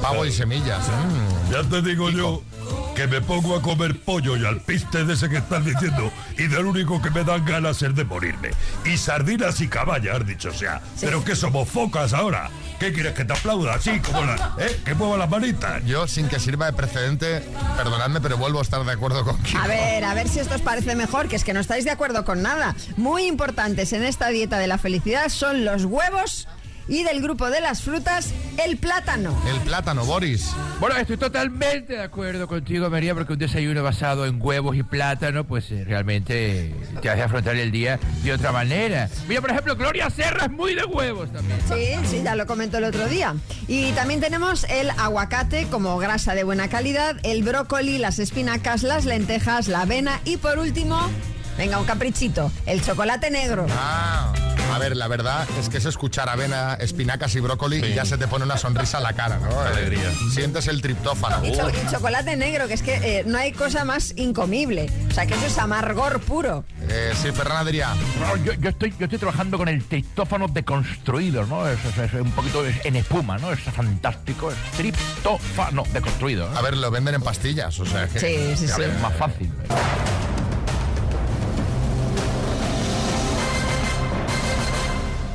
Pavo 0.00 0.26
y 0.26 0.32
semillas. 0.32 0.86
Mm. 0.88 1.52
Ya 1.52 1.62
te 1.68 1.82
digo 1.82 2.10
yo 2.10 2.42
que 3.02 3.08
me 3.08 3.20
pongo 3.20 3.56
a 3.56 3.62
comer 3.62 3.98
pollo 3.98 4.36
y 4.36 4.46
al 4.46 4.60
piste 4.60 5.04
de 5.04 5.14
ese 5.14 5.28
que 5.28 5.38
estás 5.38 5.64
diciendo 5.64 6.12
y 6.38 6.46
del 6.46 6.66
único 6.66 7.02
que 7.02 7.10
me 7.10 7.24
dan 7.24 7.44
ganas 7.44 7.82
es 7.82 7.96
de 7.96 8.04
morirme. 8.04 8.50
Y 8.84 8.96
sardinas 8.96 9.60
y 9.60 9.66
caballa, 9.66 10.14
has 10.14 10.24
dicho, 10.24 10.50
o 10.50 10.52
sea. 10.52 10.80
Pero 11.00 11.24
que 11.24 11.34
somos 11.34 11.68
focas 11.68 12.12
ahora. 12.12 12.48
¿Qué 12.78 12.92
quieres 12.92 13.14
que 13.14 13.24
te 13.24 13.32
aplauda 13.32 13.74
así 13.74 13.98
como 13.98 14.22
la, 14.22 14.54
eh? 14.58 14.80
Que 14.84 14.94
mueva 14.94 15.16
las 15.16 15.28
manitas. 15.28 15.84
Yo, 15.84 16.06
sin 16.06 16.28
que 16.28 16.38
sirva 16.38 16.66
de 16.66 16.74
precedente, 16.74 17.42
perdonadme, 17.76 18.20
pero 18.20 18.36
vuelvo 18.36 18.60
a 18.60 18.62
estar 18.62 18.84
de 18.84 18.92
acuerdo 18.92 19.24
con 19.24 19.36
Kiko. 19.42 19.58
A 19.58 19.66
ver, 19.66 20.04
a 20.04 20.14
ver 20.14 20.28
si 20.28 20.38
esto 20.38 20.54
os 20.54 20.62
parece 20.62 20.94
mejor, 20.94 21.26
que 21.26 21.34
es 21.34 21.42
que 21.42 21.54
no 21.54 21.58
estáis 21.58 21.84
de 21.84 21.90
acuerdo 21.90 22.24
con 22.24 22.40
nada. 22.40 22.76
Muy 22.96 23.24
importantes 23.24 23.92
en 23.92 24.04
esta 24.04 24.28
dieta 24.28 24.58
de 24.58 24.68
la 24.68 24.78
felicidad 24.78 25.28
son 25.28 25.64
los 25.64 25.86
huevos 25.86 26.46
y 26.88 27.02
del 27.04 27.22
grupo 27.22 27.50
de 27.50 27.60
las 27.60 27.82
frutas, 27.82 28.32
el 28.62 28.76
plátano. 28.76 29.40
El 29.46 29.60
plátano, 29.60 30.04
Boris. 30.04 30.50
Bueno, 30.80 30.96
estoy 30.96 31.16
totalmente 31.16 31.94
de 31.94 32.02
acuerdo 32.02 32.46
contigo, 32.46 32.90
María, 32.90 33.14
porque 33.14 33.32
un 33.32 33.38
desayuno 33.38 33.82
basado 33.82 34.26
en 34.26 34.40
huevos 34.40 34.76
y 34.76 34.82
plátano, 34.82 35.44
pues 35.44 35.70
eh, 35.70 35.84
realmente 35.84 36.74
te 37.00 37.10
hace 37.10 37.22
afrontar 37.22 37.56
el 37.56 37.70
día 37.70 37.98
de 38.22 38.32
otra 38.32 38.52
manera. 38.52 39.08
Mira, 39.28 39.40
por 39.40 39.50
ejemplo, 39.50 39.76
Gloria 39.76 40.10
Serra 40.10 40.46
es 40.46 40.50
muy 40.50 40.74
de 40.74 40.84
huevos 40.84 41.32
también. 41.32 41.58
Sí, 41.68 42.08
sí, 42.08 42.22
ya 42.22 42.34
lo 42.34 42.46
comentó 42.46 42.78
el 42.78 42.84
otro 42.84 43.06
día. 43.06 43.34
Y 43.68 43.92
también 43.92 44.20
tenemos 44.20 44.64
el 44.64 44.90
aguacate 44.90 45.66
como 45.68 45.98
grasa 45.98 46.34
de 46.34 46.44
buena 46.44 46.68
calidad, 46.68 47.16
el 47.22 47.42
brócoli, 47.42 47.98
las 47.98 48.18
espinacas, 48.18 48.82
las 48.82 49.04
lentejas, 49.04 49.68
la 49.68 49.82
avena 49.82 50.20
y 50.24 50.36
por 50.36 50.58
último, 50.58 51.10
venga, 51.58 51.78
un 51.78 51.84
caprichito, 51.84 52.50
el 52.66 52.82
chocolate 52.84 53.30
negro. 53.30 53.66
Ah, 53.70 54.32
A 54.72 54.78
ver, 54.78 54.96
la 54.96 55.06
verdad 55.06 55.46
es 55.60 55.68
que 55.68 55.76
es 55.76 55.84
escuchar 55.84 56.30
avena, 56.30 56.74
espinacas 56.80 57.34
y 57.34 57.40
brócoli 57.40 57.84
y 57.84 57.92
ya 57.94 58.06
se 58.06 58.16
te 58.16 58.26
pone 58.26 58.44
una 58.46 58.56
sonrisa 58.56 58.98
a 58.98 59.00
la 59.02 59.12
cara, 59.12 59.38
¿no? 59.38 59.60
Alegría. 59.60 60.10
Sientes 60.32 60.66
el 60.66 60.80
triptófano. 60.80 61.44
Y, 61.44 61.52
cho- 61.54 61.68
y 61.68 61.90
chocolate 61.90 62.36
negro, 62.36 62.66
que 62.68 62.74
es 62.74 62.82
que 62.82 62.94
eh, 63.18 63.22
no 63.26 63.36
hay 63.36 63.52
cosa 63.52 63.84
más 63.84 64.14
incomible. 64.16 64.90
O 65.10 65.14
sea, 65.14 65.26
que 65.26 65.34
eso 65.34 65.44
es 65.46 65.58
amargor 65.58 66.20
puro. 66.20 66.64
Eh, 66.88 67.12
sí, 67.20 67.30
Ferran. 67.32 67.66
No, 67.66 68.36
yo, 68.44 68.54
yo 68.54 68.70
estoy, 68.70 68.94
yo 68.98 69.04
estoy 69.04 69.18
trabajando 69.18 69.58
con 69.58 69.68
el 69.68 69.84
triptófano 69.84 70.48
deconstruido, 70.48 71.44
¿no? 71.44 71.68
Es, 71.68 71.78
es- 71.84 71.98
es 72.14 72.20
un 72.20 72.32
poquito 72.32 72.64
en 72.64 72.96
espuma, 72.96 73.36
¿no? 73.36 73.52
Es 73.52 73.60
fantástico. 73.60 74.50
Es 74.50 74.56
triptófano 74.76 75.84
deconstruido. 75.92 76.48
¿no? 76.48 76.56
A 76.56 76.62
ver, 76.62 76.78
lo 76.78 76.90
venden 76.90 77.16
en 77.16 77.22
pastillas, 77.22 77.78
o 77.78 77.84
sea 77.84 78.08
que... 78.08 78.18
Sí, 78.18 78.54
sí, 78.56 78.68
sí. 78.68 78.80
ver, 78.80 78.90
más 79.00 79.12
fácil. 79.16 79.50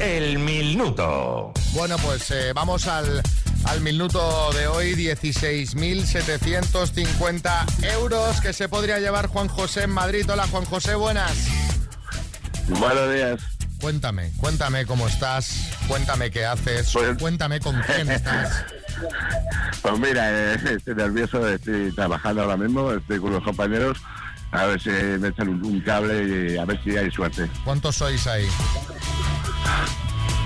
El 0.08 0.40
minuto. 0.40 1.52
Bueno, 1.74 1.98
pues 1.98 2.32
eh, 2.32 2.54
vamos 2.54 2.88
al, 2.88 3.22
al 3.66 3.82
minuto 3.82 4.54
de 4.54 4.68
hoy, 4.68 4.96
16.750 4.96 7.84
euros 7.94 8.40
que 8.40 8.54
se 8.54 8.70
podría 8.70 9.00
llevar 9.00 9.28
Juan 9.28 9.50
José 9.50 9.84
en 9.84 9.90
Madrid. 9.90 10.26
Hola, 10.32 10.48
Juan 10.48 10.64
José, 10.64 10.96
buenas. 10.96 11.50
Buenos 12.70 13.14
días. 13.14 13.42
Cuéntame, 13.82 14.32
cuéntame 14.38 14.86
cómo 14.86 15.10
estás, 15.10 15.72
cuéntame 15.90 16.32
qué 16.32 16.46
haces, 16.46 16.94
cuéntame 17.20 17.60
con 17.60 17.82
quién 17.82 18.10
estás. 18.10 18.64
Pues 19.84 20.00
mira, 20.00 20.32
eh, 20.32 20.58
estoy 20.78 20.96
nervioso, 20.96 21.48
estoy 21.48 21.94
trabajando 21.94 22.42
ahora 22.42 22.58
mismo, 22.58 22.92
estoy 22.94 23.20
con 23.20 23.32
los 23.32 23.44
compañeros, 23.44 24.00
a 24.52 24.66
ver 24.66 24.82
si 24.82 24.90
me 24.90 25.28
echan 25.28 25.50
un, 25.50 25.64
un 25.64 25.80
cable 25.82 26.54
y 26.54 26.58
a 26.58 26.66
ver 26.66 26.84
si 26.84 26.98
hay 26.98 27.12
suerte. 27.12 27.48
¿Cuántos 27.64 27.98
sois 27.98 28.26
ahí? 28.26 28.48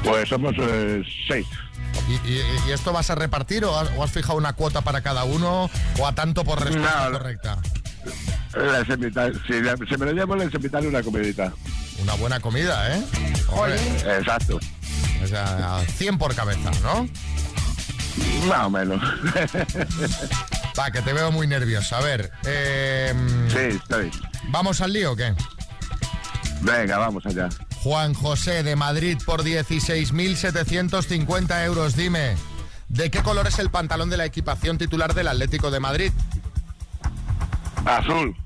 Pues 0.04 0.30
somos 0.30 0.54
eh, 0.58 1.04
seis. 1.28 1.46
¿Y, 2.08 2.14
y- 2.28 2.42
y 2.68 2.72
esto 2.72 2.92
vas 2.94 3.10
a 3.10 3.16
repartir 3.16 3.64
o 3.66 3.78
has, 3.78 3.90
o 3.98 4.04
has 4.04 4.12
fijado 4.12 4.38
una 4.38 4.54
cuota 4.54 4.82
para 4.82 5.02
cada 5.02 5.24
uno 5.24 5.70
o 6.00 6.08
a 6.08 6.14
tanto 6.16 6.44
por 6.44 6.64
respuesta 6.64 7.06
No, 7.10 7.12
correcta? 7.18 7.58
Les 8.56 8.90
invita- 8.90 9.32
si 9.48 9.54
le- 9.62 9.78
si 9.88 9.98
me 9.98 10.06
lo 10.08 10.14
llamo, 10.14 10.36
les 10.36 10.54
invitaré 10.54 10.88
una 10.88 11.04
comidita. 11.04 11.54
Una 12.02 12.14
buena 12.16 12.40
comida, 12.40 12.96
¿eh? 12.98 13.04
Hombre, 13.50 13.76
Exacto. 14.18 14.60
o 15.24 15.28
sea, 15.28 15.82
100 15.98 16.18
por 16.18 16.34
cabeza, 16.34 16.72
¿no? 16.82 17.08
Más 18.48 18.66
o 18.66 18.70
menos. 18.70 19.02
Va, 20.80 20.90
que 20.92 21.02
te 21.02 21.14
veo 21.14 21.32
muy 21.32 21.48
nervioso. 21.48 21.96
A 21.96 22.02
ver, 22.02 22.32
eh, 22.46 23.14
sí, 23.50 23.78
estoy. 23.78 24.10
¿vamos 24.50 24.82
al 24.82 24.94
lío 24.94 25.12
o 25.12 25.16
qué? 25.16 25.34
Venga, 26.62 26.98
vamos 26.98 27.26
allá. 27.26 27.50
Juan 27.84 28.14
José 28.14 28.64
de 28.64 28.76
Madrid 28.76 29.18
por 29.26 29.44
16.750 29.44 31.66
euros. 31.66 31.96
Dime, 31.96 32.36
¿de 32.90 33.10
qué 33.10 33.24
color 33.24 33.48
es 33.48 33.58
el 33.58 33.72
pantalón 33.72 34.12
de 34.12 34.18
la 34.18 34.26
equipación 34.26 34.78
titular 34.78 35.16
del 35.16 35.28
Atlético 35.28 35.72
de 35.72 35.80
Madrid? 35.80 36.12
Azul. 37.86 38.38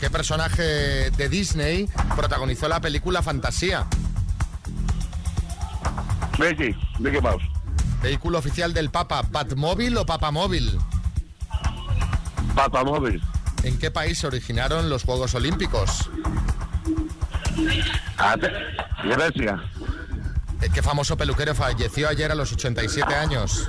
¿Qué 0.00 0.08
personaje 0.08 1.10
de 1.10 1.28
Disney 1.28 1.86
protagonizó 2.16 2.66
la 2.68 2.80
película 2.80 3.20
Fantasía? 3.20 3.86
Mickey, 6.38 6.74
Mickey 6.98 7.20
Mouse. 7.20 7.44
¿Vehículo 8.02 8.38
oficial 8.38 8.72
del 8.72 8.88
Papa, 8.90 9.22
Patmóvil 9.24 9.98
o 9.98 10.06
Papamóvil? 10.06 10.78
Papamóvil. 12.54 13.20
¿En 13.64 13.78
qué 13.78 13.90
país 13.90 14.18
se 14.18 14.28
originaron 14.28 14.88
los 14.88 15.02
Juegos 15.02 15.34
Olímpicos? 15.34 16.08
Grecia. 19.04 19.62
¿Qué 20.74 20.82
famoso 20.82 21.16
peluquero 21.16 21.54
falleció 21.54 22.08
ayer 22.08 22.30
a 22.30 22.34
los 22.34 22.52
87 22.52 23.14
años? 23.14 23.68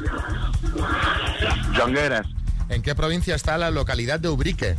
Jongueras. 1.78 2.26
¿En 2.70 2.82
qué 2.82 2.94
provincia 2.96 3.36
está 3.36 3.58
la 3.58 3.72
localidad 3.72 4.20
de 4.20 4.30
Ubrique? 4.30 4.76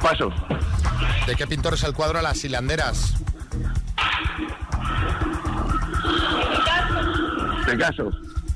Paso. 0.00 0.30
¿De 1.26 1.34
qué 1.34 1.46
pintor 1.46 1.74
es 1.74 1.82
el 1.84 1.92
cuadro 1.92 2.20
Las 2.22 2.44
hilanderas? 2.44 3.14
Picasso. 7.68 8.10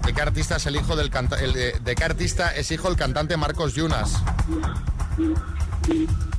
¿De 0.04 0.14
qué 0.14 0.22
artista 0.22 0.56
es 0.56 0.66
el 0.66 0.76
hijo 0.76 0.94
del 0.96 1.10
canta- 1.10 1.40
el 1.40 1.52
de, 1.52 1.72
de 1.80 1.94
qué 1.94 2.04
artista 2.04 2.54
es 2.54 2.70
hijo 2.70 2.88
el 2.88 2.96
cantante 2.96 3.36
Marcos 3.36 3.74
Yunas? 3.74 4.22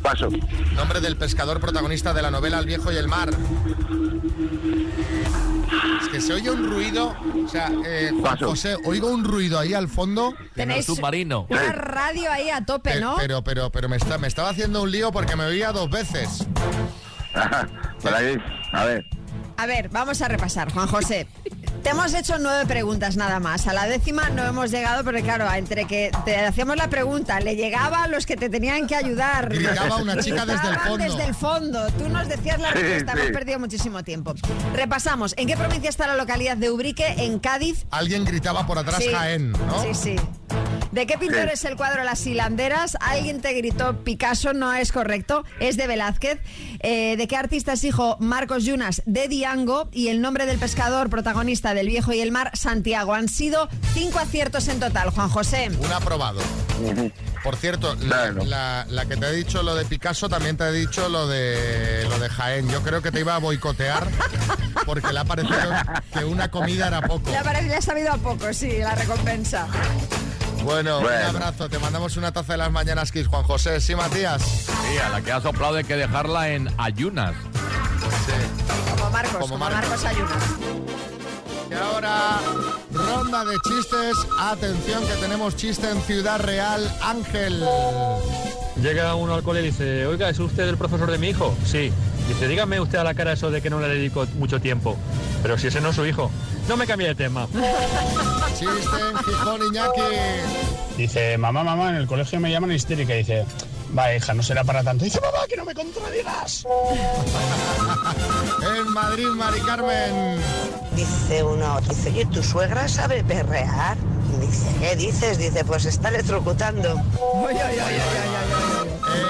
Paso. 0.01 0.29
Nombre 0.75 0.99
del 1.01 1.15
pescador 1.17 1.59
protagonista 1.59 2.13
de 2.13 2.21
la 2.21 2.31
novela 2.31 2.59
El 2.59 2.65
viejo 2.65 2.91
y 2.91 2.95
el 2.97 3.07
mar. 3.07 3.29
Es 6.01 6.07
que 6.09 6.19
se 6.21 6.33
oye 6.33 6.49
un 6.49 6.69
ruido, 6.69 7.15
o 7.45 7.47
sea, 7.47 7.71
eh, 7.85 8.11
Juan 8.19 8.37
José, 8.37 8.75
oigo 8.85 9.07
un 9.09 9.23
ruido 9.23 9.59
ahí 9.59 9.73
al 9.73 9.87
fondo. 9.87 10.33
Tenéis 10.55 10.85
submarino. 10.85 11.45
Una 11.49 11.71
radio 11.71 12.31
ahí 12.31 12.49
a 12.49 12.65
tope, 12.65 12.93
Pe- 12.93 12.99
¿no? 13.01 13.15
Pero, 13.17 13.43
pero, 13.43 13.71
pero 13.71 13.87
me, 13.87 13.97
está, 13.97 14.17
me 14.17 14.27
estaba 14.27 14.49
haciendo 14.49 14.81
un 14.81 14.91
lío 14.91 15.11
porque 15.11 15.35
me 15.35 15.45
oía 15.45 15.71
dos 15.71 15.89
veces. 15.89 16.45
Por 18.01 18.13
ahí, 18.13 18.37
a 18.73 18.85
ver. 18.85 19.05
A 19.57 19.65
ver, 19.67 19.89
vamos 19.89 20.21
a 20.21 20.27
repasar, 20.27 20.71
Juan 20.73 20.87
José. 20.87 21.27
Te 21.83 21.89
hemos 21.89 22.13
hecho 22.13 22.37
nueve 22.37 22.65
preguntas 22.67 23.17
nada 23.17 23.39
más. 23.39 23.65
A 23.67 23.73
la 23.73 23.87
décima 23.87 24.29
no 24.29 24.45
hemos 24.45 24.69
llegado, 24.69 25.03
porque 25.03 25.23
claro, 25.23 25.51
entre 25.51 25.85
que 25.85 26.11
te 26.25 26.37
hacíamos 26.37 26.77
la 26.77 26.89
pregunta, 26.89 27.39
le 27.39 27.55
llegaba 27.55 28.03
a 28.03 28.07
los 28.07 28.27
que 28.27 28.37
te 28.37 28.49
tenían 28.49 28.85
que 28.85 28.95
ayudar. 28.95 29.49
Gritaba 29.49 29.97
una 29.97 30.17
chica 30.17 30.45
desde 30.45 30.69
el 30.69 30.77
fondo. 30.77 31.03
Desde 31.03 31.25
el 31.25 31.33
fondo. 31.33 31.87
Tú 31.97 32.07
nos 32.07 32.27
decías 32.27 32.59
la 32.59 32.71
respuesta, 32.71 33.13
hemos 33.13 33.31
perdido 33.31 33.59
muchísimo 33.59 34.03
tiempo. 34.03 34.35
Repasamos. 34.75 35.33
¿En 35.37 35.47
qué 35.47 35.57
provincia 35.57 35.89
está 35.89 36.05
la 36.05 36.15
localidad 36.15 36.55
de 36.55 36.69
Ubrique? 36.69 37.15
En 37.17 37.39
Cádiz. 37.39 37.85
Alguien 37.89 38.25
gritaba 38.25 38.67
por 38.67 38.77
atrás 38.77 39.01
Sí. 39.01 39.09
Jaén, 39.11 39.51
¿no? 39.51 39.81
Sí, 39.81 39.95
sí. 39.95 40.15
¿De 40.91 41.07
qué 41.07 41.17
pintor 41.17 41.43
Sí. 41.47 41.49
es 41.53 41.65
el 41.65 41.77
cuadro 41.77 42.03
Las 42.03 42.25
hilanderas? 42.27 42.97
Alguien 42.99 43.39
te 43.41 43.53
gritó 43.53 44.03
Picasso, 44.03 44.53
no 44.53 44.73
es 44.73 44.91
correcto, 44.91 45.43
es 45.59 45.77
de 45.77 45.87
Velázquez. 45.87 46.39
Eh, 46.81 47.15
¿De 47.17 47.27
qué 47.27 47.37
artista 47.37 47.73
es 47.73 47.83
hijo 47.85 48.17
Marcos 48.19 48.65
Yunas? 48.65 49.01
De 49.05 49.27
Diango. 49.29 49.87
Y 49.93 50.09
el 50.09 50.21
nombre 50.21 50.45
del 50.45 50.57
pescador 50.59 51.09
protagonista 51.09 51.73
del 51.73 51.87
Viejo 51.87 52.11
y 52.13 52.19
el 52.19 52.31
Mar, 52.31 52.51
Santiago. 52.53 53.13
Han 53.13 53.29
sido 53.29 53.69
cinco 53.93 54.19
aciertos 54.19 54.67
en 54.67 54.79
total, 54.79 55.11
Juan 55.11 55.29
José. 55.29 55.69
Un 55.79 55.91
aprobado. 55.93 56.41
Por 57.43 57.55
cierto, 57.55 57.95
la, 57.95 58.31
la- 58.31 58.85
la 58.89 59.05
que 59.05 59.15
te 59.15 59.27
he 59.27 59.31
dicho 59.33 59.63
lo 59.63 59.75
de 59.75 59.85
Picasso 59.85 60.27
también 60.29 60.57
te 60.57 60.65
he 60.65 60.71
dicho 60.71 61.07
lo 61.09 61.27
de 61.27 62.05
lo 62.09 62.19
de 62.19 62.27
Jaén. 62.29 62.69
Yo 62.69 62.81
creo 62.81 63.01
que 63.01 63.11
te 63.11 63.19
iba 63.21 63.35
a 63.35 63.39
boicotear 63.39 64.07
porque 64.85 65.11
le 65.13 65.19
ha 65.19 65.23
parecido 65.25 65.57
que 66.13 66.25
una 66.25 66.51
comida 66.51 66.87
era 66.87 67.01
poco. 67.01 67.29
Le 67.29 67.37
ha 67.37 67.43
parecido- 67.43 67.69
le 67.69 67.75
ha 67.77 67.81
sabido 67.81 68.11
a 68.11 68.17
poco, 68.17 68.51
sí, 68.53 68.71
la 68.79 68.95
recompensa. 68.95 69.67
Bueno, 70.63 70.99
un 70.99 71.07
abrazo. 71.07 71.69
Te 71.69 71.79
mandamos 71.79 72.17
una 72.17 72.31
taza 72.31 72.53
de 72.53 72.57
las 72.57 72.71
mañanas 72.71 73.11
Kiss, 73.11 73.27
Juan 73.27 73.43
José. 73.43 73.81
Sí, 73.81 73.95
Matías. 73.95 74.41
Sí, 74.41 74.97
a 74.97 75.09
la 75.09 75.21
que 75.21 75.31
ha 75.31 75.41
soplado 75.41 75.75
hay 75.75 75.83
que 75.83 75.95
dejarla 75.95 76.49
en 76.49 76.69
ayunas. 76.77 77.33
Como 78.91 79.09
Marcos, 79.09 79.31
Como 79.33 79.47
como, 79.47 79.57
Marcos. 79.57 79.89
Marcos 79.89 80.05
Ayunas. 80.05 80.43
Y 81.69 81.73
ahora, 81.73 82.39
ronda 82.93 83.45
de 83.45 83.55
chistes. 83.67 84.17
Atención 84.39 85.05
que 85.07 85.13
tenemos 85.15 85.55
chiste 85.55 85.89
en 85.89 86.01
Ciudad 86.01 86.39
Real. 86.39 86.91
Ángel. 87.01 87.63
Llega 88.81 89.15
uno 89.15 89.35
al 89.35 89.43
cole 89.43 89.61
y 89.61 89.65
dice, 89.65 90.05
oiga, 90.05 90.29
¿es 90.29 90.39
usted 90.39 90.67
el 90.67 90.77
profesor 90.77 91.09
de 91.09 91.17
mi 91.17 91.29
hijo? 91.29 91.55
Sí. 91.65 91.91
Dice, 92.27 92.47
dígame 92.47 92.79
usted 92.79 92.99
a 92.99 93.03
la 93.03 93.13
cara 93.13 93.33
eso 93.33 93.51
de 93.51 93.61
que 93.61 93.69
no 93.69 93.79
le 93.79 93.87
dedico 93.87 94.25
mucho 94.35 94.61
tiempo. 94.61 94.97
Pero 95.41 95.57
si 95.57 95.67
ese 95.67 95.81
no 95.81 95.89
es 95.89 95.95
su 95.95 96.05
hijo. 96.05 96.31
No 96.67 96.77
me 96.77 96.85
cambie 96.85 97.07
de 97.07 97.15
tema. 97.15 97.47
Chiste 98.53 98.65
en 98.65 99.17
Gijón, 99.17 99.61
Iñaki. 99.67 100.01
Dice, 100.97 101.37
mamá, 101.37 101.63
mamá, 101.63 101.89
en 101.89 101.95
el 101.95 102.07
colegio 102.07 102.39
me 102.39 102.51
llaman 102.51 102.71
histérica. 102.71 103.13
Dice, 103.13 103.45
va, 103.97 104.15
hija, 104.15 104.33
no 104.33 104.43
será 104.43 104.63
para 104.63 104.83
tanto. 104.83 105.03
Dice, 105.03 105.19
mamá, 105.19 105.39
que 105.47 105.57
no 105.57 105.65
me 105.65 105.73
contradigas. 105.73 106.65
en 108.77 108.93
Madrid, 108.93 109.27
Mari 109.27 109.59
Carmen. 109.61 110.37
Dice 110.95 111.43
uno, 111.43 111.79
dice, 111.81 112.09
oye, 112.09 112.25
¿tu 112.27 112.43
suegra 112.43 112.87
sabe 112.87 113.23
perrear? 113.23 113.97
Dice, 114.39 114.67
¿qué 114.79 114.95
dices? 114.95 115.37
Dice, 115.37 115.65
pues 115.65 115.85
está 115.85 116.09
electrocutando. 116.09 117.01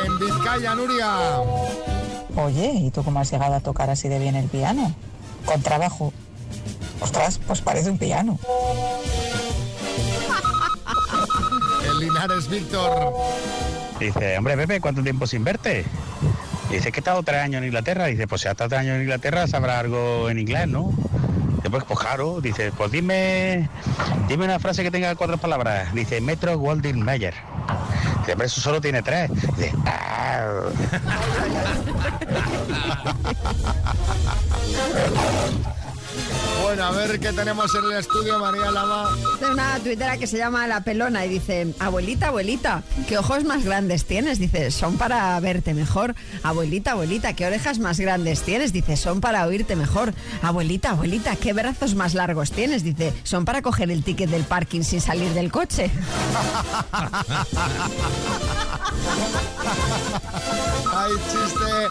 En 0.05 0.19
Vizcaya, 0.19 0.75
Nuria. 0.75 1.39
Oye, 2.35 2.71
¿y 2.73 2.91
tú 2.91 3.03
cómo 3.03 3.19
has 3.19 3.31
llegado 3.31 3.55
a 3.55 3.59
tocar 3.59 3.89
así 3.89 4.07
de 4.07 4.19
bien 4.19 4.35
el 4.35 4.47
piano? 4.47 4.93
Con 5.45 5.61
trabajo. 5.61 6.13
Ostras, 7.01 7.39
pues 7.45 7.61
parece 7.61 7.89
un 7.89 7.97
piano. 7.97 8.39
En 11.85 11.99
Linares, 11.99 12.47
Víctor. 12.47 13.13
Dice, 13.99 14.37
hombre, 14.37 14.55
Pepe, 14.57 14.79
¿cuánto 14.81 15.03
tiempo 15.03 15.27
sin 15.27 15.43
verte? 15.43 15.85
Dice 16.71 16.91
que 16.91 16.99
he 16.99 17.01
estado 17.01 17.21
tres 17.23 17.41
años 17.41 17.59
en 17.59 17.65
Inglaterra. 17.65 18.05
Dice, 18.05 18.27
pues 18.27 18.41
si 18.41 18.47
ha 18.47 18.51
estado 18.51 18.69
tres 18.69 18.81
años 18.81 18.95
en 18.95 19.01
Inglaterra, 19.01 19.45
sabrá 19.47 19.79
algo 19.79 20.29
en 20.29 20.39
inglés, 20.39 20.67
¿no? 20.67 20.91
Después, 21.61 21.83
pues 21.83 21.99
claro. 21.99 22.39
Dice, 22.39 22.71
pues 22.71 22.91
dime, 22.91 23.69
dime 24.27 24.45
una 24.45 24.59
frase 24.59 24.83
que 24.83 24.91
tenga 24.91 25.13
cuatro 25.15 25.37
palabras. 25.37 25.93
Dice, 25.93 26.21
Metro 26.21 26.57
Goldwyn 26.57 27.03
Mayer. 27.03 27.33
Dice, 28.21 28.31
hombre, 28.33 28.47
eso 28.47 28.61
solo 28.61 28.79
tiene 28.79 29.01
tres. 29.01 29.29
Dice, 29.31 29.73
"Ah". 29.85 30.69
Bueno, 36.71 36.85
a 36.85 36.91
ver 36.91 37.19
qué 37.19 37.33
tenemos 37.33 37.75
en 37.75 37.83
el 37.83 37.91
estudio, 37.97 38.39
María 38.39 38.71
Lama. 38.71 39.09
De 39.41 39.51
una 39.51 39.77
tuitera 39.79 40.15
que 40.15 40.25
se 40.25 40.37
llama 40.37 40.65
La 40.67 40.85
Pelona 40.85 41.25
y 41.25 41.27
dice, 41.27 41.75
abuelita, 41.79 42.27
abuelita, 42.27 42.83
¿qué 43.09 43.17
ojos 43.17 43.43
más 43.43 43.65
grandes 43.65 44.05
tienes? 44.05 44.39
Dice, 44.39 44.71
son 44.71 44.97
para 44.97 45.37
verte 45.41 45.73
mejor. 45.73 46.15
Abuelita, 46.43 46.91
abuelita, 46.91 47.33
¿qué 47.33 47.45
orejas 47.45 47.79
más 47.79 47.99
grandes 47.99 48.43
tienes? 48.43 48.71
Dice, 48.71 48.95
son 48.95 49.19
para 49.19 49.45
oírte 49.47 49.75
mejor. 49.75 50.13
Abuelita, 50.41 50.91
abuelita, 50.91 51.35
¿qué 51.35 51.51
brazos 51.51 51.93
más 51.95 52.13
largos 52.13 52.53
tienes? 52.53 52.85
Dice, 52.85 53.11
son 53.23 53.43
para 53.43 53.61
coger 53.61 53.91
el 53.91 54.05
ticket 54.05 54.29
del 54.29 54.45
parking 54.45 54.83
sin 54.83 55.01
salir 55.01 55.33
del 55.33 55.51
coche. 55.51 55.91
Hay 60.93 61.11
chiste 61.31 61.89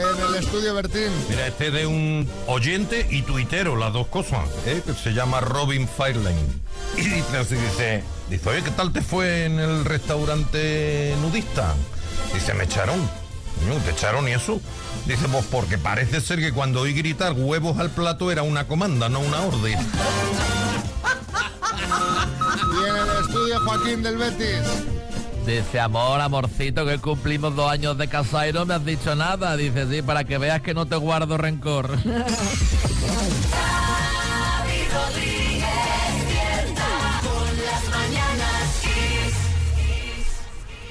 en 0.00 0.26
el 0.28 0.34
estudio, 0.36 0.74
Bertín. 0.74 1.10
Mira, 1.28 1.46
este 1.46 1.70
de 1.70 1.86
un 1.86 2.28
oyente 2.46 3.06
y 3.10 3.22
tuitero, 3.22 3.76
las 3.76 3.92
dos 3.92 4.06
cosas, 4.08 4.48
¿eh? 4.66 4.82
que 4.84 4.92
se 4.94 5.12
llama 5.12 5.40
Robin 5.40 5.88
Fireline. 5.88 6.60
Y 6.96 7.02
dice 7.02 7.38
así, 7.38 7.54
dice, 7.54 8.02
dice, 8.28 8.48
oye, 8.48 8.62
¿qué 8.62 8.70
tal 8.70 8.92
te 8.92 9.02
fue 9.02 9.44
en 9.44 9.58
el 9.58 9.84
restaurante 9.84 11.14
nudista? 11.20 11.74
Dice, 12.32 12.54
me 12.54 12.64
echaron. 12.64 13.00
¿Te 13.84 13.90
echaron 13.92 14.28
y 14.28 14.32
eso? 14.32 14.60
Dice, 15.06 15.26
pues 15.28 15.44
porque 15.46 15.78
parece 15.78 16.20
ser 16.20 16.38
que 16.38 16.52
cuando 16.52 16.82
oí 16.82 16.92
gritar 16.92 17.32
huevos 17.32 17.78
al 17.78 17.90
plato 17.90 18.30
era 18.30 18.42
una 18.42 18.66
comanda, 18.66 19.08
no 19.08 19.20
una 19.20 19.40
orden. 19.40 19.78
Y 22.72 22.88
en 22.88 22.96
el 22.96 23.24
estudio, 23.24 23.60
Joaquín 23.60 24.02
del 24.02 24.16
Betis. 24.18 24.60
Dice, 25.46 25.78
amor, 25.78 26.20
amorcito, 26.20 26.86
que 26.86 26.98
cumplimos 26.98 27.54
dos 27.54 27.70
años 27.70 27.98
de 27.98 28.08
casa 28.08 28.48
y 28.48 28.52
no 28.52 28.64
me 28.64 28.74
has 28.74 28.84
dicho 28.84 29.14
nada. 29.14 29.56
Dice, 29.56 29.86
sí, 29.88 30.00
para 30.00 30.24
que 30.24 30.38
veas 30.38 30.62
que 30.62 30.72
no 30.72 30.86
te 30.86 30.96
guardo 30.96 31.36
rencor. 31.36 31.90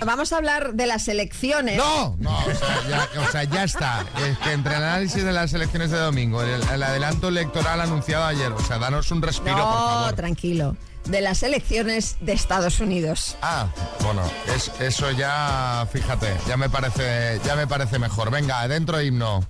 Vamos 0.06 0.34
a 0.34 0.38
hablar 0.38 0.74
de 0.74 0.86
las 0.86 1.08
elecciones. 1.08 1.78
No, 1.78 2.18
no, 2.20 2.38
o 2.38 2.44
sea, 2.54 2.84
ya, 2.90 3.22
o 3.22 3.32
sea, 3.32 3.44
ya 3.46 3.64
está. 3.64 4.06
Es 4.28 4.38
que 4.40 4.52
entre 4.52 4.76
el 4.76 4.84
análisis 4.84 5.24
de 5.24 5.32
las 5.32 5.54
elecciones 5.54 5.92
de 5.92 5.98
domingo, 5.98 6.42
el, 6.42 6.62
el 6.62 6.84
adelanto 6.84 7.30
electoral 7.30 7.80
anunciado 7.80 8.26
ayer, 8.26 8.52
o 8.52 8.60
sea, 8.60 8.80
danos 8.80 9.10
un 9.12 9.22
respiro, 9.22 9.56
por 9.56 9.66
no, 9.66 9.72
favor. 9.72 10.14
tranquilo. 10.14 10.76
De 11.06 11.22
las 11.22 11.44
elecciones 11.44 12.16
de 12.22 12.32
Estados 12.34 12.80
Unidos. 12.80 13.36
Ah, 13.42 13.68
bueno, 14.04 14.22
es- 14.56 14.72
eso 14.80 15.12
ya, 15.12 15.86
fíjate, 15.92 16.28
ya 16.48 16.58
me 16.58 16.70
parece, 16.70 17.40
ya 17.46 17.56
me 17.56 17.68
parece 17.68 18.00
mejor. 18.00 18.32
Venga, 18.32 18.68
dentro 18.68 19.02
himno. 19.02 19.44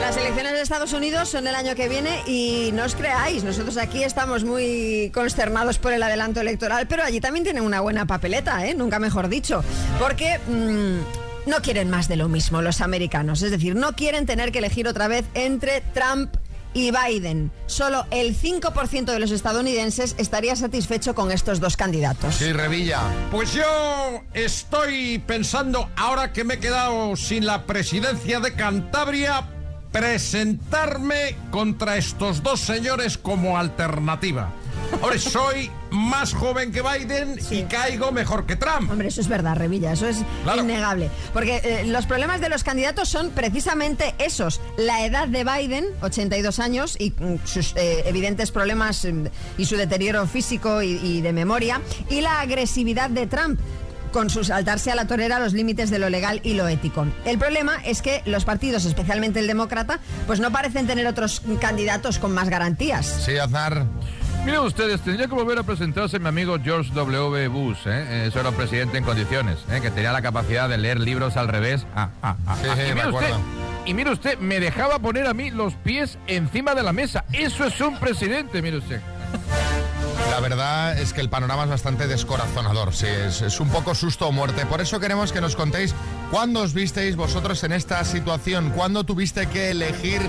Las 0.00 0.16
elecciones 0.16 0.52
de 0.54 0.60
Estados 0.62 0.92
Unidos 0.92 1.28
son 1.28 1.46
el 1.46 1.54
año 1.54 1.74
que 1.76 1.88
viene 1.88 2.22
y 2.26 2.70
no 2.72 2.84
os 2.84 2.96
creáis, 2.96 3.44
nosotros 3.44 3.76
aquí 3.76 4.02
estamos 4.02 4.42
muy 4.42 5.10
consternados 5.14 5.78
por 5.78 5.92
el 5.92 6.02
adelanto 6.02 6.40
electoral, 6.40 6.88
pero 6.88 7.04
allí 7.04 7.20
también 7.20 7.44
tienen 7.44 7.62
una 7.62 7.80
buena 7.80 8.06
papeleta, 8.06 8.66
¿eh? 8.66 8.74
nunca 8.74 8.98
mejor 8.98 9.28
dicho, 9.28 9.62
porque 10.00 10.40
mm, 10.48 11.48
no 11.50 11.62
quieren 11.62 11.90
más 11.90 12.08
de 12.08 12.16
lo 12.16 12.28
mismo 12.28 12.60
los 12.60 12.80
americanos, 12.80 13.42
es 13.42 13.52
decir, 13.52 13.76
no 13.76 13.92
quieren 13.94 14.26
tener 14.26 14.50
que 14.50 14.58
elegir 14.58 14.88
otra 14.88 15.06
vez 15.06 15.24
entre 15.34 15.80
Trump 15.94 16.34
y 16.34 16.49
Biden. 16.74 17.50
Solo 17.66 18.06
el 18.10 18.36
5% 18.36 19.04
de 19.04 19.18
los 19.18 19.30
estadounidenses 19.30 20.14
estaría 20.18 20.56
satisfecho 20.56 21.14
con 21.14 21.30
estos 21.30 21.60
dos 21.60 21.76
candidatos. 21.76 22.36
Sí, 22.36 22.52
Revilla. 22.52 23.00
Pues 23.30 23.52
yo 23.52 24.22
estoy 24.34 25.18
pensando, 25.26 25.88
ahora 25.96 26.32
que 26.32 26.44
me 26.44 26.54
he 26.54 26.58
quedado 26.58 27.16
sin 27.16 27.46
la 27.46 27.66
presidencia 27.66 28.40
de 28.40 28.54
Cantabria, 28.54 29.48
presentarme 29.92 31.36
contra 31.50 31.96
estos 31.96 32.42
dos 32.42 32.60
señores 32.60 33.18
como 33.18 33.58
alternativa. 33.58 34.50
Ahora 35.02 35.18
soy 35.18 35.70
más 35.90 36.32
joven 36.34 36.72
que 36.72 36.82
Biden 36.82 37.38
y 37.50 37.62
caigo 37.64 38.12
mejor 38.12 38.46
que 38.46 38.56
Trump. 38.56 38.90
Hombre, 38.90 39.08
eso 39.08 39.20
es 39.20 39.28
verdad, 39.28 39.56
Revilla, 39.56 39.92
eso 39.92 40.06
es 40.06 40.18
Claro. 40.44 40.62
innegable. 40.62 41.10
Porque 41.32 41.60
eh, 41.64 41.84
los 41.86 42.06
problemas 42.06 42.40
de 42.40 42.48
los 42.48 42.64
candidatos 42.64 43.08
son 43.08 43.30
precisamente 43.30 44.14
esos. 44.18 44.60
La 44.76 45.04
edad 45.04 45.28
de 45.28 45.44
Biden, 45.44 45.86
82 46.02 46.58
años, 46.58 46.96
y 46.98 47.10
mm, 47.10 47.36
sus 47.44 47.74
eh, 47.76 48.02
evidentes 48.06 48.50
problemas 48.50 49.04
mm, 49.04 49.26
y 49.58 49.64
su 49.66 49.76
deterioro 49.76 50.26
físico 50.26 50.82
y, 50.82 50.92
y 51.02 51.20
de 51.20 51.32
memoria, 51.32 51.80
y 52.08 52.20
la 52.20 52.40
agresividad 52.40 53.10
de 53.10 53.26
Trump 53.26 53.58
con 54.12 54.28
su 54.28 54.42
saltarse 54.42 54.90
a 54.90 54.96
la 54.96 55.06
torera 55.06 55.38
los 55.38 55.52
límites 55.52 55.88
de 55.88 56.00
lo 56.00 56.08
legal 56.10 56.40
y 56.42 56.54
lo 56.54 56.66
ético. 56.66 57.06
El 57.24 57.38
problema 57.38 57.76
es 57.84 58.02
que 58.02 58.22
los 58.26 58.44
partidos, 58.44 58.84
especialmente 58.84 59.38
el 59.38 59.46
demócrata, 59.46 60.00
pues 60.26 60.40
no 60.40 60.50
parecen 60.50 60.88
tener 60.88 61.06
otros 61.06 61.42
candidatos 61.60 62.18
con 62.18 62.32
más 62.34 62.48
garantías. 62.48 63.06
Sí, 63.24 63.38
Aznar. 63.38 63.86
Miren 64.44 64.60
ustedes, 64.60 65.02
tendría 65.02 65.26
que 65.26 65.34
volver 65.34 65.58
a 65.58 65.62
presentarse 65.62 66.18
mi 66.18 66.26
amigo 66.26 66.56
George 66.62 66.90
W. 66.94 67.48
Bush, 67.48 67.86
¿eh? 67.86 68.26
Eso 68.26 68.40
era 68.40 68.48
un 68.48 68.54
presidente 68.54 68.96
en 68.96 69.04
condiciones, 69.04 69.58
¿eh? 69.70 69.80
que 69.82 69.90
tenía 69.90 70.12
la 70.12 70.22
capacidad 70.22 70.68
de 70.68 70.78
leer 70.78 70.98
libros 70.98 71.36
al 71.36 71.48
revés. 71.48 71.86
Ah, 71.94 72.08
ah, 72.22 72.36
ah, 72.46 72.56
Sí, 72.60 72.68
ah. 72.70 72.74
sí, 72.74 72.82
y, 72.90 72.94
mire 72.94 73.08
usted, 73.08 73.34
y 73.84 73.94
mire 73.94 74.10
usted, 74.10 74.38
me 74.38 74.58
dejaba 74.58 74.98
poner 74.98 75.26
a 75.26 75.34
mí 75.34 75.50
los 75.50 75.74
pies 75.74 76.18
encima 76.26 76.74
de 76.74 76.82
la 76.82 76.92
mesa. 76.94 77.24
Eso 77.32 77.66
es 77.66 77.78
un 77.82 77.98
presidente, 77.98 78.62
mire 78.62 78.78
usted. 78.78 79.00
La 80.30 80.38
verdad 80.38 80.96
es 80.96 81.12
que 81.12 81.20
el 81.20 81.28
panorama 81.28 81.64
es 81.64 81.70
bastante 81.70 82.06
descorazonador, 82.06 82.94
sí, 82.94 83.06
es, 83.06 83.42
es 83.42 83.58
un 83.58 83.68
poco 83.68 83.96
susto 83.96 84.28
o 84.28 84.32
muerte. 84.32 84.64
Por 84.64 84.80
eso 84.80 85.00
queremos 85.00 85.32
que 85.32 85.40
nos 85.40 85.56
contéis 85.56 85.92
cuándo 86.30 86.60
os 86.60 86.72
visteis 86.72 87.16
vosotros 87.16 87.62
en 87.64 87.72
esta 87.72 88.04
situación, 88.04 88.70
cuándo 88.70 89.02
tuviste 89.02 89.46
que 89.48 89.70
elegir 89.70 90.20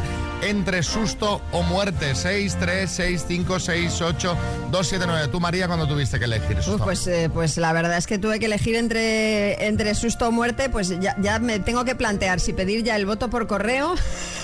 entre 0.41 0.81
susto 0.81 1.41
o 1.51 1.61
muerte. 1.63 2.15
6, 2.15 2.57
3, 2.59 2.89
6, 2.89 3.25
5, 3.27 3.59
6, 3.59 4.01
8, 4.01 4.37
2, 4.71 4.87
7, 4.87 5.05
9. 5.07 5.27
Tú, 5.27 5.39
María, 5.39 5.67
cuando 5.67 5.87
tuviste 5.87 6.17
que 6.17 6.25
elegir 6.25 6.57
pues, 6.83 7.05
eh, 7.07 7.29
pues 7.31 7.57
la 7.57 7.71
verdad 7.71 7.97
es 7.97 8.07
que 8.07 8.17
tuve 8.17 8.39
que 8.39 8.47
elegir 8.47 8.75
entre, 8.75 9.67
entre 9.67 9.93
susto 9.93 10.27
o 10.27 10.31
muerte, 10.31 10.69
pues 10.69 10.99
ya, 10.99 11.15
ya 11.21 11.39
me 11.39 11.59
tengo 11.59 11.85
que 11.85 11.95
plantear 11.95 12.39
si 12.39 12.53
pedir 12.53 12.83
ya 12.83 12.95
el 12.95 13.05
voto 13.05 13.29
por 13.29 13.45
correo 13.45 13.93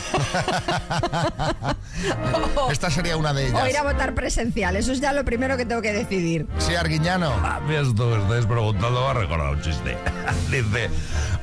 Esta 2.71 2.89
sería 2.89 3.17
una 3.17 3.33
de 3.33 3.47
ellas. 3.47 3.63
o 3.63 3.67
ir 3.67 3.77
a 3.77 3.83
votar 3.83 4.13
presencial. 4.13 4.75
Eso 4.75 4.91
es 4.91 5.01
ya 5.01 5.13
lo 5.13 5.25
primero 5.25 5.57
que 5.57 5.65
tengo 5.65 5.81
que 5.81 5.93
decidir. 5.93 6.47
Sí, 6.59 6.75
Arguiñano. 6.75 7.31
A 7.33 7.59
mí 7.61 7.75
esto 7.75 8.09
que 8.09 8.21
estáis 8.21 8.45
preguntando 8.45 9.01
me 9.01 9.07
ha 9.07 9.13
recordado 9.13 9.51
un 9.53 9.61
chiste. 9.61 9.97
dice, 10.51 10.89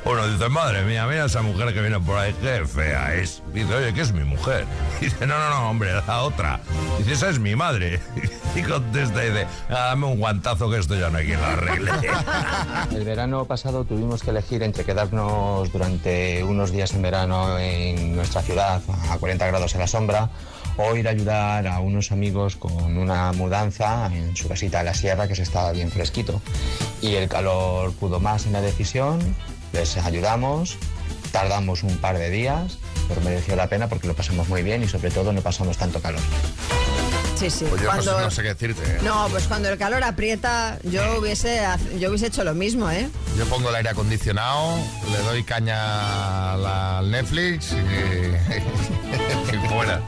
uno 0.05 0.27
dice, 0.29 0.49
madre 0.49 0.83
mía, 0.85 1.07
mira 1.07 1.27
esa 1.27 1.43
mujer 1.43 1.73
que 1.75 1.81
viene 1.81 1.99
por 2.01 2.19
ahí, 2.19 2.35
qué 2.41 2.65
fea 2.67 3.15
es. 3.15 3.43
Dice, 3.55 3.73
oye, 3.73 3.95
¿qué 3.95 4.01
es 4.01 4.13
mi 4.13 4.25
mujer? 4.25 4.67
Dice, 5.01 5.27
no, 5.27 5.39
no, 5.39 5.49
no, 5.51 5.71
hombre, 5.71 5.93
la 6.07 6.23
otra. 6.23 6.61
Dice, 6.99 7.13
esa 7.13 7.29
es 7.31 7.39
mi 7.39 7.55
madre. 7.57 8.01
Y 8.55 8.63
contesta 8.63 9.25
y 9.25 9.31
dice, 9.31 9.49
"Ah, 9.69 9.87
dame 9.89 10.07
un 10.07 10.21
guantazo 10.21 10.71
que 10.71 10.79
esto 10.79 10.95
ya 10.95 11.11
no 11.11 11.19
hay 11.19 11.27
quien 11.27 11.41
lo 11.41 11.47
arregle. 11.47 11.91
El 12.95 13.03
verano 13.05 13.47
pasado 13.47 13.85
tuvimos 13.85 14.23
que 14.23 14.31
elegir 14.31 14.63
entre 14.63 14.85
quedarnos 14.85 15.73
durante 15.73 16.45
unos 16.45 16.71
días 16.71 16.93
en 16.95 17.03
verano 17.03 17.59
en 17.59 18.15
nuestra 18.15 18.43
ciudad 18.43 18.81
a 19.11 19.19
40 19.19 19.45
grados 19.49 19.75
a 19.75 19.79
la 19.79 19.89
sombra 19.89 20.31
o 20.77 20.95
ir 20.95 21.09
a 21.09 21.11
ayudar 21.11 21.67
a 21.67 21.81
unos 21.81 22.13
amigos 22.13 22.55
con 22.55 22.97
una 22.97 23.33
mudanza 23.33 24.07
en 24.15 24.37
su 24.37 24.47
casita 24.47 24.79
de 24.79 24.85
la 24.85 24.95
sierra 24.95 25.27
que 25.27 25.35
se 25.35 25.43
estaba 25.43 25.73
bien 25.73 25.91
fresquito. 25.91 26.41
Y 27.03 27.17
el 27.17 27.29
calor 27.29 27.93
pudo 27.95 28.21
más 28.21 28.47
en 28.47 28.53
la 28.53 28.61
decisión, 28.61 29.19
les 29.73 29.97
ayudamos, 29.97 30.77
tardamos 31.33 31.83
un 31.83 31.97
par 31.99 32.19
de 32.19 32.31
días, 32.31 32.79
pero 33.09 33.21
mereció 33.23 33.57
la 33.57 33.69
pena 33.69 33.89
porque 33.89 34.07
lo 34.07 34.15
pasamos 34.15 34.49
muy 34.49 34.63
bien 34.63 34.83
y 34.83 34.89
sobre 34.89 35.11
todo 35.11 35.33
no 35.33 35.41
pasamos 35.41 35.77
tanto 35.77 36.01
calor. 36.01 36.21
Sí, 37.37 37.51
sí. 37.51 37.65
Pues 37.69 37.83
yo 37.83 37.89
no 37.93 38.01
sé- 38.01 38.05
Cuando- 38.09 38.21
no 38.25 38.31
sé 38.31 38.43
qué 38.43 38.49
decirte. 38.49 38.83
¿eh? 38.85 38.99
No, 39.03 39.27
pues 39.29 39.45
cuando 39.49 39.69
el 39.69 39.77
calor 39.77 40.05
aprieta, 40.05 40.79
yo 40.85 41.19
hubiese, 41.19 41.61
yo 41.99 42.09
hubiese 42.11 42.27
hecho 42.29 42.45
lo 42.45 42.55
mismo, 42.55 42.89
¿eh? 42.91 43.09
Yo 43.37 43.45
pongo 43.47 43.69
el 43.71 43.75
aire 43.75 43.89
acondicionado, 43.89 44.77
le 45.11 45.19
doy 45.19 45.43
caña 45.43 46.53
al 46.53 47.11
Netflix 47.11 47.73
y, 47.73 47.77
y 49.55 49.59
fuera. 49.69 50.01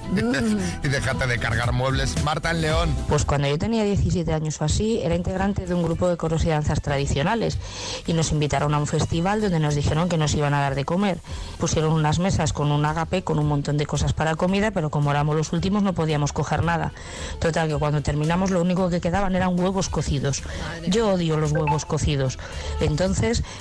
y 0.85 0.89
déjate 0.89 1.27
de 1.27 1.37
cargar 1.39 1.73
muebles. 1.73 2.23
Marta 2.23 2.53
en 2.53 2.61
León. 2.63 2.95
Pues 3.09 3.25
cuando 3.25 3.49
yo 3.49 3.59
tenía 3.59 3.83
17 3.83 4.33
años 4.33 4.61
o 4.61 4.65
así, 4.65 5.01
era 5.03 5.17
integrante 5.17 5.67
de 5.67 5.75
un 5.75 5.83
grupo 5.83 6.09
de 6.09 6.17
coros 6.17 6.45
y 6.45 6.51
danzas 6.51 6.81
tradicionales 6.81 7.59
y 8.07 8.13
nos 8.13 8.31
invitaron 8.31 8.75
a 8.75 8.79
un 8.79 8.87
festival 8.87 9.41
donde 9.41 9.59
nos 9.59 9.75
dijeron 9.75 10.09
que 10.09 10.19
nos 10.19 10.33
iban 10.35 10.55
a 10.55 10.61
dar 10.61 10.77
de 10.77 10.85
comer. 10.85 11.19
Pusieron 11.59 11.93
unas 11.93 12.21
mesas 12.21 12.53
con 12.53 12.71
un 12.71 12.85
agape, 12.85 13.25
con 13.25 13.41
un 13.41 13.49
montón 13.49 13.77
de 13.77 13.87
cosas 13.87 14.13
para 14.13 14.37
comida, 14.37 14.71
pero 14.71 14.91
como 14.91 15.11
éramos 15.11 15.35
los 15.35 15.53
últimos 15.53 15.83
no 15.83 15.95
podíamos 15.95 16.33
coger 16.33 16.63
nada. 16.63 16.93
Total, 17.41 17.69
que 17.69 17.75
cuando 17.75 18.03
terminamos 18.03 18.53
lo 18.53 18.61
único 18.61 18.89
que 18.89 19.01
quedaban 19.01 19.35
eran 19.35 19.59
huevos 19.59 19.89
cocidos. 19.89 20.45
Yo 20.87 21.11
odio 21.15 21.37
los 21.39 21.51
huevos 21.51 21.85
cocidos. 21.85 22.39
Entonces 22.81 23.16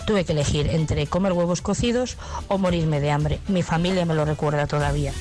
tuve 0.06 0.26
que 0.26 0.34
elegir 0.34 0.68
entre 0.68 1.08
comer 1.08 1.34
huevos 1.34 1.62
cocidos 1.62 2.18
o 2.48 2.58
morirme 2.58 3.00
de 3.00 3.12
hambre. 3.12 3.40
Mi 3.48 3.64
familia 3.64 4.06
me 4.06 4.14
lo 4.14 4.26
recuerda 4.26 4.68
todavía. 4.68 5.14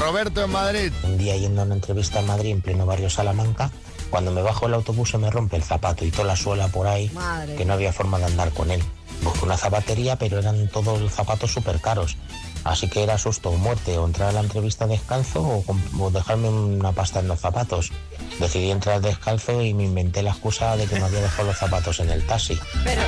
Roberto 0.00 0.44
en 0.44 0.50
Madrid. 0.50 0.92
Un 1.04 1.16
día 1.18 1.36
yendo 1.36 1.62
a 1.62 1.64
una 1.64 1.74
entrevista 1.74 2.20
en 2.20 2.26
Madrid, 2.26 2.50
en 2.50 2.60
pleno 2.60 2.86
barrio 2.86 3.08
Salamanca, 3.08 3.70
Cuando 4.10 4.30
me 4.30 4.42
bajo 4.42 4.66
el 4.66 4.74
autobús 4.74 5.10
se 5.10 5.18
me 5.18 5.30
rompe 5.30 5.56
el 5.56 5.62
zapato 5.64 6.04
y 6.04 6.10
toda 6.10 6.24
la 6.24 6.36
suela 6.36 6.68
por 6.68 6.86
ahí, 6.86 7.10
Madre. 7.14 7.56
que 7.56 7.64
no 7.64 7.72
había 7.72 7.92
forma 7.92 8.18
de 8.18 8.26
andar 8.26 8.50
con 8.52 8.70
él. 8.70 8.80
Busqué 9.22 9.44
una 9.44 9.56
zapatería, 9.56 10.16
pero 10.16 10.38
eran 10.38 10.68
todos 10.68 11.00
los 11.00 11.12
zapatos 11.12 11.52
súper 11.52 11.80
caros. 11.80 12.16
Así 12.64 12.88
que 12.88 13.02
era 13.02 13.18
susto 13.18 13.50
o 13.50 13.56
muerte, 13.56 13.98
o 13.98 14.06
entrar 14.06 14.30
a 14.30 14.32
la 14.32 14.40
entrevista 14.40 14.86
descalzo 14.86 15.64
o, 15.66 16.10
dejarme 16.10 16.48
una 16.48 16.92
pasta 16.92 17.20
en 17.20 17.28
los 17.28 17.40
zapatos. 17.40 17.92
Decidí 18.40 18.70
entrar 18.70 19.00
descalzo 19.00 19.62
y 19.62 19.74
me 19.74 19.84
inventé 19.84 20.22
la 20.22 20.30
excusa 20.30 20.76
de 20.76 20.86
que 20.86 20.94
me 20.96 21.04
había 21.04 21.20
dejado 21.20 21.48
los 21.48 21.58
zapatos 21.58 22.00
en 22.00 22.10
el 22.10 22.26
taxi. 22.26 22.58
Pero, 22.82 23.02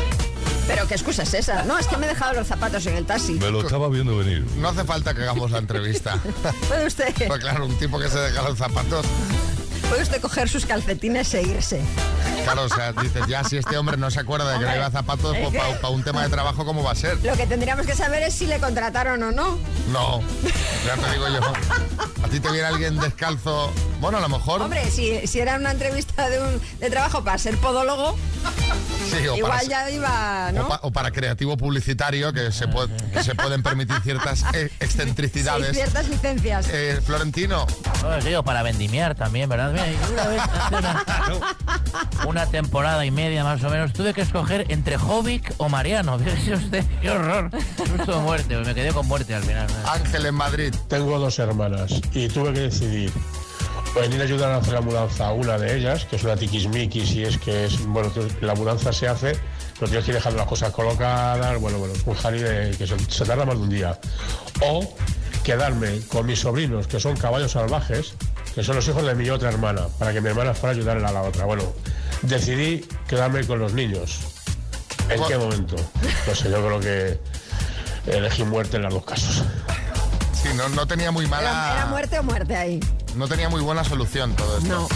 pero 0.67 0.87
¿qué 0.87 0.95
excusa 0.95 1.23
es 1.23 1.35
esa? 1.35 1.65
No, 1.65 1.79
es 1.79 1.87
que 1.87 1.97
me 1.97 2.07
he 2.07 2.11
dejado 2.11 2.35
los 2.35 2.47
zapatos 2.47 2.87
en 2.87 2.97
el 2.97 3.07
taxi. 3.07 3.33
Me 3.35 3.51
lo 3.51 3.63
estaba 3.63 3.89
viendo 3.89 4.17
venir. 4.17 4.45
No 4.59 4.69
hace 4.69 4.85
falta 4.85 5.15
que 5.15 5.23
hagamos 5.23 5.51
la 5.51 5.59
entrevista. 5.59 6.19
¿Puede 6.69 6.87
usted, 6.87 7.15
Pues 7.27 7.41
claro, 7.41 7.67
un 7.67 7.79
tipo 7.79 7.99
que 7.99 8.09
se 8.09 8.19
deja 8.19 8.43
los 8.43 8.59
zapatos. 8.59 9.07
puede 9.89 10.03
usted 10.03 10.21
coger 10.21 10.49
sus 10.49 10.67
calcetines 10.67 11.33
e 11.35 11.43
irse. 11.43 11.81
Claro, 12.47 12.63
o 12.63 12.69
sea, 12.69 12.93
dices, 12.93 13.27
ya 13.27 13.43
si 13.43 13.57
este 13.57 13.77
hombre 13.77 13.97
no 13.97 14.09
se 14.09 14.21
acuerda 14.21 14.45
de 14.45 14.53
que 14.53 14.61
no 14.61 14.67
Hombre, 14.67 14.75
lleva 14.77 14.91
zapatos, 14.93 15.35
es 15.35 15.49
pues 15.49 15.79
para 15.79 15.89
un 15.89 16.05
tema 16.05 16.23
de 16.23 16.29
trabajo, 16.29 16.65
¿cómo 16.65 16.85
va 16.85 16.93
a 16.93 16.95
ser? 16.95 17.19
Lo 17.25 17.37
que 17.37 17.45
tendríamos 17.45 17.87
que 17.87 17.97
saber 17.97 18.23
es 18.23 18.35
si 18.35 18.47
le 18.47 18.61
contrataron 18.61 19.21
o 19.21 19.33
no. 19.33 19.59
No, 19.91 20.21
ya 20.87 20.95
te 20.95 21.11
digo 21.11 21.27
yo. 21.29 21.41
A 22.27 22.29
ti 22.29 22.41
te 22.41 22.51
viene 22.51 22.67
alguien 22.67 22.99
descalzo. 22.99 23.73
Bueno, 24.01 24.19
a 24.19 24.21
lo 24.21 24.29
mejor. 24.29 24.61
Hombre, 24.61 24.91
si, 24.91 25.27
si 25.27 25.39
era 25.41 25.57
una 25.57 25.71
entrevista 25.71 26.29
de, 26.29 26.41
un, 26.43 26.61
de 26.81 26.91
trabajo 26.91 27.23
para 27.25 27.39
ser 27.39 27.57
podólogo, 27.59 28.17
sí, 29.11 29.27
o 29.29 29.37
igual 29.37 29.53
para, 29.53 29.63
ya 29.63 29.91
iba, 29.91 30.51
¿no? 30.53 30.65
o 30.65 30.69
pa- 30.69 30.81
o 30.83 30.91
para 30.91 31.11
creativo 31.13 31.57
publicitario, 31.57 32.33
que 32.33 32.53
se, 32.53 32.69
puede- 32.69 32.95
que 33.13 33.23
se 33.23 33.35
pueden 33.35 33.63
permitir 33.63 33.97
ciertas 34.03 34.41
Sí, 34.41 34.59
excentricidades. 34.81 35.75
ciertas 35.75 36.09
licencias. 36.09 36.69
Eh, 36.71 37.01
Florentino. 37.05 37.67
No, 38.03 38.19
digo, 38.21 38.43
para 38.43 38.63
vendimiar 38.63 39.15
también, 39.15 39.49
¿verdad? 39.49 39.73
Mira, 39.73 39.87
una 40.13 40.27
vez 40.27 40.43
hace 40.43 40.75
una, 40.77 42.27
una 42.27 42.47
temporada 42.47 43.07
y 43.07 43.11
media 43.11 43.45
más 43.45 43.63
o 43.65 43.71
menos 43.71 43.93
tuve 43.93 44.13
que 44.13 44.21
escoger 44.23 44.67
entre 44.69 44.99
Jovic 44.99 45.55
o 45.57 45.69
Mariano. 45.71 46.19
Fíjese 46.19 46.55
usted, 46.55 46.85
qué 47.01 47.11
horror. 47.11 47.51
Susto 47.79 48.19
o 48.19 48.21
muerte, 48.21 48.57
me 48.59 48.75
quedé 48.75 48.93
con 48.93 49.07
muerte 49.07 49.35
al 49.35 49.43
final. 49.43 49.67
Ángel 49.87 50.27
en 50.27 50.35
Madrid. 50.35 50.75
Tengo 50.89 51.19
dos 51.19 51.39
hermanas 51.39 51.93
y 52.17 52.29
tuve 52.29 52.53
que 52.55 52.61
decidir 52.61 53.13
venir 53.95 54.21
a 54.21 54.25
ayudar 54.25 54.51
a 54.53 54.57
hacer 54.57 54.73
la 54.73 54.81
mudanza 54.81 55.29
a 55.29 55.33
una 55.33 55.59
de 55.59 55.77
ellas, 55.77 56.07
que 56.07 56.17
es 56.17 56.25
una 56.25 56.35
tiquismiquis 56.35 57.13
y 57.13 57.25
es 57.25 57.39
que 57.39 57.67
es, 57.67 57.85
bueno, 57.87 58.11
la 58.41 58.55
mudanza 58.55 58.93
se 58.93 59.07
hace, 59.07 59.33
pero 59.75 59.89
tienes 59.89 60.05
que 60.05 60.11
ir 60.13 60.17
dejando 60.17 60.39
las 60.39 60.47
cosas 60.47 60.71
colocadas, 60.71 61.61
bueno, 61.61 61.79
bueno, 61.79 61.95
un 62.05 62.33
de 62.33 62.75
que 62.77 62.87
se, 62.87 63.25
tarda 63.25 63.45
más 63.45 63.57
de 63.57 63.63
un 63.63 63.69
día. 63.69 63.99
O 64.63 64.95
quedarme 65.45 66.01
con 66.09 66.27
mis 66.27 66.41
sobrinos, 66.41 66.87
que 66.87 66.99
son 67.01 67.17
caballos 67.17 67.53
salvajes, 67.53 68.15
que 68.55 68.63
son 68.63 68.77
los 68.77 68.89
hijos 68.89 69.05
de 69.05 69.15
mi 69.15 69.29
otra 69.29 69.51
hermana, 69.51 69.87
para 69.99 70.13
que 70.13 70.21
mi 70.21 70.29
hermana 70.29 70.55
fuera 70.55 70.75
a 70.75 71.09
a 71.09 71.13
la 71.13 71.23
otra. 71.23 71.45
Bueno, 71.45 71.65
decidí 72.23 72.87
quedarme 73.07 73.47
con 73.47 73.59
los 73.59 73.75
niños. 73.75 74.21
¿En 75.11 75.23
qué 75.25 75.37
momento? 75.37 75.77
No 76.27 76.35
sé, 76.35 76.51
yo 76.51 76.67
creo 76.67 76.81
que 76.81 77.21
elegí 78.07 78.43
muerte 78.45 78.77
en 78.77 78.85
los 78.85 78.95
dos 78.95 79.05
casos. 79.05 79.45
Sí, 80.51 80.57
no, 80.57 80.69
no 80.71 80.87
tenía 80.87 81.11
muy 81.11 81.25
Era, 81.25 81.39
era 81.41 81.53
mala. 81.53 81.87
muerte 81.87 82.19
o 82.19 82.23
muerte 82.23 82.57
ahí. 82.57 82.81
No 83.17 83.27
tenía 83.29 83.49
muy 83.49 83.63
buena 83.63 83.85
solución 83.85 84.35
todo 84.37 84.59
esto. 84.59 84.69
No. 84.69 84.89